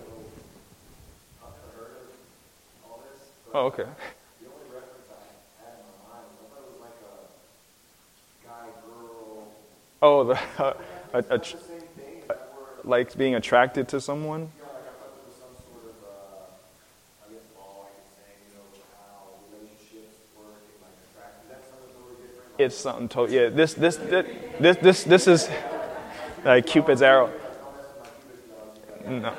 Oh, 3.55 3.67
okay. 3.67 3.85
A 3.85 3.87
Oh, 10.03 10.25
the, 10.25 10.39
a, 10.59 10.77
a, 11.13 11.23
that 11.29 11.41
word? 11.41 11.61
like 12.85 13.17
being 13.17 13.35
attracted 13.35 13.89
to 13.89 14.01
someone. 14.01 14.51
Yeah, 14.57 14.67
like 14.67 14.87
I 14.87 14.93
thought 14.97 15.13
there 15.15 15.25
was 15.27 15.37
some 15.37 15.55
sort 15.65 15.85
of, 15.85 15.97
uh, 16.01 16.53
I 17.25 17.27
guess, 17.33 17.45
law, 17.57 17.85
I 17.85 17.93
could 18.01 18.09
say, 18.17 18.31
you 18.49 18.55
know, 18.57 18.65
how 18.97 19.37
relationships 19.53 20.17
work 20.37 20.65
and 20.73 20.81
like 20.81 20.97
attract, 21.05 21.45
is 21.45 21.49
that 21.53 21.63
something 21.69 21.89
totally 21.93 22.17
different? 22.21 22.49
Like, 22.49 22.50
It's 22.65 22.77
something 22.77 23.09
totally. 23.09 23.39
Yeah, 23.39 23.49
this 23.49 23.75
this 23.75 23.97
this 23.97 24.77
this 24.77 25.05
this 25.05 25.27
is 25.27 25.49
like 26.45 26.67
Cupid's 26.67 27.03
arrow. 27.03 27.31
No, 29.07 29.35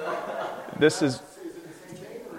this 0.80 1.01
is 1.01 1.22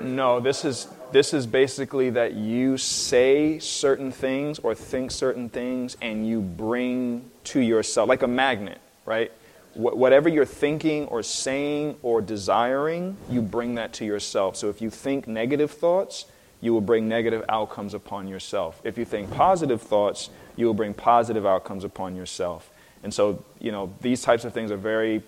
no. 0.01 0.41
This 0.41 0.65
is 0.65 0.89
this 1.13 1.33
is 1.35 1.47
basically 1.47 2.11
that 2.11 2.35
you 2.35 2.77
say 2.79 3.59
certain 3.59 4.11
things 4.11 4.59
or 4.59 4.75
think 4.75 5.11
certain 5.11 5.49
things, 5.49 5.97
and 6.01 6.27
you 6.27 6.41
bring 6.41 7.31
to 7.45 7.61
yourself 7.61 8.09
like 8.09 8.23
a 8.23 8.29
magnet, 8.29 8.81
right? 9.07 9.31
Wh- 9.75 9.97
Whatever 9.97 10.29
you're 10.29 10.45
thinking 10.47 11.07
or 11.07 11.23
saying 11.23 11.97
or 12.03 12.21
desiring, 12.21 13.17
you 13.31 13.43
bring 13.43 13.77
that 13.77 13.93
to 13.95 14.05
yourself. 14.05 14.57
So 14.57 14.69
if 14.69 14.81
you 14.83 14.91
think 14.91 15.29
negative 15.29 15.71
thoughts, 15.71 16.25
you 16.63 16.73
will 16.73 16.81
bring 16.81 17.09
negative 17.09 17.45
outcomes 17.49 17.93
upon 17.93 18.29
yourself. 18.29 18.81
If 18.85 18.97
you 18.97 19.05
think 19.05 19.31
positive 19.33 19.83
thoughts, 19.83 20.31
you 20.57 20.65
will 20.65 20.75
bring 20.75 20.95
positive 20.95 21.45
outcomes 21.45 21.85
upon 21.85 22.17
yourself. 22.17 22.71
And 23.03 23.13
so, 23.13 23.45
you 23.61 23.73
know, 23.73 23.93
these 24.01 24.23
types 24.23 24.45
of 24.45 24.55
things 24.55 24.71
are 24.71 24.77
very, 24.77 25.23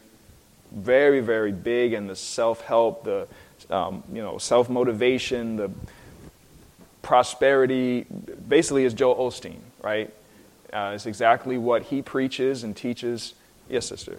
very, 0.73 1.21
very 1.21 1.51
big 1.51 1.93
in 1.93 2.07
the 2.07 2.15
self 2.15 2.63
help, 2.63 3.05
the, 3.05 3.27
um, 3.69 4.05
you 4.13 4.23
know, 4.23 4.39
self 4.39 4.71
motivation, 4.71 5.57
the 5.57 5.71
prosperity. 7.03 8.07
Basically, 8.49 8.85
is 8.85 8.95
Joel 8.95 9.17
Osteen, 9.17 9.59
right? 9.83 10.15
Uh, 10.73 10.93
it's 10.95 11.07
exactly 11.07 11.59
what 11.59 11.83
he 11.83 12.01
preaches 12.01 12.63
and 12.63 12.77
teaches. 12.77 13.35
Yes, 13.69 13.89
sister. 13.89 14.19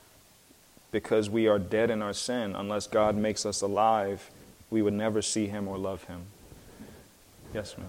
because 0.91 1.29
we 1.29 1.47
are 1.47 1.59
dead 1.59 1.89
in 1.89 2.01
our 2.01 2.13
sin. 2.13 2.55
Unless 2.55 2.87
God 2.87 3.15
makes 3.15 3.45
us 3.45 3.61
alive, 3.61 4.29
we 4.69 4.81
would 4.81 4.93
never 4.93 5.21
see 5.21 5.47
Him 5.47 5.67
or 5.67 5.77
love 5.77 6.03
Him. 6.05 6.23
Yes, 7.53 7.77
ma'am. 7.77 7.87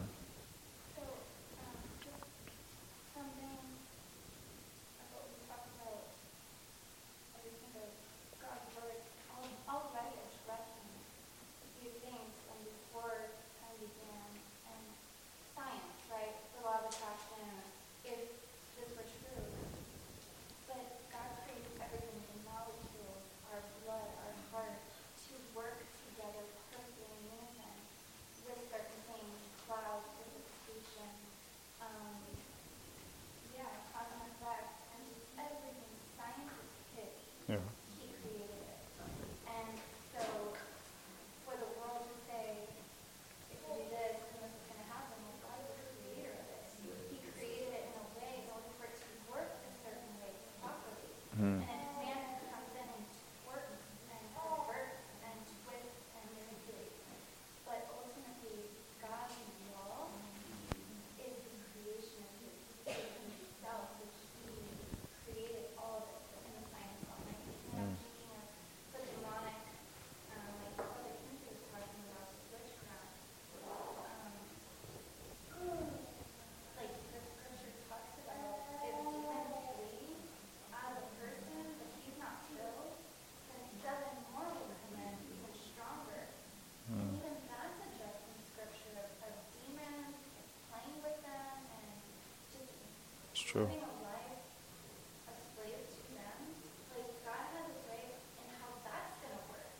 True. 93.52 93.70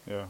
Yeah. 0.07 0.27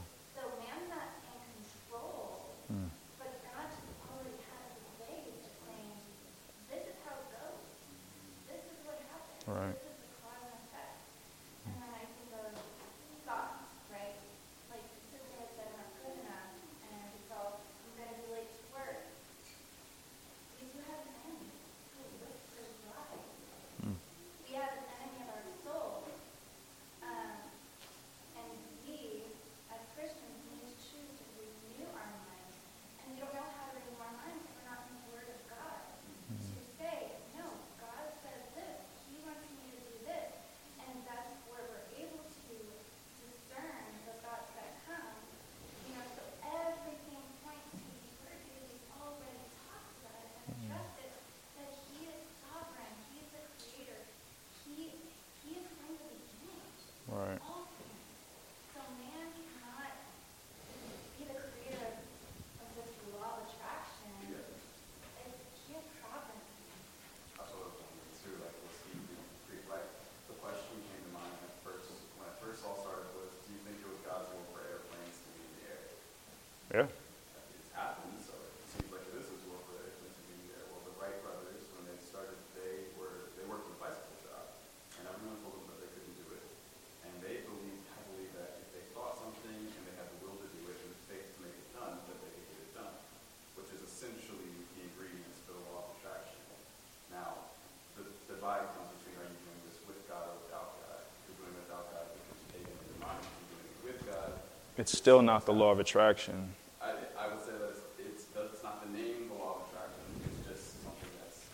it's 104.79 104.97
still 104.97 105.23
not 105.23 105.45
the 105.45 105.53
law 105.53 105.71
of 105.73 105.81
attraction. 105.81 106.55
I, 106.81 107.29
would 107.29 107.45
say 107.45 107.53
that 107.53 107.77
it's, 108.01 108.63
not 108.63 108.83
the 108.83 108.91
name 108.97 109.29
the 109.29 109.37
law 109.37 109.61
of 109.61 109.69
attraction. 109.69 110.03
It's 110.25 110.43
just 110.49 110.83
something. 110.83 111.13
That's 111.21 111.45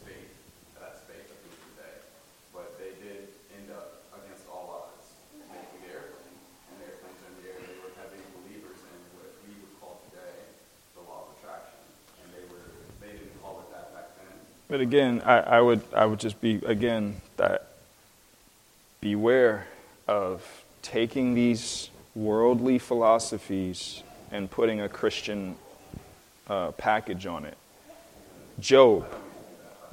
faith. 0.00 0.30
But 2.54 2.78
they 2.78 2.94
did 3.02 3.34
end 3.50 3.68
up 3.74 3.98
against 4.14 4.46
all 4.48 4.88
odds 4.88 5.10
making 5.50 5.84
the 5.84 5.90
airplane, 5.90 6.38
and 6.70 6.78
the 6.80 6.96
the 6.96 7.50
air. 7.50 7.58
They 7.60 7.76
were 7.82 7.92
heavy 7.98 8.22
believers 8.40 8.78
in 8.78 8.98
what 9.18 9.28
we 9.42 9.52
would 9.58 9.74
call 9.82 10.00
today 10.08 10.46
the 10.94 11.02
law 11.04 11.26
of 11.26 11.36
attraction, 11.36 11.82
and 12.22 12.28
they 12.30 12.46
were 12.46 12.70
they 13.02 13.18
didn't 13.18 13.36
call 13.42 13.60
it 13.66 13.68
that 13.74 13.92
back 13.92 14.14
then. 14.22 14.38
But 14.70 14.80
again, 14.80 15.20
I, 15.26 15.58
I 15.58 15.60
would 15.60 15.82
I 15.92 16.06
would 16.06 16.22
just 16.22 16.40
be 16.40 16.62
again 16.64 17.20
that 17.36 17.74
beware 19.02 19.66
of 20.06 20.46
taking 20.82 21.34
these 21.34 21.90
worldly 22.16 22.78
philosophies 22.78 24.02
and 24.32 24.50
putting 24.50 24.80
a 24.80 24.88
Christian 24.88 25.54
uh, 26.48 26.72
package 26.72 27.26
on 27.26 27.44
it. 27.44 27.56
Job. 28.58 29.06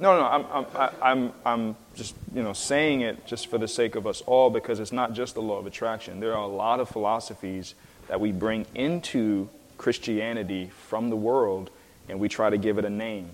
No, 0.00 0.18
no, 0.18 0.26
I'm, 0.26 0.66
I'm, 0.74 0.90
I'm, 1.02 1.32
I'm 1.44 1.76
just 1.94 2.16
you 2.34 2.42
know, 2.42 2.52
saying 2.52 3.02
it 3.02 3.26
just 3.26 3.46
for 3.46 3.58
the 3.58 3.68
sake 3.68 3.94
of 3.94 4.06
us 4.06 4.22
all 4.22 4.50
because 4.50 4.80
it's 4.80 4.90
not 4.90 5.12
just 5.12 5.34
the 5.34 5.42
law 5.42 5.58
of 5.58 5.66
attraction. 5.66 6.18
There 6.18 6.32
are 6.32 6.42
a 6.42 6.48
lot 6.48 6.80
of 6.80 6.88
philosophies 6.88 7.74
that 8.08 8.20
we 8.20 8.32
bring 8.32 8.66
into 8.74 9.48
Christianity 9.78 10.70
from 10.88 11.10
the 11.10 11.16
world 11.16 11.70
and 12.08 12.18
we 12.18 12.28
try 12.28 12.50
to 12.50 12.58
give 12.58 12.78
it 12.78 12.84
a 12.84 12.90
name, 12.90 13.30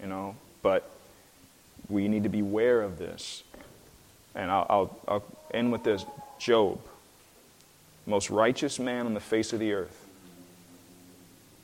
you 0.00 0.06
know, 0.06 0.36
but 0.62 0.88
we 1.88 2.08
need 2.08 2.22
to 2.22 2.28
be 2.28 2.40
aware 2.40 2.80
of 2.80 2.98
this. 2.98 3.42
And 4.34 4.50
I'll, 4.50 4.66
I'll, 4.70 5.00
I'll 5.08 5.24
end 5.52 5.72
with 5.72 5.84
this 5.84 6.04
Job 6.38 6.80
most 8.10 8.28
righteous 8.28 8.78
man 8.78 9.06
on 9.06 9.14
the 9.14 9.20
face 9.20 9.52
of 9.52 9.60
the 9.60 9.72
earth. 9.72 10.06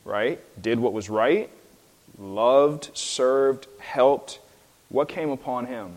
Right? 0.05 0.41
Did 0.63 0.79
what 0.79 0.93
was 0.93 1.11
right, 1.11 1.51
loved, 2.19 2.97
served, 2.97 3.67
helped. 3.79 4.39
What 4.89 5.09
came 5.09 5.31
upon 5.31 5.67
him? 5.67 5.97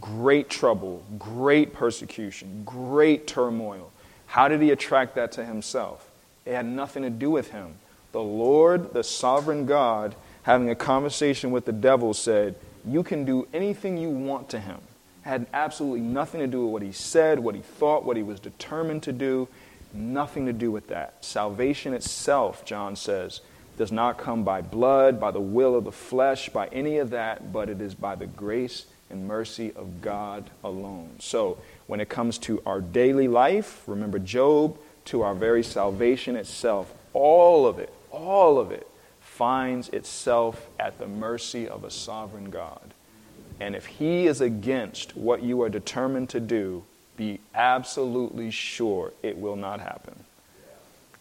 Great 0.00 0.50
trouble, 0.50 1.04
great 1.18 1.72
persecution, 1.72 2.62
great 2.64 3.26
turmoil. 3.28 3.92
How 4.26 4.48
did 4.48 4.60
he 4.60 4.72
attract 4.72 5.14
that 5.14 5.30
to 5.32 5.44
himself? 5.44 6.10
It 6.44 6.54
had 6.54 6.66
nothing 6.66 7.04
to 7.04 7.10
do 7.10 7.30
with 7.30 7.52
him. 7.52 7.74
The 8.10 8.22
Lord, 8.22 8.92
the 8.92 9.04
sovereign 9.04 9.66
God, 9.66 10.16
having 10.42 10.68
a 10.70 10.74
conversation 10.74 11.52
with 11.52 11.64
the 11.64 11.72
devil, 11.72 12.12
said, 12.12 12.56
You 12.84 13.04
can 13.04 13.24
do 13.24 13.46
anything 13.54 13.96
you 13.96 14.10
want 14.10 14.48
to 14.50 14.58
him. 14.58 14.80
Had 15.24 15.46
absolutely 15.52 16.00
nothing 16.00 16.40
to 16.40 16.46
do 16.46 16.62
with 16.62 16.72
what 16.72 16.82
he 16.82 16.92
said, 16.92 17.38
what 17.38 17.54
he 17.54 17.60
thought, 17.60 18.04
what 18.04 18.16
he 18.16 18.22
was 18.22 18.40
determined 18.40 19.02
to 19.02 19.12
do. 19.12 19.48
Nothing 19.92 20.46
to 20.46 20.52
do 20.52 20.70
with 20.70 20.88
that. 20.88 21.24
Salvation 21.24 21.92
itself, 21.94 22.64
John 22.64 22.96
says, 22.96 23.40
does 23.76 23.92
not 23.92 24.18
come 24.18 24.44
by 24.44 24.60
blood, 24.60 25.20
by 25.20 25.30
the 25.30 25.40
will 25.40 25.74
of 25.74 25.84
the 25.84 25.92
flesh, 25.92 26.48
by 26.48 26.68
any 26.68 26.98
of 26.98 27.10
that, 27.10 27.52
but 27.52 27.68
it 27.68 27.80
is 27.80 27.94
by 27.94 28.14
the 28.14 28.26
grace 28.26 28.86
and 29.10 29.26
mercy 29.26 29.72
of 29.74 30.00
God 30.00 30.50
alone. 30.62 31.10
So, 31.18 31.58
when 31.86 32.00
it 32.00 32.08
comes 32.08 32.38
to 32.38 32.62
our 32.64 32.80
daily 32.80 33.28
life, 33.28 33.82
remember 33.86 34.18
Job, 34.18 34.78
to 35.06 35.22
our 35.22 35.34
very 35.34 35.62
salvation 35.62 36.36
itself, 36.36 36.92
all 37.12 37.66
of 37.66 37.78
it, 37.78 37.92
all 38.10 38.58
of 38.58 38.70
it 38.70 38.88
finds 39.20 39.88
itself 39.88 40.68
at 40.78 40.98
the 40.98 41.06
mercy 41.06 41.68
of 41.68 41.84
a 41.84 41.90
sovereign 41.90 42.50
God. 42.50 42.93
And 43.60 43.74
if 43.76 43.86
He 43.86 44.26
is 44.26 44.40
against 44.40 45.16
what 45.16 45.42
you 45.42 45.62
are 45.62 45.68
determined 45.68 46.28
to 46.30 46.40
do, 46.40 46.84
be 47.16 47.40
absolutely 47.54 48.50
sure 48.50 49.12
it 49.22 49.36
will 49.36 49.56
not 49.56 49.80
happen. 49.80 50.14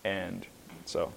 And 0.04 0.46
so. 0.86 1.12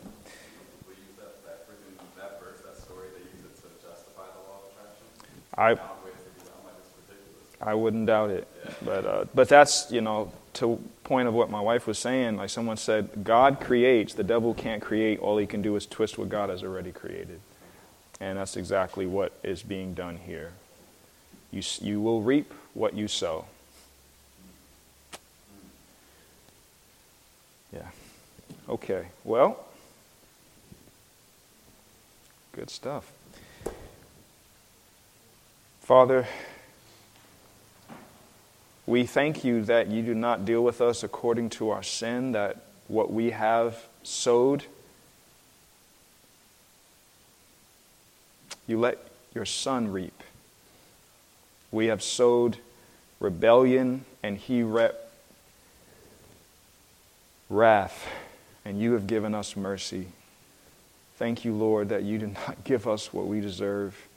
We 0.86 0.94
use 0.94 1.00
that, 1.18 1.44
that, 1.44 1.66
freaking, 1.68 1.96
that 2.16 2.40
verse, 2.40 2.60
that 2.60 2.76
story, 2.82 3.08
they 3.14 3.22
use 3.36 3.44
it 3.44 3.56
to 3.56 3.88
justify 3.88 4.22
the 4.34 4.50
law 4.50 4.60
of 4.60 4.72
attraction. 4.72 5.06
I, 5.54 5.74
Found 5.74 6.04
ways 6.04 6.14
to 6.14 6.40
do 6.40 6.44
that. 6.44 6.52
I'm 6.58 6.64
like, 6.66 6.74
it's 6.78 7.08
ridiculous. 7.08 7.56
I 7.60 7.74
wouldn't 7.74 8.06
doubt 8.06 8.30
it. 8.30 8.48
But, 8.84 9.06
uh, 9.06 9.24
but 9.34 9.48
that's, 9.48 9.90
you 9.90 10.02
know, 10.02 10.30
to 10.54 10.78
point 11.04 11.28
of 11.28 11.34
what 11.34 11.50
my 11.50 11.60
wife 11.60 11.86
was 11.86 11.98
saying, 11.98 12.36
like 12.36 12.50
someone 12.50 12.76
said, 12.76 13.24
God 13.24 13.60
creates, 13.60 14.14
the 14.14 14.24
devil 14.24 14.54
can't 14.54 14.82
create, 14.82 15.18
all 15.18 15.38
he 15.38 15.46
can 15.46 15.62
do 15.62 15.76
is 15.76 15.86
twist 15.86 16.18
what 16.18 16.28
God 16.28 16.50
has 16.50 16.62
already 16.62 16.92
created. 16.92 17.40
And 18.20 18.38
that's 18.38 18.56
exactly 18.56 19.06
what 19.06 19.32
is 19.42 19.62
being 19.62 19.94
done 19.94 20.16
here. 20.16 20.52
You, 21.50 21.62
you 21.80 22.00
will 22.00 22.22
reap 22.22 22.52
what 22.74 22.94
you 22.94 23.08
sow. 23.08 23.46
Yeah. 27.72 27.88
Okay. 28.68 29.06
Well, 29.24 29.64
good 32.52 32.70
stuff. 32.70 33.12
Father, 35.80 36.26
we 38.86 39.04
thank 39.04 39.44
you 39.44 39.62
that 39.62 39.88
you 39.88 40.02
do 40.02 40.14
not 40.14 40.44
deal 40.44 40.62
with 40.62 40.80
us 40.80 41.02
according 41.02 41.50
to 41.50 41.70
our 41.70 41.82
sin, 41.82 42.32
that 42.32 42.62
what 42.88 43.12
we 43.12 43.30
have 43.30 43.86
sowed, 44.02 44.64
you 48.66 48.78
let 48.78 48.98
your 49.34 49.44
son 49.44 49.92
reap. 49.92 50.22
We 51.76 51.88
have 51.88 52.02
sowed 52.02 52.56
rebellion, 53.20 54.06
and 54.22 54.38
he 54.38 54.62
rep 54.62 55.12
wrath, 57.50 58.08
and 58.64 58.80
you 58.80 58.92
have 58.92 59.06
given 59.06 59.34
us 59.34 59.58
mercy. 59.58 60.06
Thank 61.18 61.44
you, 61.44 61.52
Lord, 61.52 61.90
that 61.90 62.02
you 62.02 62.16
do 62.16 62.28
not 62.28 62.64
give 62.64 62.88
us 62.88 63.12
what 63.12 63.26
we 63.26 63.42
deserve, 63.42 64.08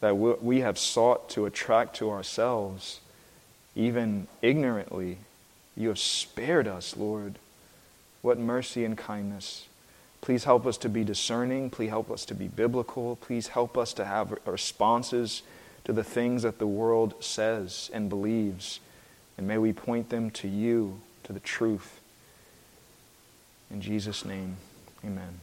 that 0.00 0.12
we 0.12 0.60
have 0.60 0.78
sought 0.78 1.30
to 1.30 1.46
attract 1.46 1.96
to 1.96 2.10
ourselves, 2.10 3.00
even 3.74 4.26
ignorantly. 4.42 5.16
You 5.78 5.88
have 5.88 5.98
spared 5.98 6.68
us, 6.68 6.98
Lord. 6.98 7.36
What 8.20 8.38
mercy 8.38 8.84
and 8.84 8.98
kindness. 8.98 9.64
Please 10.20 10.44
help 10.44 10.66
us 10.66 10.76
to 10.76 10.90
be 10.90 11.02
discerning. 11.02 11.70
Please 11.70 11.88
help 11.88 12.10
us 12.10 12.26
to 12.26 12.34
be 12.34 12.48
biblical. 12.48 13.16
Please 13.16 13.48
help 13.48 13.78
us 13.78 13.94
to 13.94 14.04
have 14.04 14.38
responses 14.44 15.40
to 15.84 15.92
the 15.92 16.04
things 16.04 16.42
that 16.42 16.58
the 16.58 16.66
world 16.66 17.14
says 17.22 17.90
and 17.92 18.08
believes. 18.08 18.80
And 19.38 19.46
may 19.46 19.58
we 19.58 19.72
point 19.72 20.10
them 20.10 20.30
to 20.32 20.48
you, 20.48 21.00
to 21.24 21.32
the 21.32 21.40
truth. 21.40 22.00
In 23.70 23.80
Jesus' 23.80 24.24
name, 24.24 24.56
amen. 25.04 25.40